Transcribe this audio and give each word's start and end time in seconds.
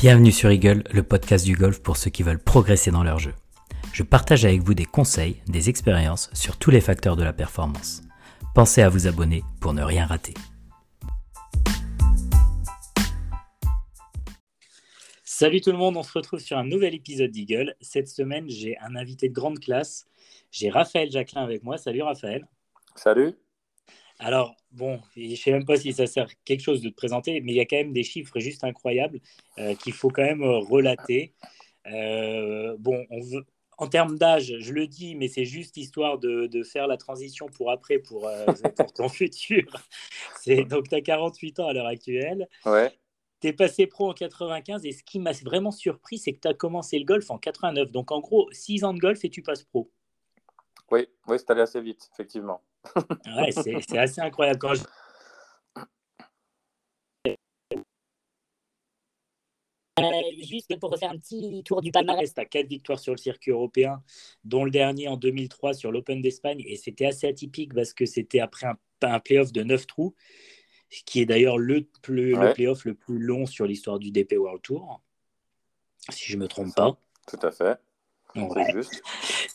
Bienvenue 0.00 0.32
sur 0.32 0.50
Eagle, 0.50 0.82
le 0.94 1.02
podcast 1.02 1.44
du 1.44 1.54
golf 1.54 1.82
pour 1.82 1.98
ceux 1.98 2.08
qui 2.08 2.22
veulent 2.22 2.42
progresser 2.42 2.90
dans 2.90 3.02
leur 3.02 3.18
jeu. 3.18 3.34
Je 3.92 4.02
partage 4.02 4.46
avec 4.46 4.62
vous 4.62 4.72
des 4.72 4.86
conseils, 4.86 5.42
des 5.46 5.68
expériences 5.68 6.30
sur 6.32 6.56
tous 6.56 6.70
les 6.70 6.80
facteurs 6.80 7.16
de 7.16 7.22
la 7.22 7.34
performance. 7.34 8.00
Pensez 8.54 8.80
à 8.80 8.88
vous 8.88 9.06
abonner 9.06 9.42
pour 9.60 9.74
ne 9.74 9.82
rien 9.82 10.06
rater. 10.06 10.32
Salut 15.22 15.60
tout 15.60 15.70
le 15.70 15.76
monde, 15.76 15.98
on 15.98 16.02
se 16.02 16.14
retrouve 16.14 16.40
sur 16.40 16.56
un 16.56 16.64
nouvel 16.64 16.94
épisode 16.94 17.30
d'Eagle. 17.30 17.76
Cette 17.82 18.08
semaine, 18.08 18.48
j'ai 18.48 18.78
un 18.78 18.96
invité 18.96 19.28
de 19.28 19.34
grande 19.34 19.60
classe. 19.60 20.06
J'ai 20.50 20.70
Raphaël 20.70 21.10
Jacquelin 21.10 21.42
avec 21.42 21.62
moi. 21.62 21.76
Salut 21.76 22.00
Raphaël. 22.00 22.48
Salut. 22.94 23.34
Alors, 24.22 24.54
bon, 24.70 25.00
je 25.16 25.22
ne 25.22 25.34
sais 25.34 25.50
même 25.50 25.64
pas 25.64 25.76
si 25.76 25.94
ça 25.94 26.06
sert 26.06 26.28
quelque 26.44 26.60
chose 26.60 26.82
de 26.82 26.90
te 26.90 26.94
présenter, 26.94 27.40
mais 27.40 27.52
il 27.52 27.56
y 27.56 27.60
a 27.60 27.64
quand 27.64 27.76
même 27.76 27.94
des 27.94 28.02
chiffres 28.02 28.38
juste 28.38 28.64
incroyables 28.64 29.18
euh, 29.58 29.74
qu'il 29.74 29.94
faut 29.94 30.10
quand 30.10 30.22
même 30.22 30.42
euh, 30.42 30.58
relater. 30.58 31.32
Euh, 31.86 32.76
bon, 32.78 33.06
on 33.08 33.20
veut, 33.20 33.46
en 33.78 33.88
termes 33.88 34.18
d'âge, 34.18 34.54
je 34.58 34.72
le 34.74 34.86
dis, 34.86 35.14
mais 35.14 35.28
c'est 35.28 35.46
juste 35.46 35.78
histoire 35.78 36.18
de, 36.18 36.46
de, 36.46 36.62
faire 36.62 36.86
la 36.86 36.98
transition 36.98 37.46
pour 37.46 37.70
après, 37.70 37.98
pour, 37.98 38.30
pour 38.76 38.92
ton 38.92 39.08
futur. 39.08 39.64
Donc, 40.68 40.90
tu 40.90 40.94
as 40.94 41.00
48 41.00 41.60
ans 41.60 41.68
à 41.68 41.72
l'heure 41.72 41.86
actuelle. 41.86 42.46
Ouais. 42.66 42.92
Tu 43.40 43.48
es 43.48 43.52
passé 43.54 43.86
pro 43.86 44.10
en 44.10 44.12
95 44.12 44.84
et 44.84 44.92
ce 44.92 45.02
qui 45.02 45.18
m'a 45.18 45.32
vraiment 45.32 45.70
surpris, 45.70 46.18
c'est 46.18 46.34
que 46.34 46.40
tu 46.40 46.48
as 46.48 46.52
commencé 46.52 46.98
le 46.98 47.06
golf 47.06 47.30
en 47.30 47.38
89. 47.38 47.90
Donc, 47.90 48.12
en 48.12 48.20
gros, 48.20 48.50
6 48.52 48.84
ans 48.84 48.92
de 48.92 48.98
golf 48.98 49.24
et 49.24 49.30
tu 49.30 49.40
passes 49.40 49.62
pro. 49.62 49.90
Oui, 50.90 51.06
oui 51.26 51.38
c'est 51.38 51.50
allé 51.50 51.62
assez 51.62 51.80
vite, 51.80 52.10
effectivement. 52.12 52.60
Ouais, 52.96 53.52
c'est 53.52 53.98
assez 53.98 54.20
incroyable. 54.20 54.58
Quand 54.58 54.74
je... 54.74 54.82
Juste 60.42 60.78
pour 60.80 60.90
refaire 60.90 61.10
un 61.10 61.18
petit 61.18 61.62
tour 61.64 61.82
du 61.82 61.90
palmarès, 61.92 62.32
tu 62.32 62.40
as 62.40 62.44
4 62.46 62.66
victoires 62.66 62.98
sur 62.98 63.12
le 63.12 63.18
circuit 63.18 63.50
européen, 63.50 64.02
dont 64.44 64.64
le 64.64 64.70
dernier 64.70 65.08
en 65.08 65.16
2003 65.16 65.74
sur 65.74 65.92
l'Open 65.92 66.22
d'Espagne. 66.22 66.62
Et 66.66 66.76
c'était 66.76 67.06
assez 67.06 67.26
atypique 67.26 67.74
parce 67.74 67.92
que 67.92 68.06
c'était 68.06 68.40
après 68.40 68.66
un, 68.66 68.78
un 69.02 69.20
playoff 69.20 69.52
de 69.52 69.62
9 69.62 69.86
trous, 69.86 70.14
qui 71.04 71.20
est 71.20 71.26
d'ailleurs 71.26 71.58
le, 71.58 71.86
plus, 72.02 72.34
ouais. 72.34 72.48
le 72.48 72.52
playoff 72.54 72.84
le 72.84 72.94
plus 72.94 73.18
long 73.18 73.46
sur 73.46 73.66
l'histoire 73.66 73.98
du 73.98 74.10
DP 74.10 74.34
World 74.38 74.62
Tour, 74.62 75.02
si 76.08 76.30
je 76.30 76.36
ne 76.36 76.42
me 76.42 76.48
trompe 76.48 76.74
pas. 76.74 76.96
Tout 77.26 77.38
à 77.42 77.50
fait. 77.50 77.78
Ouais. 78.34 78.74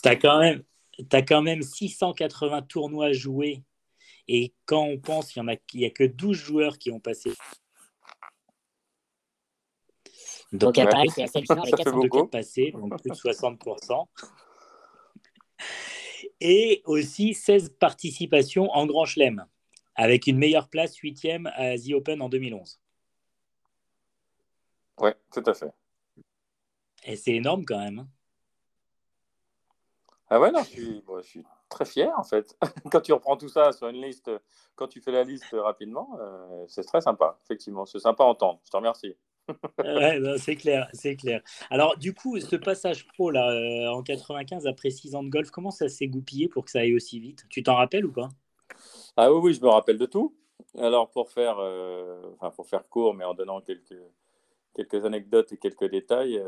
Tu 0.03 0.09
as 0.09 0.16
quand 0.16 0.39
même 0.39 0.64
tu 0.97 1.15
as 1.15 1.21
quand 1.21 1.41
même 1.41 1.61
680 1.61 2.63
tournois 2.63 3.11
joués. 3.11 3.63
Et 4.27 4.53
quand 4.65 4.83
on 4.83 4.97
pense 4.97 5.31
qu'il 5.31 5.43
n'y 5.43 5.85
a, 5.85 5.87
a, 5.87 5.89
que 5.91 6.03
12 6.03 6.37
joueurs 6.37 6.77
qui 6.77 6.91
ont 6.91 6.99
passé. 6.99 7.31
Donc, 10.52 10.77
à 10.77 10.87
Paris, 10.87 11.09
c'est 11.13 11.21
la 11.21 11.27
seule 11.27 11.43
avec 11.49 11.75
402 11.75 12.27
passés, 12.27 12.71
donc 12.71 12.99
plus 13.02 13.11
de 13.11 13.15
60%. 13.15 14.07
Et 16.41 16.81
aussi 16.85 17.33
16 17.33 17.75
participations 17.80 18.69
en 18.71 18.85
Grand 18.85 19.05
Chelem, 19.05 19.45
avec 19.95 20.27
une 20.27 20.37
meilleure 20.37 20.69
place, 20.69 20.97
8e 20.97 21.49
à 21.53 21.77
The 21.77 21.93
Open 21.93 22.21
en 22.21 22.30
2011. 22.30 22.80
Oui, 24.99 25.11
tout 25.31 25.43
à 25.45 25.53
fait. 25.53 25.71
Et 27.03 27.15
c'est 27.15 27.33
énorme 27.33 27.65
quand 27.65 27.80
même. 27.80 28.07
Ah 30.36 30.39
ouais, 30.41 30.52
non, 30.52 30.64
je 30.64 30.69
suis, 30.69 31.02
bon, 31.08 31.22
je 31.22 31.28
suis, 31.28 31.45
très 31.69 31.86
fier 31.86 32.11
en 32.17 32.23
fait. 32.25 32.58
quand 32.91 33.00
tu 33.00 33.14
reprends 33.14 33.38
tout 33.38 33.47
ça 33.47 33.72
sur 33.72 33.88
une 33.88 34.02
liste, 34.02 34.30
quand 34.75 34.89
tu 34.89 35.00
fais 35.00 35.14
la 35.14 35.23
liste 35.23 35.47
rapidement, 35.53 36.09
euh, 36.19 36.66
c'est 36.67 36.83
très 36.83 37.00
sympa, 37.00 37.39
effectivement. 37.45 37.86
C'est 37.86 38.00
sympa 38.00 38.25
à 38.25 38.27
entendre. 38.27 38.59
Je 38.66 38.69
te 38.69 38.75
remercie. 38.75 39.16
ouais, 39.80 40.19
c'est 40.38 40.58
clair, 40.58 40.89
c'est 40.92 41.15
clair. 41.15 41.42
Alors, 41.70 41.98
du 41.98 42.14
coup, 42.14 42.37
ce 42.42 42.58
passage 42.58 43.08
pro 43.08 43.32
là, 43.32 43.49
euh, 43.49 43.87
en 43.87 44.04
95 44.04 44.67
après 44.67 44.89
6 44.89 45.15
ans 45.15 45.23
de 45.23 45.30
golf, 45.30 45.52
comment 45.52 45.71
ça 45.71 45.87
s'est 45.87 46.09
goupillé 46.09 46.49
pour 46.49 46.65
que 46.65 46.71
ça 46.71 46.80
aille 46.80 46.95
aussi 46.95 47.17
vite? 47.21 47.45
Tu 47.48 47.64
t'en 47.64 47.76
rappelles 47.76 48.05
ou 48.05 48.11
pas? 48.11 48.27
Ah 49.15 49.32
oui, 49.32 49.39
oui, 49.42 49.54
je 49.54 49.61
me 49.61 49.70
rappelle 49.70 49.98
de 49.98 50.05
tout. 50.05 50.36
Alors, 50.77 51.11
pour 51.11 51.30
faire, 51.30 51.59
euh, 51.59 52.21
enfin, 52.33 52.52
pour 52.52 52.67
faire 52.67 52.89
court, 52.89 53.14
mais 53.14 53.23
en 53.23 53.36
donnant 53.36 53.61
quelques, 53.61 54.04
quelques 54.73 55.05
anecdotes 55.05 55.54
et 55.54 55.58
quelques 55.58 55.89
détails, 55.89 56.43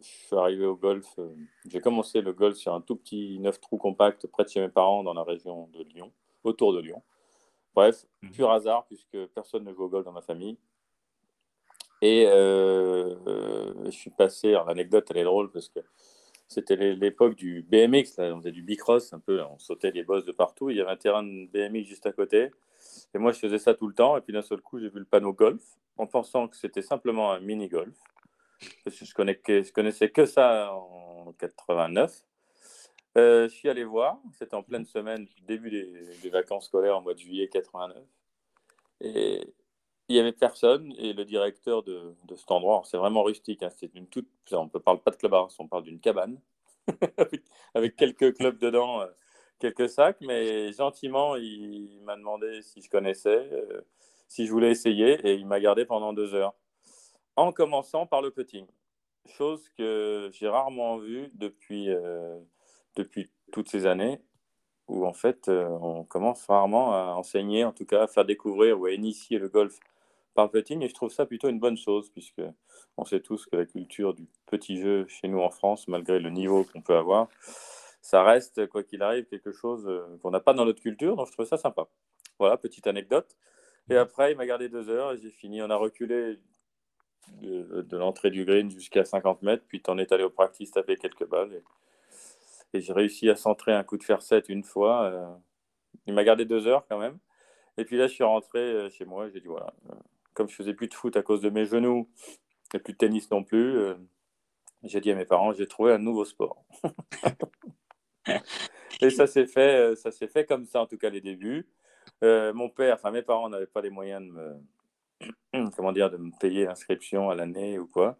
je 0.00 0.26
suis 0.26 0.36
arrivé 0.36 0.66
au 0.66 0.76
golf. 0.76 1.06
Euh, 1.18 1.34
j'ai 1.68 1.80
commencé 1.80 2.20
le 2.20 2.32
golf 2.32 2.56
sur 2.56 2.74
un 2.74 2.80
tout 2.80 2.96
petit 2.96 3.38
9 3.38 3.60
trous 3.60 3.78
compact 3.78 4.26
près 4.26 4.44
de 4.44 4.48
chez 4.48 4.60
mes 4.60 4.68
parents 4.68 5.02
dans 5.02 5.14
la 5.14 5.22
région 5.22 5.68
de 5.72 5.82
Lyon, 5.84 6.12
autour 6.44 6.72
de 6.72 6.80
Lyon. 6.80 7.02
Bref, 7.74 8.06
mmh. 8.22 8.30
pur 8.30 8.50
hasard, 8.50 8.86
puisque 8.86 9.26
personne 9.34 9.64
ne 9.64 9.72
joue 9.72 9.84
au 9.84 9.88
golf 9.88 10.04
dans 10.04 10.12
ma 10.12 10.22
famille. 10.22 10.58
Et 12.00 12.26
euh, 12.26 13.84
je 13.84 13.90
suis 13.90 14.10
passé, 14.10 14.52
l'anecdote 14.52 15.06
elle 15.10 15.18
est 15.18 15.24
drôle 15.24 15.50
parce 15.50 15.68
que 15.68 15.80
c'était 16.46 16.76
l'époque 16.76 17.34
du 17.34 17.62
BMX, 17.68 18.16
là, 18.16 18.34
on 18.34 18.38
faisait 18.38 18.52
du 18.52 18.62
bicross 18.62 19.12
un 19.12 19.18
peu, 19.18 19.42
on 19.42 19.58
sautait 19.58 19.90
les 19.90 20.02
bosses 20.02 20.24
de 20.24 20.32
partout. 20.32 20.70
Il 20.70 20.76
y 20.78 20.80
avait 20.80 20.90
un 20.90 20.96
terrain 20.96 21.22
de 21.22 21.46
BMX 21.46 21.84
juste 21.84 22.06
à 22.06 22.12
côté. 22.12 22.50
Et 23.14 23.18
moi, 23.18 23.32
je 23.32 23.38
faisais 23.38 23.58
ça 23.58 23.74
tout 23.74 23.86
le 23.86 23.94
temps. 23.94 24.16
Et 24.16 24.22
puis 24.22 24.32
d'un 24.32 24.42
seul 24.42 24.62
coup, 24.62 24.78
j'ai 24.78 24.88
vu 24.88 24.98
le 24.98 25.04
panneau 25.04 25.34
golf 25.34 25.62
en 25.98 26.06
pensant 26.06 26.48
que 26.48 26.56
c'était 26.56 26.80
simplement 26.80 27.32
un 27.32 27.40
mini-golf. 27.40 27.94
Je, 28.86 29.14
connais 29.14 29.40
connaissais 29.74 30.10
que 30.10 30.26
ça 30.26 30.72
en 30.72 31.32
89. 31.38 32.24
Euh, 33.16 33.48
je 33.48 33.54
suis 33.54 33.68
allé 33.68 33.84
voir, 33.84 34.18
c'était 34.38 34.54
en 34.54 34.62
pleine 34.62 34.84
semaine, 34.84 35.26
début 35.46 35.70
des, 35.70 36.30
vacances 36.30 36.66
scolaires 36.66 36.96
en 36.96 37.00
mois 37.00 37.14
de 37.14 37.18
juillet 37.18 37.48
89. 37.48 37.96
Et 39.00 39.54
il 40.08 40.14
n'y 40.14 40.20
avait 40.20 40.32
personne. 40.32 40.92
Et 40.98 41.12
le 41.12 41.24
directeur 41.24 41.82
de, 41.82 42.14
cet 42.36 42.50
endroit, 42.50 42.82
c'est 42.84 42.96
vraiment 42.96 43.22
rustique, 43.22 43.62
hein, 43.62 43.70
c'est 43.76 43.94
une 43.94 44.06
toute. 44.06 44.28
On 44.52 44.64
ne 44.64 44.78
parle 44.78 45.00
pas 45.02 45.10
de 45.10 45.16
clubhouse, 45.16 45.54
on 45.58 45.68
parle 45.68 45.84
d'une 45.84 46.00
cabane 46.00 46.40
avec, 47.16 47.42
avec, 47.74 47.96
quelques 47.96 48.36
clubs 48.36 48.58
dedans. 48.58 49.02
Euh, 49.02 49.06
quelques 49.58 49.88
sacs, 49.88 50.20
mais 50.20 50.72
gentiment, 50.72 51.36
il 51.36 52.00
m'a 52.04 52.16
demandé 52.16 52.62
si 52.62 52.80
je 52.80 52.88
connaissais, 52.88 53.48
euh, 53.52 53.82
si 54.28 54.46
je 54.46 54.52
voulais 54.52 54.70
essayer, 54.70 55.14
et 55.26 55.34
il 55.34 55.46
m'a 55.46 55.60
gardé 55.60 55.84
pendant 55.84 56.12
deux 56.12 56.34
heures, 56.34 56.54
en 57.38 57.52
commençant 57.52 58.04
par 58.04 58.20
le 58.20 58.32
putting. 58.32 58.66
Chose 59.26 59.68
que 59.76 60.28
j'ai 60.32 60.48
rarement 60.48 60.98
vue 60.98 61.30
depuis, 61.34 61.88
euh, 61.88 62.36
depuis 62.96 63.30
toutes 63.52 63.68
ces 63.68 63.86
années, 63.86 64.20
où 64.88 65.06
en 65.06 65.12
fait, 65.12 65.48
euh, 65.48 65.68
on 65.68 66.02
commence 66.02 66.44
rarement 66.46 66.92
à 66.92 67.14
enseigner, 67.14 67.64
en 67.64 67.72
tout 67.72 67.86
cas 67.86 68.02
à 68.02 68.06
faire 68.08 68.24
découvrir 68.24 68.80
ou 68.80 68.86
à 68.86 68.92
initier 68.92 69.38
le 69.38 69.48
golf 69.48 69.78
par 70.34 70.46
le 70.46 70.50
putting, 70.50 70.82
et 70.82 70.88
je 70.88 70.94
trouve 70.94 71.12
ça 71.12 71.26
plutôt 71.26 71.48
une 71.48 71.60
bonne 71.60 71.76
chose, 71.76 72.10
puisque 72.10 72.42
on 72.96 73.04
sait 73.04 73.20
tous 73.20 73.46
que 73.46 73.54
la 73.54 73.66
culture 73.66 74.14
du 74.14 74.26
petit 74.46 74.80
jeu 74.80 75.06
chez 75.06 75.28
nous 75.28 75.40
en 75.40 75.50
France, 75.50 75.86
malgré 75.86 76.18
le 76.18 76.30
niveau 76.30 76.64
qu'on 76.64 76.82
peut 76.82 76.96
avoir, 76.96 77.28
ça 78.02 78.24
reste, 78.24 78.66
quoi 78.66 78.82
qu'il 78.82 79.02
arrive, 79.02 79.26
quelque 79.26 79.52
chose 79.52 79.86
euh, 79.86 80.18
qu'on 80.22 80.32
n'a 80.32 80.40
pas 80.40 80.54
dans 80.54 80.64
notre 80.64 80.82
culture, 80.82 81.14
donc 81.14 81.28
je 81.28 81.32
trouve 81.32 81.46
ça 81.46 81.56
sympa. 81.56 81.86
Voilà, 82.40 82.56
petite 82.56 82.88
anecdote. 82.88 83.36
Et 83.90 83.94
mmh. 83.94 83.98
après, 83.98 84.32
il 84.32 84.36
m'a 84.36 84.46
gardé 84.46 84.68
deux 84.68 84.88
heures 84.88 85.12
et 85.12 85.18
j'ai 85.18 85.30
fini. 85.30 85.62
On 85.62 85.70
a 85.70 85.76
reculé 85.76 86.38
de, 87.42 87.82
de 87.82 87.96
l'entrée 87.96 88.30
du 88.30 88.44
green 88.44 88.70
jusqu'à 88.70 89.04
50 89.04 89.42
mètres, 89.42 89.64
puis 89.68 89.82
on 89.88 89.98
est 89.98 90.12
allé 90.12 90.24
au 90.24 90.30
practice 90.30 90.70
taper 90.70 90.96
quelques 90.96 91.26
balles. 91.26 91.62
Et, 92.74 92.80
j'ai 92.80 92.92
réussi 92.92 93.30
à 93.30 93.36
centrer 93.36 93.72
un 93.72 93.82
coup 93.82 93.96
de 93.96 94.04
fer 94.04 94.20
7 94.20 94.48
une 94.48 94.62
fois. 94.62 95.04
Euh, 95.04 95.26
il 96.06 96.14
m'a 96.14 96.24
gardé 96.24 96.44
deux 96.44 96.66
heures 96.66 96.86
quand 96.88 96.98
même. 96.98 97.18
Et 97.78 97.84
puis 97.84 97.96
là, 97.96 98.06
je 98.06 98.14
suis 98.14 98.24
rentré 98.24 98.58
euh, 98.58 98.90
chez 98.90 99.04
moi. 99.04 99.28
J'ai 99.28 99.40
dit 99.40 99.46
voilà, 99.46 99.72
comme 100.34 100.48
je 100.48 100.54
faisais 100.54 100.74
plus 100.74 100.88
de 100.88 100.94
foot 100.94 101.16
à 101.16 101.22
cause 101.22 101.40
de 101.40 101.50
mes 101.50 101.64
genoux 101.64 102.08
et 102.74 102.78
plus 102.78 102.92
de 102.92 102.98
tennis 102.98 103.30
non 103.30 103.42
plus, 103.42 103.78
j'ai 104.82 105.00
dit 105.00 105.10
à 105.10 105.14
mes 105.14 105.24
parents 105.24 105.54
j'ai 105.54 105.66
trouvé 105.66 105.92
un 105.92 105.98
nouveau 105.98 106.24
sport. 106.24 106.64
Et 109.00 109.10
ça 109.10 109.26
s'est 109.26 109.46
fait, 109.46 109.94
euh, 109.94 110.12
fait 110.12 110.44
comme 110.44 110.66
ça, 110.66 110.80
en 110.80 110.86
tout 110.86 110.98
cas, 110.98 111.10
les 111.10 111.20
débuts. 111.20 111.68
Euh, 112.24 112.52
mon 112.52 112.68
père, 112.68 112.94
enfin 112.94 113.10
mes 113.10 113.22
parents 113.22 113.48
n'avaient 113.48 113.66
pas 113.66 113.80
les 113.80 113.90
moyens 113.90 114.22
de 114.22 114.32
me, 114.32 114.56
comment 115.76 115.92
dire, 115.92 116.10
de 116.10 116.16
me 116.16 116.30
payer 116.38 116.64
l'inscription 116.64 117.30
à 117.30 117.34
l'année 117.34 117.78
ou 117.78 117.86
quoi. 117.86 118.18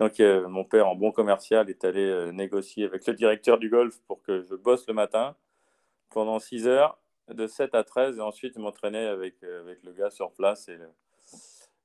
Donc 0.00 0.18
euh, 0.20 0.48
mon 0.48 0.64
père, 0.64 0.88
en 0.88 0.96
bon 0.96 1.12
commercial, 1.12 1.70
est 1.70 1.84
allé 1.84 2.00
euh, 2.00 2.32
négocier 2.32 2.84
avec 2.84 3.06
le 3.06 3.14
directeur 3.14 3.58
du 3.58 3.68
golf 3.68 4.00
pour 4.06 4.22
que 4.22 4.42
je 4.42 4.54
bosse 4.54 4.86
le 4.88 4.94
matin 4.94 5.36
pendant 6.10 6.38
6 6.38 6.66
heures, 6.66 6.98
de 7.28 7.46
7 7.46 7.74
à 7.74 7.84
13, 7.84 8.18
et 8.18 8.20
ensuite 8.20 8.56
m'entraîner 8.56 9.06
avec, 9.06 9.42
euh, 9.42 9.62
avec 9.62 9.82
le 9.82 9.92
gars 9.92 10.10
sur 10.10 10.32
place 10.32 10.68
et 10.68 10.76
le, 10.76 10.88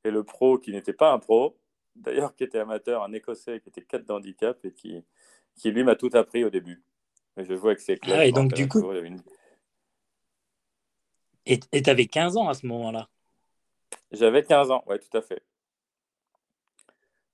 et 0.04 0.12
le 0.12 0.24
pro 0.24 0.58
qui 0.58 0.72
n'était 0.72 0.94
pas 0.94 1.12
un 1.12 1.20
pro, 1.20 1.58
d'ailleurs 1.96 2.36
qui 2.36 2.44
était 2.44 2.60
amateur, 2.60 3.04
un 3.04 3.14
Écossais 3.14 3.60
qui 3.60 3.70
était 3.70 3.84
4 3.84 4.06
d'handicap 4.06 4.58
et 4.66 4.72
qui, 4.72 5.04
qui 5.56 5.72
lui 5.72 5.84
m'a 5.84 5.96
tout 5.96 6.10
appris 6.14 6.44
au 6.44 6.50
début. 6.50 6.84
Je 7.38 7.56
jouais 7.56 7.70
avec 7.70 7.82
ses 7.82 7.98
clubs. 7.98 8.16
Ah, 8.18 8.26
et 8.26 8.32
donc, 8.32 8.54
du 8.54 8.68
coup. 8.68 8.92
Une... 8.94 9.22
Et 11.46 11.60
tu 11.60 11.90
avais 11.90 12.08
15 12.08 12.36
ans 12.36 12.50
à 12.50 12.56
ce 12.56 12.66
moment-là? 12.66 13.08
J'avais 14.12 14.44
15 14.44 14.72
ans, 14.72 14.84
oui, 14.88 14.98
tout 15.00 15.18
à 15.18 15.22
fait. 15.22 15.44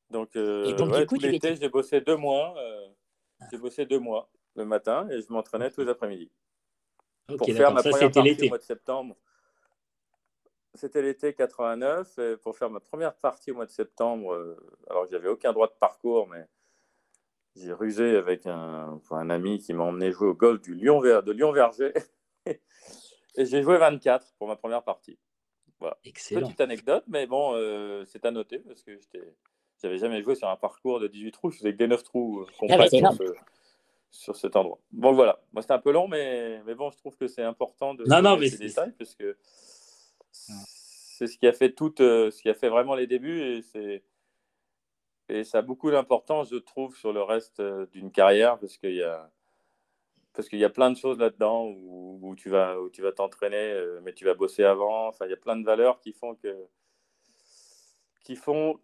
Donc, 0.09 0.35
euh, 0.35 0.65
et 0.65 0.73
donc 0.73 0.91
ouais, 0.91 1.01
du 1.01 1.05
coup, 1.07 1.17
tout 1.17 1.25
l'été, 1.25 1.55
j'ai 1.55 1.69
bossé 1.69 2.01
deux 2.01 2.15
mois. 2.15 2.55
Euh, 2.57 2.87
j'ai 3.51 3.57
bossé 3.57 3.85
deux 3.85 3.99
mois 3.99 4.29
le 4.55 4.65
matin 4.65 5.07
et 5.09 5.21
je 5.21 5.31
m'entraînais 5.31 5.71
tous 5.71 5.81
les 5.81 5.89
après-midi. 5.89 6.31
Okay, 7.27 7.37
pour 7.37 7.47
faire 7.47 7.73
ma 7.73 7.81
ça, 7.81 7.89
première 7.89 8.11
partie 8.11 8.45
au 8.45 8.49
mois 8.49 8.57
de 8.57 8.63
septembre. 8.63 9.15
c'était 10.75 11.01
l'été 11.01 11.33
89 11.33 12.19
et 12.19 12.37
pour 12.37 12.55
faire 12.55 12.69
ma 12.69 12.79
première 12.79 13.15
partie 13.15 13.51
au 13.51 13.55
mois 13.55 13.65
de 13.65 13.71
septembre. 13.71 14.33
Euh, 14.33 14.55
alors, 14.89 15.07
j'avais 15.07 15.29
aucun 15.29 15.51
droit 15.51 15.67
de 15.67 15.73
parcours, 15.79 16.27
mais 16.27 16.45
j'ai 17.55 17.73
rusé 17.73 18.15
avec 18.15 18.45
un, 18.45 18.99
un 19.09 19.29
ami 19.29 19.59
qui 19.59 19.73
m'a 19.73 19.83
emmené 19.83 20.11
jouer 20.11 20.27
au 20.27 20.35
golf 20.35 20.61
du 20.61 20.75
Lyon, 20.75 21.01
de 21.01 21.31
Lyon-Verger. 21.31 21.93
et 22.45 23.45
j'ai 23.45 23.63
joué 23.63 23.77
24 23.77 24.35
pour 24.37 24.47
ma 24.47 24.55
première 24.55 24.83
partie. 24.83 25.17
Voilà. 25.83 25.97
Petite 26.05 26.61
anecdote, 26.61 27.03
mais 27.07 27.27
bon, 27.27 27.55
euh, 27.55 28.05
c'est 28.05 28.23
à 28.23 28.31
noter 28.31 28.59
parce 28.59 28.83
que 28.83 28.97
je 28.97 29.19
n'avais 29.83 29.97
jamais 29.97 30.23
joué 30.23 30.33
sur 30.33 30.47
un 30.47 30.55
parcours 30.55 31.01
de 31.01 31.07
18 31.09 31.31
trous. 31.31 31.51
Je 31.51 31.57
faisais 31.57 31.73
que 31.73 31.77
des 31.77 31.87
9 31.87 32.01
trous 32.03 32.39
euh, 32.39 32.67
ah 32.69 32.87
sur, 32.87 33.33
sur, 34.09 34.35
cet 34.37 34.55
endroit. 34.55 34.79
Bon, 34.93 35.11
voilà. 35.11 35.41
Moi, 35.51 35.61
c'était 35.61 35.73
un 35.73 35.79
peu 35.79 35.91
long, 35.91 36.07
mais, 36.07 36.63
mais 36.65 36.73
bon, 36.73 36.89
je 36.89 36.95
trouve 36.95 37.17
que 37.17 37.27
c'est 37.27 37.43
important 37.43 37.95
de 37.95 38.05
non, 38.05 38.21
non, 38.21 38.37
mais 38.37 38.47
ces 38.47 38.59
détails 38.59 38.93
parce 38.97 39.13
que 39.13 39.35
c'est 40.31 41.27
ce 41.27 41.37
qui 41.37 41.47
a 41.47 41.51
fait 41.51 41.73
tout, 41.73 42.01
euh, 42.01 42.31
ce 42.31 42.41
qui 42.41 42.47
a 42.49 42.53
fait 42.53 42.69
vraiment 42.69 42.95
les 42.95 43.05
débuts 43.05 43.41
et 43.41 43.61
c'est 43.61 44.05
et 45.27 45.43
ça 45.43 45.57
a 45.57 45.61
beaucoup 45.61 45.91
d'importance, 45.91 46.49
je 46.49 46.57
trouve, 46.57 46.95
sur 46.95 47.11
le 47.11 47.23
reste 47.23 47.61
d'une 47.91 48.11
carrière 48.11 48.57
parce 48.57 48.77
qu'il 48.77 48.95
y 48.95 49.03
a 49.03 49.29
parce 50.33 50.49
qu'il 50.49 50.59
y 50.59 50.65
a 50.65 50.69
plein 50.69 50.91
de 50.91 50.97
choses 50.97 51.17
là-dedans 51.19 51.67
où, 51.67 52.35
tu 52.35 52.49
vas 52.49 52.79
où 52.81 52.89
tu 52.89 53.01
vas 53.01 53.11
t'entraîner, 53.11 53.71
euh, 53.71 53.99
mais 54.03 54.13
tu 54.13 54.25
vas 54.25 54.33
bosser 54.33 54.63
avant. 54.63 55.07
Enfin, 55.07 55.25
il 55.25 55.29
y 55.29 55.33
a 55.33 55.37
plein 55.37 55.55
de 55.55 55.65
valeurs 55.65 55.99
qui 55.99 56.13
font 56.13 56.35
que 56.35 56.55
qui 58.23 58.35
font 58.35 58.79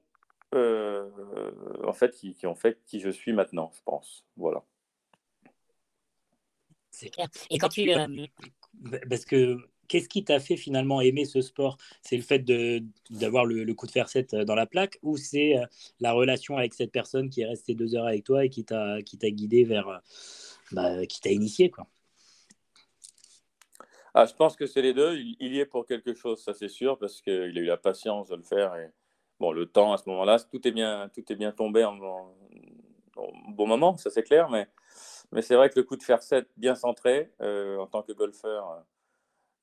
en 0.53 1.93
fait 1.93 2.11
qui, 2.11 2.33
qui, 2.33 2.47
ont 2.47 2.55
fait 2.55 2.79
qui 2.85 2.99
je 2.99 3.09
suis 3.09 3.33
maintenant, 3.33 3.71
je 3.75 3.81
pense. 3.83 4.25
Voilà. 4.37 4.63
C'est 6.91 7.09
clair. 7.09 7.27
Et 7.49 7.57
quand 7.57 7.69
tu 7.69 7.89
parce 9.09 9.25
que 9.25 9.57
qu'est-ce 9.89 10.07
qui 10.07 10.23
t'a 10.23 10.39
fait 10.39 10.55
finalement 10.55 11.01
aimer 11.01 11.25
ce 11.25 11.41
sport? 11.41 11.77
C'est 12.01 12.15
le 12.15 12.23
fait 12.23 12.45
d'avoir 13.09 13.45
le, 13.45 13.73
coup 13.73 13.87
de 13.87 13.91
fer 13.91 14.07
7 14.07 14.33
euh, 14.33 14.45
dans 14.45 14.55
la 14.55 14.65
plaque 14.65 14.99
ou 15.01 15.17
c'est 15.17 15.57
euh, 15.57 15.65
la 15.99 16.13
relation 16.13 16.57
avec 16.57 16.73
cette 16.73 16.91
personne 16.91 17.29
qui 17.29 17.41
est 17.41 17.45
restée 17.45 17.75
deux 17.75 17.95
heures 17.95 18.05
avec 18.07 18.23
toi 18.23 18.45
et 18.45 18.49
qui 18.49 18.63
t'a 18.63 19.01
guidé 19.01 19.65
vers, 19.65 19.89
euh, 19.89 19.97
bah, 20.71 21.05
qui 21.05 21.21
t'a 21.21 21.31
initié 21.31 21.69
quoi 21.69 21.87
ah, 24.13 24.25
Je 24.25 24.33
pense 24.33 24.55
que 24.55 24.65
c'est 24.65 24.81
les 24.81 24.93
deux. 24.93 25.17
Il, 25.17 25.53
y 25.53 25.59
est 25.59 25.65
pour 25.65 25.85
quelque 25.85 26.13
chose, 26.13 26.43
ça 26.43 26.53
c'est 26.53 26.69
sûr, 26.69 26.97
parce 26.97 27.21
qu'il 27.21 27.33
a 27.33 27.61
eu 27.61 27.65
la 27.65 27.77
patience 27.77 28.29
de 28.29 28.35
le 28.35 28.43
faire. 28.43 28.75
Et, 28.75 28.91
bon, 29.39 29.51
le 29.51 29.65
temps 29.65 29.93
à 29.93 29.97
ce 29.97 30.09
moment-là, 30.09 30.39
tout, 30.39 30.67
est 30.67 30.71
bien, 30.71 31.09
tout 31.13 31.23
est 31.31 31.35
bien 31.35 31.51
tombé 31.51 31.83
en, 31.85 31.97
bon 33.49 33.67
moment, 33.67 33.97
ça 33.97 34.09
c'est 34.09 34.23
clair, 34.23 34.49
mais, 34.49 34.67
mais 35.31 35.41
c'est 35.41 35.55
vrai 35.55 35.69
que 35.69 35.77
le 35.77 35.83
coup 35.83 35.97
de 35.97 36.03
fer 36.03 36.23
7 36.23 36.47
bien 36.55 36.75
centré 36.75 37.31
en 37.39 37.87
tant 37.87 38.01
que 38.01 38.13
golfeur 38.13 38.85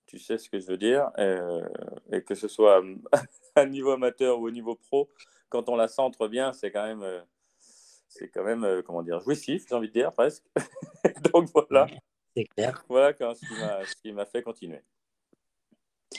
tu 0.06 0.19
sais 0.19 0.38
ce 0.38 0.49
que 0.49 0.58
je 0.58 0.67
veux 0.67 0.76
dire, 0.76 1.11
euh, 1.19 1.67
et 2.12 2.23
que 2.23 2.35
ce 2.35 2.49
soit 2.49 2.82
à 3.55 3.67
niveau 3.67 3.91
amateur 3.91 4.38
ou 4.38 4.47
au 4.47 4.50
niveau 4.50 4.76
pro, 4.76 5.11
quand 5.49 5.69
on 5.69 5.76
la 5.76 5.88
centre 5.88 6.29
bien, 6.29 6.53
c'est 6.53 6.70
quand 6.70 6.85
même, 6.85 7.03
euh, 7.03 7.20
c'est 8.08 8.29
quand 8.29 8.44
même, 8.44 8.64
euh, 8.64 8.82
comment 8.82 9.03
dire, 9.03 9.20
jouissif, 9.20 9.64
j'ai 9.69 9.75
envie 9.75 9.88
de 9.88 9.93
dire 9.93 10.12
presque. 10.12 10.44
Donc 11.32 11.49
voilà. 11.55 11.87
C'est 12.37 12.44
clair. 12.44 12.85
Voilà 12.88 13.12
ce 13.14 13.97
qui 13.97 14.12
m'a 14.12 14.26
fait 14.26 14.43
continuer. 14.43 14.82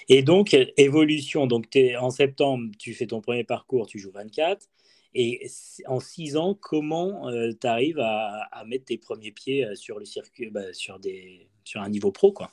Et 0.09 0.21
donc, 0.23 0.55
évolution. 0.77 1.47
Donc, 1.47 1.75
es, 1.75 1.95
en 1.95 2.09
septembre, 2.09 2.71
tu 2.77 2.93
fais 2.93 3.07
ton 3.07 3.21
premier 3.21 3.43
parcours, 3.43 3.87
tu 3.87 3.99
joues 3.99 4.11
24. 4.11 4.67
Et 5.13 5.47
en 5.85 5.99
six 5.99 6.37
ans, 6.37 6.53
comment 6.53 7.29
tu 7.31 7.67
arrives 7.67 7.99
à, 7.99 8.63
mettre 8.65 8.85
tes 8.85 8.97
premiers 8.97 9.31
pieds 9.31 9.75
sur 9.75 9.99
le 9.99 10.05
circuit, 10.05 10.49
bah, 10.49 10.73
sur, 10.73 10.99
des, 10.99 11.49
sur 11.63 11.81
un 11.81 11.89
niveau 11.89 12.11
pro 12.11 12.31
quoi? 12.31 12.51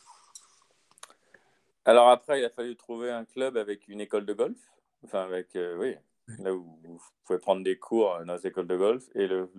Alors 1.84 2.08
après, 2.08 2.40
il 2.40 2.44
a 2.44 2.50
fallu 2.50 2.76
trouver 2.76 3.10
un 3.10 3.24
club 3.24 3.56
avec 3.56 3.88
une 3.88 4.00
école 4.00 4.24
de 4.24 4.32
golf. 4.32 4.56
Enfin, 5.04 5.22
avec, 5.22 5.54
euh, 5.56 5.76
oui, 5.78 5.96
là 6.38 6.54
où 6.54 6.78
vous 6.82 7.00
pouvez 7.24 7.38
prendre 7.38 7.62
des 7.62 7.78
cours 7.78 8.18
dans 8.24 8.34
les 8.34 8.46
écoles 8.46 8.66
de 8.66 8.76
golf. 8.76 9.04
Et 9.14 9.26
le, 9.26 9.50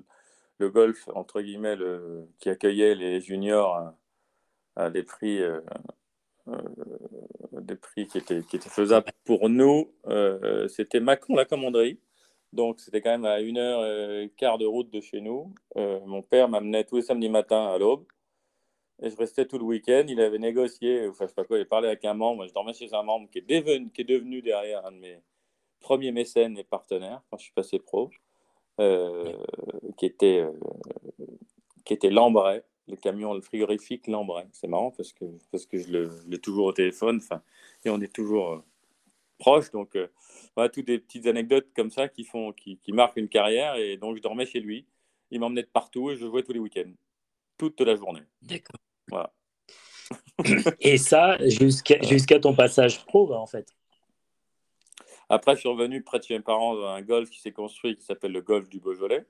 le 0.59 0.69
golf, 0.69 1.07
entre 1.13 1.41
guillemets, 1.41 1.75
le, 1.75 2.27
qui 2.39 2.50
accueillait 2.50 2.95
les 2.95 3.21
juniors 3.21 3.94
à, 4.75 4.89
des 4.89 5.03
prix, 5.03 5.41
euh, 5.41 5.62
euh, 6.47 6.62
des 7.51 7.75
prix 7.75 8.07
qui 8.07 8.17
étaient, 8.17 8.41
qui 8.44 8.56
étaient 8.56 8.69
faisables 8.69 9.12
pour 9.23 9.50
nous, 9.50 9.94
c'était 10.69 11.00
Macron, 11.00 11.35
la 11.35 11.45
commanderie. 11.45 12.00
Donc, 12.53 12.79
c'était 12.79 13.01
quand 13.01 13.12
même 13.12 13.25
à 13.25 13.41
une 13.41 13.57
heure 13.57 13.85
et 13.85 14.31
quart 14.38 14.57
de 14.57 14.65
route 14.65 14.89
de 14.89 15.01
chez 15.01 15.21
nous. 15.21 15.53
mon 15.75 16.21
père 16.21 16.50
m'amenait 16.50 16.85
tous 16.85 16.97
les 16.97 17.01
samedis 17.01 17.29
matins 17.29 17.67
à 17.67 17.77
l'aube. 17.77 18.06
Et 19.01 19.09
je 19.09 19.17
restais 19.17 19.45
tout 19.45 19.57
le 19.57 19.65
week-end. 19.65 20.06
Il 20.07 20.21
avait 20.21 20.39
négocié, 20.39 21.07
enfin, 21.07 21.25
je 21.25 21.29
sais 21.29 21.35
pas 21.35 21.44
quoi, 21.44 21.59
il 21.59 21.67
parlait 21.67 21.88
avec 21.89 22.06
un 22.06 22.13
membre. 22.13 22.47
Je 22.47 22.53
dormais 22.53 22.73
chez 22.73 22.94
un 22.94 23.03
membre 23.03 23.29
qui 23.29 23.39
est, 23.39 23.41
devenu, 23.41 23.91
qui 23.91 24.01
est 24.01 24.06
devenu 24.06 24.41
derrière 24.41 24.85
un 24.85 24.91
de 24.91 24.97
mes 24.97 25.19
premiers 25.80 26.12
mécènes 26.12 26.57
et 26.57 26.63
partenaires 26.63 27.22
quand 27.30 27.38
je 27.38 27.44
suis 27.44 27.54
passé 27.54 27.80
pro, 27.80 28.10
euh, 28.80 29.38
qui 29.98 30.06
était, 30.06 30.39
euh, 30.39 30.51
qui 31.86 31.94
était 31.94 32.10
Lambray, 32.10 32.63
le 32.88 32.95
camion, 32.95 33.33
le 33.33 33.42
frigorifique 33.42 34.07
Lambray. 34.07 34.45
C'est 34.51 34.68
marrant 34.68 34.92
parce 34.92 35.13
que, 35.13 35.25
parce 35.51 35.66
que 35.66 35.77
je 35.77 36.10
l'ai 36.27 36.39
toujours 36.39 36.68
au 36.68 36.74
téléphone 36.74 37.22
et 37.83 37.89
on 37.89 38.01
est 38.01 38.13
toujours 38.13 38.54
euh, 38.54 38.63
proches. 39.38 39.72
Donc, 39.72 39.98
voilà, 40.56 40.69
toutes 40.69 40.88
des 40.88 41.00
petites 41.00 41.27
anecdotes 41.27 41.68
comme 41.75 41.92
ça 41.92 42.07
qui, 42.07 42.24
font, 42.24 42.51
qui, 42.51 42.77
qui 42.77 42.92
marquent 42.92 43.18
une 43.18 43.30
carrière. 43.30 43.75
Et 43.75 43.98
donc, 43.98 44.18
je 44.18 44.22
dormais 44.22 44.45
chez 44.45 44.60
lui. 44.60 44.86
Il 45.31 45.39
m'emmenait 45.39 45.63
de 45.63 45.68
partout 45.68 46.12
et 46.12 46.16
je 46.16 46.25
jouais 46.25 46.44
tous 46.44 46.54
les 46.54 46.60
week-ends 46.60 46.92
toute 47.57 47.80
la 47.81 47.95
journée. 47.95 48.24
D'accord. 48.42 48.80
Voilà. 49.10 49.33
Et 50.80 50.98
ça, 50.98 51.38
jusqu'à 51.48 52.39
ton 52.39 52.54
passage 52.54 53.06
pro, 53.06 53.27
bah, 53.27 53.39
en 53.39 53.48
fait. 53.48 53.68
Après, 55.30 55.56
je 55.56 55.62
suis 55.62 55.69
revenu 55.69 56.04
près 56.04 56.19
de 56.19 56.24
chez 56.24 56.38
mes 56.38 56.44
parents 56.44 56.75
dans 56.75 56.88
un 56.88 57.01
golf 57.01 57.30
qui 57.30 57.39
s'est 57.39 57.51
construit 57.51 57.95
qui 57.95 58.04
s'appelle 58.04 58.31
le 58.31 58.42
golf 58.42 58.69
du 58.69 58.80
Beaujolais. 58.80 59.25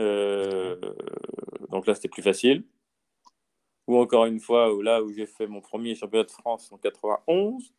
Euh, 0.00 0.76
donc 1.70 1.86
là, 1.86 1.94
c'était 1.94 2.08
plus 2.08 2.22
facile. 2.22 2.64
Ou 3.86 3.98
encore 3.98 4.26
une 4.26 4.40
fois, 4.40 4.70
là 4.82 5.02
où 5.02 5.12
j'ai 5.12 5.26
fait 5.26 5.46
mon 5.46 5.60
premier 5.60 5.94
championnat 5.94 6.24
de 6.24 6.30
France 6.30 6.72
en 6.72 6.78
91, 6.78 7.72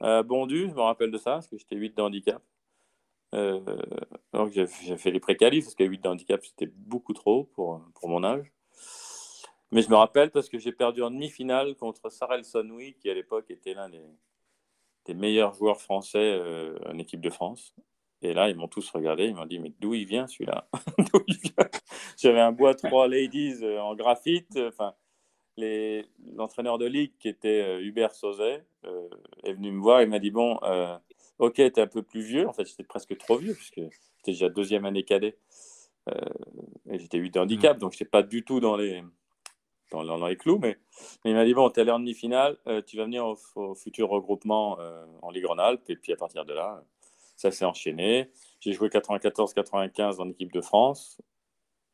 à 0.00 0.22
Bondu, 0.22 0.68
je 0.68 0.74
me 0.74 0.80
rappelle 0.80 1.10
de 1.10 1.18
ça, 1.18 1.32
parce 1.32 1.48
que 1.48 1.58
j'étais 1.58 1.76
8 1.76 1.96
de 1.96 2.02
handicap. 2.02 2.42
Euh, 3.34 3.60
donc 4.32 4.52
j'ai 4.52 4.66
fait 4.66 5.10
les 5.10 5.20
pré-qualifs, 5.20 5.64
parce 5.64 5.74
que 5.74 5.84
8 5.84 6.02
de 6.02 6.08
handicap, 6.08 6.44
c'était 6.44 6.66
beaucoup 6.66 7.12
trop 7.12 7.44
pour, 7.44 7.80
pour 7.94 8.08
mon 8.08 8.24
âge. 8.24 8.52
Mais 9.70 9.82
je 9.82 9.90
me 9.90 9.96
rappelle 9.96 10.30
parce 10.30 10.48
que 10.48 10.58
j'ai 10.58 10.72
perdu 10.72 11.02
en 11.02 11.10
demi-finale 11.10 11.76
contre 11.76 12.10
Sarel 12.10 12.44
Sonoui, 12.44 12.94
qui 12.94 13.10
à 13.10 13.14
l'époque 13.14 13.50
était 13.50 13.74
l'un 13.74 13.90
des, 13.90 14.02
meilleurs 15.14 15.54
joueurs 15.54 15.80
français 15.80 16.18
euh, 16.18 16.78
en 16.86 16.98
équipe 16.98 17.20
de 17.20 17.30
France. 17.30 17.74
Et 18.20 18.34
là, 18.34 18.48
ils 18.48 18.56
m'ont 18.56 18.68
tous 18.68 18.90
regardé, 18.90 19.26
ils 19.26 19.34
m'ont 19.34 19.46
dit 19.46 19.58
Mais 19.58 19.72
d'où 19.78 19.94
il 19.94 20.06
vient 20.06 20.26
celui-là? 20.26 20.68
J'avais 22.18 22.40
un 22.40 22.52
bois 22.52 22.74
3 22.74 23.08
ladies 23.08 23.58
euh, 23.62 23.80
en 23.80 23.94
graphite. 23.94 24.56
Enfin, 24.56 24.94
l'entraîneur 26.34 26.78
de 26.78 26.86
ligue, 26.86 27.12
qui 27.18 27.28
était 27.28 27.62
euh, 27.62 27.80
Hubert 27.80 28.14
Sauzet, 28.14 28.64
est 29.44 29.52
venu 29.52 29.72
me 29.72 29.80
voir. 29.80 30.02
Il 30.02 30.08
m'a 30.08 30.18
dit 30.18 30.30
Bon, 30.30 30.58
ok, 31.38 31.54
tu 31.54 31.62
es 31.62 31.80
un 31.80 31.86
peu 31.86 32.02
plus 32.02 32.22
vieux. 32.22 32.48
En 32.48 32.52
fait, 32.52 32.66
j'étais 32.66 32.84
presque 32.84 33.16
trop 33.18 33.36
vieux, 33.36 33.54
puisque 33.54 33.76
j'étais 33.76 34.32
déjà 34.32 34.48
deuxième 34.48 34.84
année 34.84 35.04
cadet. 35.04 35.38
et 36.90 36.98
j'étais 36.98 37.18
8 37.18 37.34
de 37.34 37.40
handicap, 37.40 37.76
mmh. 37.76 37.80
donc 37.80 37.92
je 37.92 37.96
n'étais 37.96 38.10
pas 38.10 38.22
du 38.22 38.44
tout 38.44 38.60
dans 38.60 38.76
les, 38.76 39.02
dans, 39.90 40.26
les 40.26 40.36
clous, 40.36 40.58
mais, 40.58 40.78
il 41.24 41.34
m'a 41.34 41.44
dit 41.44 41.54
bon, 41.54 41.70
tu 41.70 41.78
es 41.78 41.82
allé 41.82 41.90
en 41.90 41.98
demi-finale, 41.98 42.58
euh, 42.66 42.82
tu 42.82 42.96
vas 42.96 43.04
venir 43.04 43.24
au, 43.54 43.74
futur 43.74 44.08
regroupement 44.08 44.78
euh, 44.80 45.06
en 45.22 45.30
Ligue 45.30 45.46
Rhône-Alpes, 45.46 45.88
et 45.88 45.96
puis 45.96 46.12
à 46.12 46.16
partir 46.16 46.44
de 46.44 46.52
là, 46.52 46.82
ça 47.36 47.50
s'est 47.50 47.64
enchaîné. 47.64 48.30
J'ai 48.60 48.72
joué 48.72 48.88
94-95 48.88 50.16
dans 50.16 50.24
l'équipe 50.24 50.52
de 50.52 50.60
France, 50.60 51.20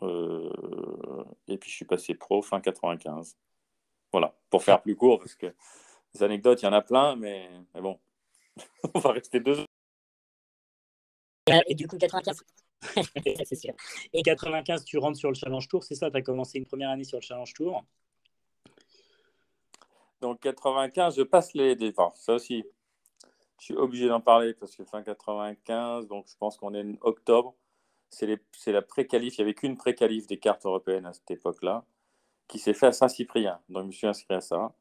euh, 0.03 0.51
et 1.49 1.59
puis 1.59 1.71
je 1.71 1.77
suis 1.77 1.85
passé 1.85 2.15
pro 2.15 2.43
fin 2.43 2.61
95. 2.61 3.37
Voilà, 4.13 4.35
pour 4.51 4.63
faire 4.63 4.81
plus 4.83 4.97
court, 4.97 5.19
parce 5.19 5.35
que 5.35 5.55
les 6.15 6.23
anecdotes, 6.23 6.63
il 6.63 6.67
y 6.67 6.69
en 6.69 6.73
a 6.73 6.83
plein, 6.83 7.17
mais, 7.17 7.49
mais 7.75 7.81
bon, 7.81 7.99
on 8.95 8.99
va 8.99 9.13
rester 9.13 9.41
deux 9.41 9.61
heures. 9.61 9.67
Et 11.69 11.75
du 11.75 11.87
coup, 11.87 11.99
95, 11.99 12.43
Et 14.13 14.23
95, 14.23 14.85
tu 14.85 14.99
rentres 14.99 15.19
sur 15.19 15.29
le 15.29 15.35
Challenge 15.35 15.67
Tour, 15.69 15.85
c'est 15.85 15.95
ça 15.95 16.11
Tu 16.11 16.17
as 16.17 16.23
commencé 16.23 16.59
une 16.59 16.67
première 16.67 16.91
année 16.91 17.05
sur 17.05 17.19
le 17.19 17.23
Challenge 17.23 17.53
Tour? 17.53 17.85
Donc 20.21 20.41
95, 20.41 21.17
je 21.17 21.23
passe 21.23 21.55
les 21.55 21.77
défenses. 21.77 22.21
Ça 22.21 22.35
aussi, 22.35 22.65
je 23.59 23.65
suis 23.65 23.75
obligé 23.75 24.09
d'en 24.09 24.21
parler 24.21 24.55
parce 24.55 24.75
que 24.75 24.85
fin 24.85 25.03
95, 25.03 26.07
donc 26.07 26.27
je 26.29 26.37
pense 26.37 26.57
qu'on 26.57 26.75
est 26.75 26.83
en 26.83 26.95
octobre. 27.03 27.55
C'est 28.09 28.73
la 28.73 28.83
pré-qualif. 28.83 29.37
Il 29.37 29.41
n'y 29.41 29.45
avait 29.45 29.55
qu'une 29.55 29.77
pré-qualif 29.77 30.27
des 30.27 30.39
cartes 30.39 30.65
européennes 30.65 31.07
à 31.07 31.13
cette 31.13 31.31
époque-là 31.31 31.85
qui 32.47 32.59
s'est 32.59 32.75
fait 32.75 32.87
à 32.87 32.93
Saint-Cyprien. 32.93 33.61
Donc 33.69 33.83
je 33.83 33.87
me 33.87 33.93
suis 33.93 34.07
inscrit 34.07 34.35
à 34.35 34.41
ça. 34.41 34.73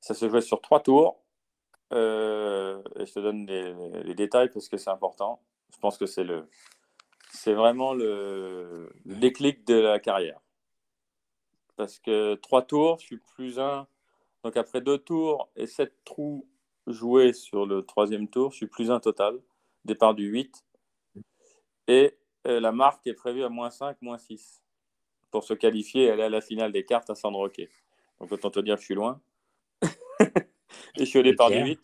Ça 0.00 0.14
se 0.14 0.28
jouait 0.28 0.42
sur 0.42 0.60
trois 0.60 0.80
tours. 0.80 1.22
Euh, 1.92 2.82
et 2.96 3.06
je 3.06 3.12
te 3.14 3.20
donne 3.20 3.46
les 3.46 4.14
détails 4.14 4.50
parce 4.50 4.68
que 4.68 4.76
c'est 4.76 4.90
important. 4.90 5.40
Je 5.72 5.78
pense 5.78 5.96
que 5.96 6.06
c'est 6.06 6.24
le, 6.24 6.48
c'est 7.30 7.54
vraiment 7.54 7.94
le, 7.94 8.90
déclic 9.04 9.66
de 9.66 9.74
la 9.74 9.98
carrière. 9.98 10.40
Parce 11.76 11.98
que 11.98 12.34
trois 12.36 12.62
tours, 12.62 12.98
je 13.00 13.06
suis 13.06 13.18
plus 13.18 13.58
un. 13.58 13.86
Donc 14.44 14.56
après 14.56 14.80
deux 14.80 14.98
tours 14.98 15.48
et 15.56 15.66
sept 15.66 15.92
trous, 16.04 16.48
jouer 16.86 17.32
sur 17.32 17.66
le 17.66 17.82
troisième 17.82 18.28
tour. 18.28 18.50
Je 18.50 18.56
suis 18.56 18.66
plus 18.66 18.90
un 18.90 19.00
total, 19.00 19.38
départ 19.84 20.14
du 20.14 20.26
8. 20.26 20.64
Et 21.88 22.16
euh, 22.46 22.60
la 22.60 22.72
marque 22.72 23.06
est 23.06 23.14
prévue 23.14 23.44
à 23.44 23.48
moins 23.48 23.70
5, 23.70 24.00
moins 24.02 24.18
6 24.18 24.62
pour 25.30 25.44
se 25.44 25.54
qualifier 25.54 26.04
et 26.04 26.10
aller 26.10 26.24
à 26.24 26.28
la 26.28 26.40
finale 26.40 26.72
des 26.72 26.84
cartes 26.84 27.10
à 27.10 27.14
San 27.14 27.34
Roque. 27.34 27.60
Donc 28.20 28.32
autant 28.32 28.50
te 28.50 28.60
dire 28.60 28.74
que 28.76 28.80
je 28.80 28.86
suis 28.86 28.94
loin. 28.94 29.20
et 30.20 30.26
je 31.00 31.04
suis 31.04 31.18
au 31.18 31.22
départ 31.22 31.50
du 31.50 31.58
8. 31.58 31.80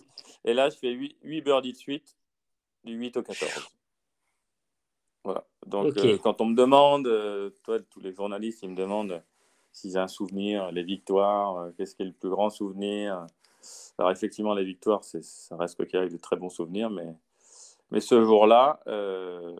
Et 0.47 0.55
là, 0.55 0.71
je 0.71 0.77
fais 0.77 0.91
8, 0.91 1.17
8 1.23 1.41
birdies 1.43 1.73
de 1.73 1.77
suite, 1.77 2.17
du 2.85 2.95
8 2.95 3.17
au 3.19 3.23
14. 3.23 3.69
Voilà. 5.25 5.45
Donc, 5.66 5.97
euh, 5.97 6.19
quand 6.19 6.40
on 6.43 6.47
me 6.47 6.54
demande, 6.54 7.07
euh, 7.07 7.50
toi, 7.62 7.78
tous 7.90 8.00
les 8.00 8.12
journalistes, 8.12 8.62
ils 8.62 8.69
me 8.69 8.76
demandent 8.76 9.23
s'ils 9.73 9.99
ont 9.99 10.02
un 10.02 10.09
souvenir, 10.09 10.71
les 10.71 10.85
victoires, 10.85 11.57
euh, 11.57 11.71
qu'est-ce 11.76 11.97
qui 11.97 12.02
est 12.02 12.07
le 12.07 12.12
plus 12.12 12.28
grand 12.28 12.50
souvenir. 12.50 13.26
Alors, 13.99 14.11
effectivement, 14.11 14.54
les 14.54 14.64
victoires, 14.64 15.02
ça 15.02 15.57
reste 15.57 15.85
qu'il 15.87 15.99
y 15.99 16.02
a 16.02 16.07
de 16.07 16.16
très 16.19 16.37
bons 16.37 16.50
souvenirs, 16.50 16.90
mais, 16.90 17.16
mais 17.90 18.00
ce 18.00 18.23
jour-là, 18.23 18.81
il 18.87 19.54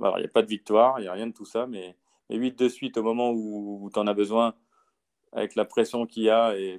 n'y 0.00 0.24
a 0.24 0.28
pas 0.28 0.42
de 0.42 0.48
victoire, 0.48 0.98
il 0.98 1.02
n'y 1.02 1.08
a 1.08 1.12
rien 1.12 1.26
de 1.26 1.34
tout 1.34 1.44
ça, 1.44 1.66
mais, 1.66 1.94
mais 2.30 2.36
8 2.36 2.58
de 2.58 2.68
suite 2.68 2.96
au 2.96 3.02
moment 3.02 3.30
où, 3.30 3.90
tu 3.92 4.00
en 4.00 4.06
as 4.06 4.14
besoin, 4.14 4.54
avec 5.32 5.54
la 5.54 5.66
pression 5.66 6.06
qu'il 6.06 6.22
y 6.22 6.30
a, 6.30 6.56
et 6.56 6.78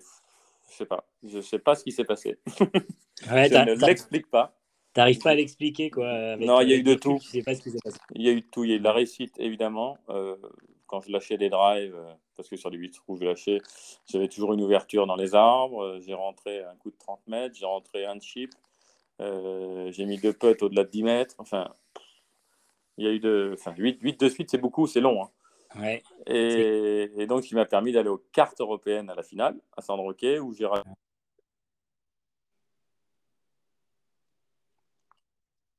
je 0.71 0.75
sais 0.75 0.85
pas, 0.87 1.05
je 1.23 1.39
sais 1.41 1.59
pas 1.59 1.75
ce 1.75 1.83
qui 1.83 1.91
s'est 1.91 2.05
passé. 2.05 2.39
Ouais, 2.59 3.49
je 3.51 3.69
ne 3.69 3.85
l'explique 3.85 4.27
pas. 4.31 4.58
T'arrives 4.93 5.19
pas 5.19 5.31
à 5.31 5.35
l'expliquer, 5.35 5.91
quoi. 5.91 6.35
non, 6.37 6.61
il 6.61 6.69
y 6.69 6.73
a 6.73 6.75
eu 6.75 6.83
de 6.83 6.95
tout. 6.95 7.19
sais 7.19 7.43
pas 7.43 7.53
ce 7.53 7.61
qui 7.61 7.71
s'est 7.71 7.79
passé. 7.83 7.99
Il 8.15 8.23
y 8.23 8.29
a 8.29 8.31
eu 8.31 8.41
de 8.41 8.47
tout. 8.47 8.63
Il 8.63 8.71
y 8.71 8.73
a 8.73 8.75
eu 8.75 8.79
de 8.79 8.83
la 8.83 8.93
réussite, 8.93 9.35
évidemment. 9.39 9.97
Euh, 10.09 10.35
quand 10.87 11.01
je 11.01 11.11
lâchais 11.11 11.37
des 11.37 11.49
drives, 11.49 11.95
euh, 11.95 12.11
parce 12.35 12.49
que 12.49 12.55
sur 12.55 12.71
les 12.71 12.77
8 12.77 12.91
trous, 12.91 13.17
je 13.17 13.23
lâchais, 13.23 13.59
j'avais 14.07 14.27
toujours 14.27 14.53
une 14.53 14.63
ouverture 14.63 15.05
dans 15.05 15.15
les 15.15 15.35
arbres. 15.35 15.83
Euh, 15.83 15.99
j'ai 15.99 16.15
rentré 16.15 16.63
un 16.63 16.75
coup 16.75 16.89
de 16.89 16.97
30 16.97 17.19
mètres, 17.27 17.55
j'ai 17.55 17.67
rentré 17.67 18.05
un 18.05 18.19
chip. 18.19 18.51
j'ai 19.19 20.05
mis 20.05 20.17
deux 20.17 20.33
putts 20.33 20.63
au-delà 20.63 20.83
de 20.83 20.89
10 20.89 21.03
mètres. 21.03 21.35
Enfin, 21.37 21.71
il 22.97 23.05
y 23.05 23.07
a 23.07 23.11
eu 23.11 23.19
de. 23.19 23.51
Enfin, 23.53 23.75
8, 23.77 23.99
8 24.01 24.19
de 24.19 24.29
suite, 24.29 24.49
c'est 24.49 24.57
beaucoup, 24.57 24.87
c'est 24.87 25.01
long. 25.01 25.23
Hein. 25.23 25.29
Ouais, 25.79 26.01
et, 26.25 27.11
et, 27.15 27.27
donc, 27.27 27.51
il 27.51 27.53
m'a 27.53 27.65
permis 27.65 27.91
d'aller 27.91 28.09
aux 28.09 28.23
cartes 28.33 28.59
européennes 28.59 29.11
à 29.11 29.13
la 29.13 29.21
finale, 29.21 29.55
à 29.77 29.83
San 29.83 29.99
Roque, 29.99 30.25
où 30.41 30.51
j'ai 30.51 30.65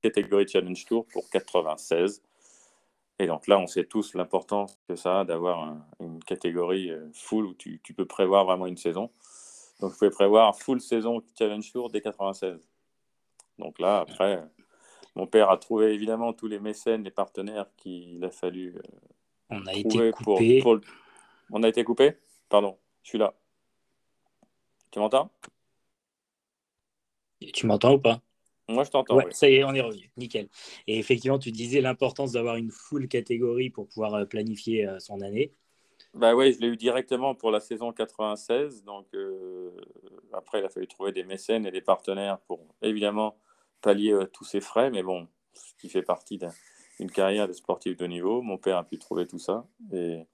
catégorie 0.00 0.48
Challenge 0.48 0.84
Tour 0.84 1.06
pour 1.12 1.28
96. 1.30 2.22
Et 3.18 3.26
donc 3.26 3.46
là, 3.46 3.58
on 3.58 3.66
sait 3.66 3.84
tous 3.84 4.14
l'importance 4.14 4.78
que 4.88 4.96
ça 4.96 5.20
a 5.20 5.24
d'avoir 5.24 5.76
une 6.00 6.22
catégorie 6.24 6.90
euh, 6.90 7.10
full 7.12 7.44
où 7.44 7.54
tu, 7.54 7.80
tu, 7.82 7.92
peux 7.92 8.06
prévoir 8.06 8.46
vraiment 8.46 8.66
une 8.66 8.78
saison. 8.78 9.10
Donc, 9.80 9.92
vous 9.92 9.98
pouvez 9.98 10.10
prévoir 10.10 10.56
full 10.56 10.80
saison 10.80 11.22
Challenge 11.38 11.72
Tour 11.72 11.90
dès 11.90 12.00
96. 12.00 12.66
Donc 13.58 13.78
là, 13.78 14.00
après, 14.00 14.42
mon 15.14 15.26
père 15.26 15.50
a 15.50 15.58
trouvé 15.58 15.92
évidemment 15.92 16.32
tous 16.32 16.46
les 16.46 16.58
mécènes, 16.58 17.04
les 17.04 17.10
partenaires 17.10 17.66
qu'il 17.76 18.24
a 18.24 18.30
fallu. 18.30 18.76
Euh, 18.76 18.80
on 19.50 19.66
a 19.66 19.74
été 19.74 20.10
coupé. 20.12 20.62
On 21.50 21.62
a 21.62 21.68
été 21.68 21.84
coupé 21.84 22.16
Pardon, 22.48 22.78
je 23.02 23.10
suis 23.10 23.18
là. 23.18 23.34
Tu 24.90 24.98
m'entends? 24.98 25.30
Tu 27.52 27.66
m'entends 27.66 27.94
ou 27.94 27.98
pas? 27.98 28.20
Moi, 28.70 28.84
je 28.84 28.90
t'entends. 28.90 29.16
Ouais, 29.16 29.26
Ça 29.30 29.48
y 29.48 29.56
est, 29.56 29.64
on 29.64 29.74
est 29.74 29.80
revenu. 29.80 30.10
Nickel. 30.16 30.48
Et 30.86 30.98
effectivement, 30.98 31.38
tu 31.38 31.52
disais 31.52 31.80
l'importance 31.80 32.32
d'avoir 32.32 32.56
une 32.56 32.70
full 32.70 33.08
catégorie 33.08 33.70
pour 33.70 33.88
pouvoir 33.88 34.14
euh, 34.14 34.24
planifier 34.24 34.86
euh, 34.86 34.98
son 34.98 35.20
année. 35.20 35.52
Bah 36.14 36.34
oui, 36.34 36.52
je 36.52 36.60
l'ai 36.60 36.68
eu 36.68 36.76
directement 36.76 37.34
pour 37.34 37.50
la 37.50 37.60
saison 37.60 37.92
96. 37.92 38.84
Donc 38.84 39.06
euh, 39.14 39.70
après, 40.32 40.60
il 40.60 40.64
a 40.64 40.68
fallu 40.68 40.86
trouver 40.88 41.12
des 41.12 41.24
mécènes 41.24 41.66
et 41.66 41.70
des 41.70 41.80
partenaires 41.80 42.38
pour 42.40 42.60
évidemment 42.82 43.38
pallier 43.80 44.18
tous 44.32 44.44
ces 44.44 44.60
frais. 44.60 44.90
Mais 44.90 45.02
bon, 45.02 45.28
ce 45.52 45.74
qui 45.80 45.88
fait 45.88 46.02
partie 46.02 46.38
d'une 46.98 47.10
carrière 47.10 47.46
de 47.46 47.52
sportif 47.52 47.96
de 47.96 48.06
niveau. 48.06 48.42
Mon 48.42 48.58
père 48.58 48.76
a 48.76 48.84
pu 48.84 48.98
trouver 48.98 49.26
tout 49.26 49.38
ça. 49.38 49.66
Et, 49.92 50.26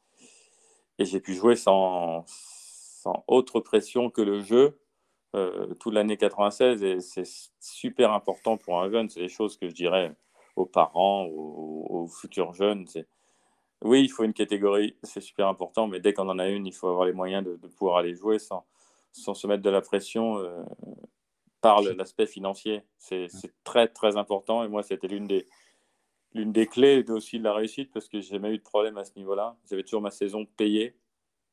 et 0.98 1.04
j'ai 1.04 1.20
pu 1.20 1.34
jouer 1.34 1.56
sans, 1.56 2.24
sans 2.26 3.24
autre 3.28 3.60
pression 3.60 4.08
que 4.08 4.22
le 4.22 4.40
jeu 4.40 4.78
euh, 5.35 5.75
toute 5.75 5.92
l'année 5.92 6.16
96 6.16 6.83
et 6.83 7.00
c'est 7.00 7.26
super 7.61 8.12
important 8.12 8.56
pour 8.56 8.80
un 8.80 8.90
jeune. 8.90 9.11
C'est 9.11 9.21
des 9.21 9.28
choses 9.28 9.56
que 9.56 9.68
je 9.68 9.75
dirais 9.75 10.14
aux 10.54 10.66
parents, 10.66 11.26
aux, 11.26 12.06
futurs 12.09 12.54
jeunes. 12.54 12.87
Oui, 13.83 14.04
il 14.04 14.09
faut 14.09 14.25
une 14.25 14.33
catégorie, 14.33 14.97
c'est 15.02 15.21
super 15.21 15.49
important, 15.49 15.87
mais 15.87 16.00
dès 16.00 16.14
qu'on 16.14 16.28
en 16.28 16.38
a 16.38 16.49
une, 16.49 16.66
il 16.66 16.73
faut 16.73 16.88
avoir 16.88 17.04
les 17.04 17.12
moyens 17.12 17.45
de, 17.45 17.56
pouvoir 17.68 17.99
aller 17.99 18.14
jouer 18.14 18.38
sans, 18.38 18.64
sans, 19.12 19.35
se 19.35 19.47
mettre 19.47 19.62
de 19.62 19.71
la 19.71 19.83
pression 19.83 20.38
euh, 20.38 20.62
par 21.61 21.83
l'aspect 21.83 22.26
financier. 22.26 22.83
C'est 22.97 23.28
très, 23.64 23.88
très 23.88 24.16
important 24.16 24.64
et 24.64 24.68
moi, 24.68 24.83
c'était 24.83 25.09
l'une 25.09 25.26
des, 25.26 25.47
des 26.35 26.66
clés 26.66 27.04
aussi 27.11 27.38
de 27.38 27.45
la 27.45 27.52
réussite 27.52 27.92
parce 27.92 28.09
que 28.09 28.21
j'ai 28.21 28.35
jamais 28.35 28.54
eu 28.54 28.59
de 28.59 28.62
problème 28.62 28.97
à 28.97 29.04
ce 29.04 29.12
niveau-là. 29.16 29.56
J'avais 29.68 29.83
toujours 29.83 30.00
ma 30.00 30.11
saison 30.11 30.47
payée, 30.47 30.97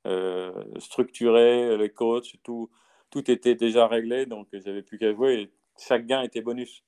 euh, 0.07 0.63
structurée, 0.79 1.75
les 1.77 1.89
coachs, 1.89 2.35
tout 2.43 2.69
tout 3.13 3.29
était 3.29 3.53
déjà 3.53 3.85
réglé, 3.85 4.25
donc 4.25 4.47
j'avais 4.51 4.81
plus 4.81 4.97
qu'à 4.97 5.13
jouer 5.13 5.33
et 5.35 5.51
chaque 5.77 6.07
gain 6.07 6.23
était 6.23 6.41
bonus. 6.41 6.83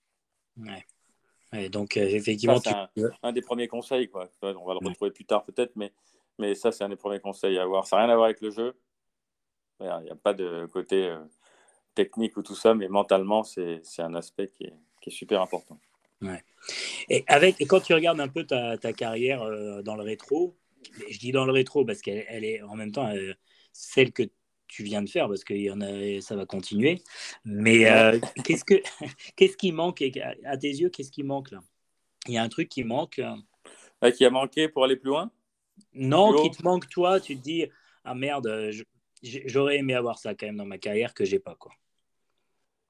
Ouais. 0.58 1.70
donc, 1.70 1.98
euh, 1.98 2.02
effectivement, 2.02 2.60
un, 3.22 3.32
des 3.32 3.42
premiers 3.42 3.68
conseils. 3.68 4.10
Quoi. 4.10 4.28
On 4.42 4.66
va 4.66 4.74
le 4.74 4.88
retrouver 4.88 5.12
plus 5.12 5.26
tard 5.26 5.46
peut-être, 5.46 5.74
mais, 5.76 5.94
mais 6.40 6.56
ça, 6.56 6.72
c'est 6.72 6.84
un 6.84 6.90
des 6.90 6.96
premiers 6.96 7.20
conseils 7.20 7.60
à 7.60 7.64
avoir. 7.64 7.86
Ça 7.86 7.98
n'a 7.98 8.04
rien 8.04 8.14
à 8.14 8.16
voir 8.16 8.26
avec 8.26 8.42
le 8.42 8.50
jeu. 8.50 8.74
Il 9.80 9.86
n'y 9.86 10.10
a 10.10 10.16
pas 10.16 10.34
de 10.34 10.66
côté 10.74 11.06
euh, 11.06 11.20
technique 11.94 12.38
ou 12.38 12.42
tout 12.42 12.56
ça, 12.56 12.74
mais 12.74 12.88
mentalement, 12.88 13.44
c'est 13.44 13.84
un 14.00 14.16
aspect 14.16 14.48
qui 14.48 14.64
est, 14.64 14.74
qui 15.02 15.12
est, 15.12 15.14
super 15.14 15.44
important. 15.44 15.80
Ouais. 16.24 16.44
Et, 17.10 17.24
avec, 17.28 17.62
et 17.62 17.68
quand 17.68 17.82
tu 17.82 17.94
regardes 17.94 18.20
un 18.20 18.30
peu 18.30 18.46
ta, 18.46 18.80
ta 18.80 18.94
carrière 18.94 19.44
euh, 19.44 19.84
dans 19.84 19.96
le 19.96 20.02
rétro, 20.02 20.58
je 21.08 21.20
dis 21.20 21.32
dans 21.32 21.46
le 21.46 21.52
rétro 21.52 21.86
parce 21.86 22.02
qu'elle 22.02 22.26
elle 22.30 22.46
est 22.46 22.64
en 22.64 22.76
même 22.76 22.92
temps 22.92 23.12
celle 23.74 24.12
que 24.12 24.24
tu 24.76 24.84
viens 24.84 25.02
de 25.02 25.10
faire 25.10 25.30
parce 25.30 25.46
que 25.46 25.54
y 25.54 25.72
en 25.72 25.80
a, 25.80 26.20
ça 26.20 26.36
va 26.36 26.46
continuer. 26.46 27.02
Mais 27.46 27.90
euh, 27.90 28.20
qu'est-ce, 28.44 28.66
que, 28.66 28.76
qu'est-ce 29.38 29.56
qui 29.56 29.72
manque 29.72 30.04
à 30.44 30.58
tes 30.58 30.68
yeux 30.68 30.90
Qu'est-ce 30.90 31.12
qui 31.12 31.24
manque 31.24 31.52
là? 31.52 31.60
Il 32.28 32.34
y 32.34 32.38
a 32.38 32.44
un 32.44 32.50
truc 32.50 32.68
qui 32.68 32.84
manque 32.84 33.22
ah, 34.02 34.12
Qui 34.12 34.26
a 34.26 34.30
manqué 34.30 34.68
pour 34.68 34.84
aller 34.84 34.98
plus 34.98 35.10
loin? 35.12 35.32
Non, 35.94 36.44
qui 36.44 36.52
te 36.52 36.62
manque 36.62 36.90
toi. 36.90 37.22
Tu 37.22 37.38
te 37.38 37.42
dis 37.42 37.66
ah 38.04 38.16
merde, 38.16 38.70
j'aurais 39.24 39.78
aimé 39.78 39.94
avoir 39.94 40.20
ça 40.20 40.36
quand 40.36 40.46
même 40.46 40.58
dans 40.58 40.66
ma 40.66 40.78
carrière 40.78 41.14
que 41.14 41.24
j'ai 41.24 41.40
pas 41.40 41.56
quoi. 41.56 41.72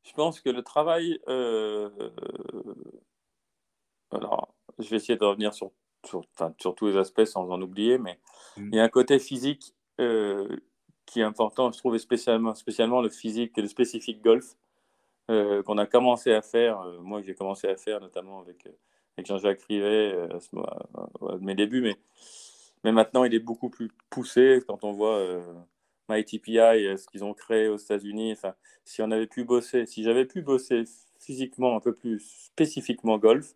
Je 0.04 0.14
pense 0.14 0.40
que 0.40 0.50
le 0.50 0.64
travail. 0.64 1.20
Euh, 1.28 1.90
alors, 4.10 4.56
je 4.80 4.90
vais 4.90 4.96
essayer 4.96 5.18
de 5.18 5.26
revenir 5.26 5.54
sur, 5.54 5.72
sur, 6.04 6.24
sur 6.60 6.74
tous 6.74 6.88
les 6.88 6.98
aspects 6.98 7.26
sans 7.26 7.50
en 7.52 7.62
oublier, 7.62 8.00
mais 8.00 8.20
mmh. 8.58 8.70
il 8.72 8.76
y 8.76 8.80
a 8.80 8.84
un 8.84 8.90
côté 8.90 9.20
physique 9.20 9.76
euh, 10.00 10.48
qui 11.06 11.20
est 11.22 11.24
important, 11.24 11.72
je 11.72 11.78
trouve 11.78 11.98
spécialement, 11.98 12.56
spécialement 12.56 13.02
le 13.02 13.10
physique 13.10 13.58
et 13.58 13.62
le 13.62 13.68
spécifique 13.68 14.22
golf 14.22 14.56
euh, 15.32 15.64
qu'on 15.64 15.80
a 15.80 15.88
commencé 15.88 16.34
à 16.34 16.42
faire. 16.44 16.82
Euh, 16.82 17.00
moi, 17.02 17.22
j'ai 17.24 17.34
commencé 17.34 17.68
à 17.68 17.76
faire 17.76 18.00
notamment 18.00 18.42
avec, 18.42 18.68
euh, 18.68 18.72
avec 19.18 19.26
Jean-Jacques 19.28 19.64
Rivet 19.64 20.14
à, 20.14 21.38
mes 21.40 21.56
débuts, 21.56 21.82
mais, 21.82 21.96
mais 22.84 22.92
maintenant 22.92 23.24
il 23.24 23.34
est 23.34 23.40
beaucoup 23.40 23.70
plus 23.70 23.90
poussé 24.10 24.62
quand 24.68 24.84
on 24.84 24.92
voit 24.92 25.20
MyTPI 26.10 26.98
ce 26.98 27.08
qu'ils 27.08 27.24
ont 27.24 27.34
créé 27.34 27.70
aux 27.70 27.78
États-Unis. 27.78 28.34
Enfin, 28.34 28.54
si 28.84 29.02
on 29.02 29.10
avait 29.12 29.28
pu 29.28 29.44
bosser, 29.46 29.86
si 29.86 30.04
j'avais 30.04 30.26
pu 30.26 30.42
bosser 30.42 30.84
physiquement 31.20 31.76
un 31.76 31.80
peu 31.80 31.96
plus 31.96 32.20
spécifiquement 32.20 33.18
golf, 33.18 33.56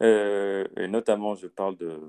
et 0.00 0.88
notamment 0.88 1.36
je 1.36 1.46
parle 1.46 1.76
de 1.76 2.00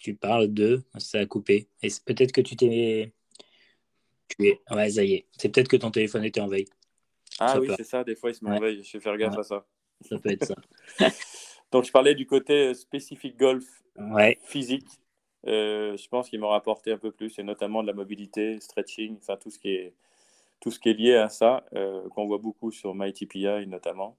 tu 0.00 0.14
parles 0.14 0.48
de, 0.48 0.82
ça 0.98 1.18
a 1.18 1.26
coupé. 1.26 1.68
Et 1.82 1.88
peut-être 2.04 2.32
que 2.32 2.40
tu 2.40 2.56
t'es. 2.56 3.12
Tu 4.28 4.48
es. 4.48 4.60
Ouais, 4.70 4.90
ça 4.90 5.04
y 5.04 5.14
est. 5.14 5.26
C'est 5.36 5.50
peut-être 5.50 5.68
que 5.68 5.76
ton 5.76 5.90
téléphone 5.90 6.24
était 6.24 6.40
en 6.40 6.48
veille. 6.48 6.68
Ah 7.38 7.58
oui, 7.60 7.68
c'est 7.76 7.84
ça. 7.84 8.02
Des 8.02 8.14
fois, 8.14 8.30
il 8.30 8.34
se 8.34 8.44
met 8.44 8.50
en 8.50 8.60
veille. 8.60 8.82
Je 8.82 8.92
vais 8.96 9.00
faire 9.02 9.16
gaffe 9.16 9.38
à 9.38 9.42
ça. 9.42 9.66
Ça 10.00 10.18
peut 10.18 10.30
être 10.30 10.46
ça. 10.46 10.54
Donc, 11.72 11.84
je 11.84 11.92
parlais 11.92 12.14
du 12.14 12.26
côté 12.26 12.72
spécifique 12.74 13.36
golf 13.36 13.64
ouais. 13.96 14.38
physique. 14.42 14.88
Euh, 15.46 15.96
je 15.96 16.08
pense 16.08 16.28
qu'il 16.28 16.40
m'aura 16.40 16.56
apporté 16.56 16.92
un 16.92 16.98
peu 16.98 17.12
plus, 17.12 17.38
et 17.38 17.42
notamment 17.42 17.82
de 17.82 17.86
la 17.86 17.94
mobilité, 17.94 18.60
stretching, 18.60 19.16
enfin 19.18 19.36
tout 19.36 19.50
ce 19.50 19.58
qui 19.58 19.70
est, 19.70 19.94
tout 20.60 20.70
ce 20.70 20.78
qui 20.78 20.90
est 20.90 20.94
lié 20.94 21.14
à 21.14 21.30
ça, 21.30 21.64
euh, 21.74 22.06
qu'on 22.10 22.26
voit 22.26 22.38
beaucoup 22.38 22.70
sur 22.70 22.94
MyTPI 22.94 23.66
notamment. 23.66 24.16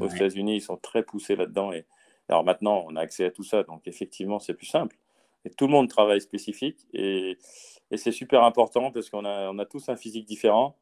Aux 0.00 0.08
États-Unis, 0.08 0.56
ils 0.56 0.60
sont 0.60 0.76
très 0.76 1.04
poussés 1.04 1.36
là-dedans. 1.36 1.72
Et 1.72 1.86
alors 2.28 2.42
maintenant, 2.42 2.84
on 2.88 2.96
a 2.96 3.00
accès 3.00 3.26
à 3.26 3.30
tout 3.30 3.44
ça, 3.44 3.62
donc 3.62 3.86
effectivement, 3.86 4.40
c'est 4.40 4.54
plus 4.54 4.66
simple. 4.66 4.96
Et 5.44 5.50
tout 5.50 5.66
le 5.66 5.72
monde 5.72 5.88
travaille 5.88 6.20
spécifique 6.20 6.86
et, 6.92 7.38
et 7.90 7.96
c'est 7.96 8.12
super 8.12 8.44
important 8.44 8.90
parce 8.90 9.10
qu'on 9.10 9.24
a, 9.24 9.50
on 9.50 9.58
a 9.58 9.66
tous 9.66 9.88
un 9.88 9.96
physique 9.96 10.26
différent. 10.26 10.76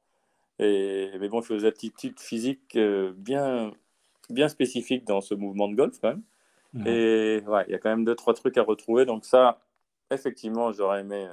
Et, 0.59 1.11
mais 1.19 1.28
bon, 1.28 1.40
il 1.40 1.45
faut 1.45 1.57
des 1.57 1.64
aptitudes 1.64 2.21
physiques 2.21 2.76
euh, 2.76 3.12
bien, 3.16 3.73
bien 4.31 4.49
spécifiques 4.49 5.04
dans 5.04 5.21
ce 5.21 5.35
mouvement 5.35 5.69
de 5.69 5.75
golf 5.75 5.99
quand 6.00 6.11
même. 6.11 6.23
Et 6.87 7.42
ouais, 7.47 7.64
il 7.69 7.73
y 7.73 7.75
a 7.75 7.78
quand 7.78 7.90
même 7.90 8.04
deux, 8.04 8.14
trois 8.14 8.33
trucs 8.33 8.57
à 8.57 8.62
retrouver. 8.62 9.04
Donc 9.04 9.26
ça, 9.26 9.61
effectivement, 10.11 10.73
j'aurais 10.73 11.00
aimé 11.00 11.28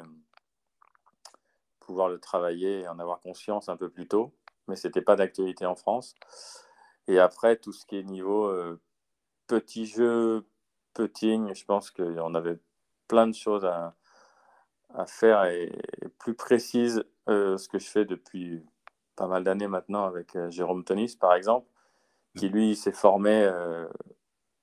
pouvoir 1.80 2.10
le 2.10 2.20
travailler 2.20 2.82
et 2.82 2.88
en 2.88 3.00
avoir 3.00 3.20
conscience 3.22 3.70
un 3.70 3.78
peu 3.78 3.90
plus 3.90 4.08
tôt, 4.08 4.34
mais 4.68 4.76
ce 4.76 4.88
n'était 4.88 5.02
pas 5.02 5.16
d'actualité 5.16 5.66
en 5.66 5.76
France. 5.76 6.16
Et 7.08 7.20
après, 7.20 7.56
tout 7.56 7.72
ce 7.72 7.86
qui 7.86 7.98
est 7.98 8.04
niveau 8.04 8.46
euh, 8.46 8.80
petit 9.48 9.86
jeu, 9.86 10.46
putting, 10.94 11.54
je 11.56 11.66
pense 11.66 11.90
qu'on 11.90 12.36
avait 12.36 12.60
plein 13.10 13.28
de 13.28 13.36
choses 13.36 13.66
à, 13.66 13.94
à 14.94 15.06
faire 15.06 15.44
et, 15.44 15.78
plus 16.18 16.36
précise 16.36 17.04
euh, 17.28 17.58
ce 17.58 17.68
que 17.68 17.80
je 17.80 17.90
fais 17.90 18.06
depuis 18.06 18.64
pas 19.18 19.28
mal 19.28 19.44
d'années 19.44 19.68
maintenant 19.68 20.06
avec 20.06 20.38
euh, 20.38 20.50
Jérôme 20.50 20.86
Tonis, 20.86 21.18
par 21.20 21.34
exemple, 21.34 21.68
qui 22.38 22.48
lui 22.48 22.78
s'est 22.78 22.94
formé 22.94 23.52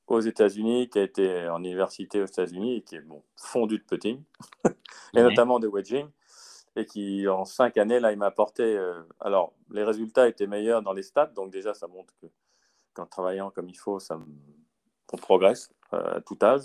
aux 0.07 0.21
États-Unis, 0.21 0.89
qui 0.89 0.99
a 0.99 1.03
été 1.03 1.49
en 1.49 1.59
université 1.59 2.23
aux 2.23 2.27
États-Unis 2.27 2.77
et 2.77 2.83
qui 2.83 2.97
est 2.97 3.01
bon, 3.01 3.23
fondu 3.37 3.77
de 3.79 3.83
putting, 3.83 4.23
et 5.15 5.23
notamment 5.23 5.59
de 5.59 5.69
wedging 5.69 6.09
et 6.77 6.85
qui, 6.85 7.27
en 7.27 7.45
cinq 7.45 7.79
années, 7.79 7.99
là, 7.99 8.13
il 8.13 8.19
m'a 8.19 8.27
apporté. 8.27 8.63
Euh, 8.63 9.03
alors, 9.21 9.55
les 9.71 9.83
résultats 9.83 10.29
étaient 10.29 10.47
meilleurs 10.47 10.83
dans 10.83 10.93
les 10.93 11.03
stats, 11.03 11.27
donc 11.27 11.51
déjà, 11.51 11.75
ça 11.75 11.89
montre 11.89 12.15
que 12.21 12.27
qu'en 12.93 13.07
travaillant 13.07 13.51
comme 13.51 13.69
il 13.69 13.77
faut, 13.77 13.99
ça, 13.99 14.19
on 15.13 15.17
progresse 15.17 15.71
euh, 15.93 16.17
à 16.17 16.21
tout 16.21 16.39
âge, 16.43 16.63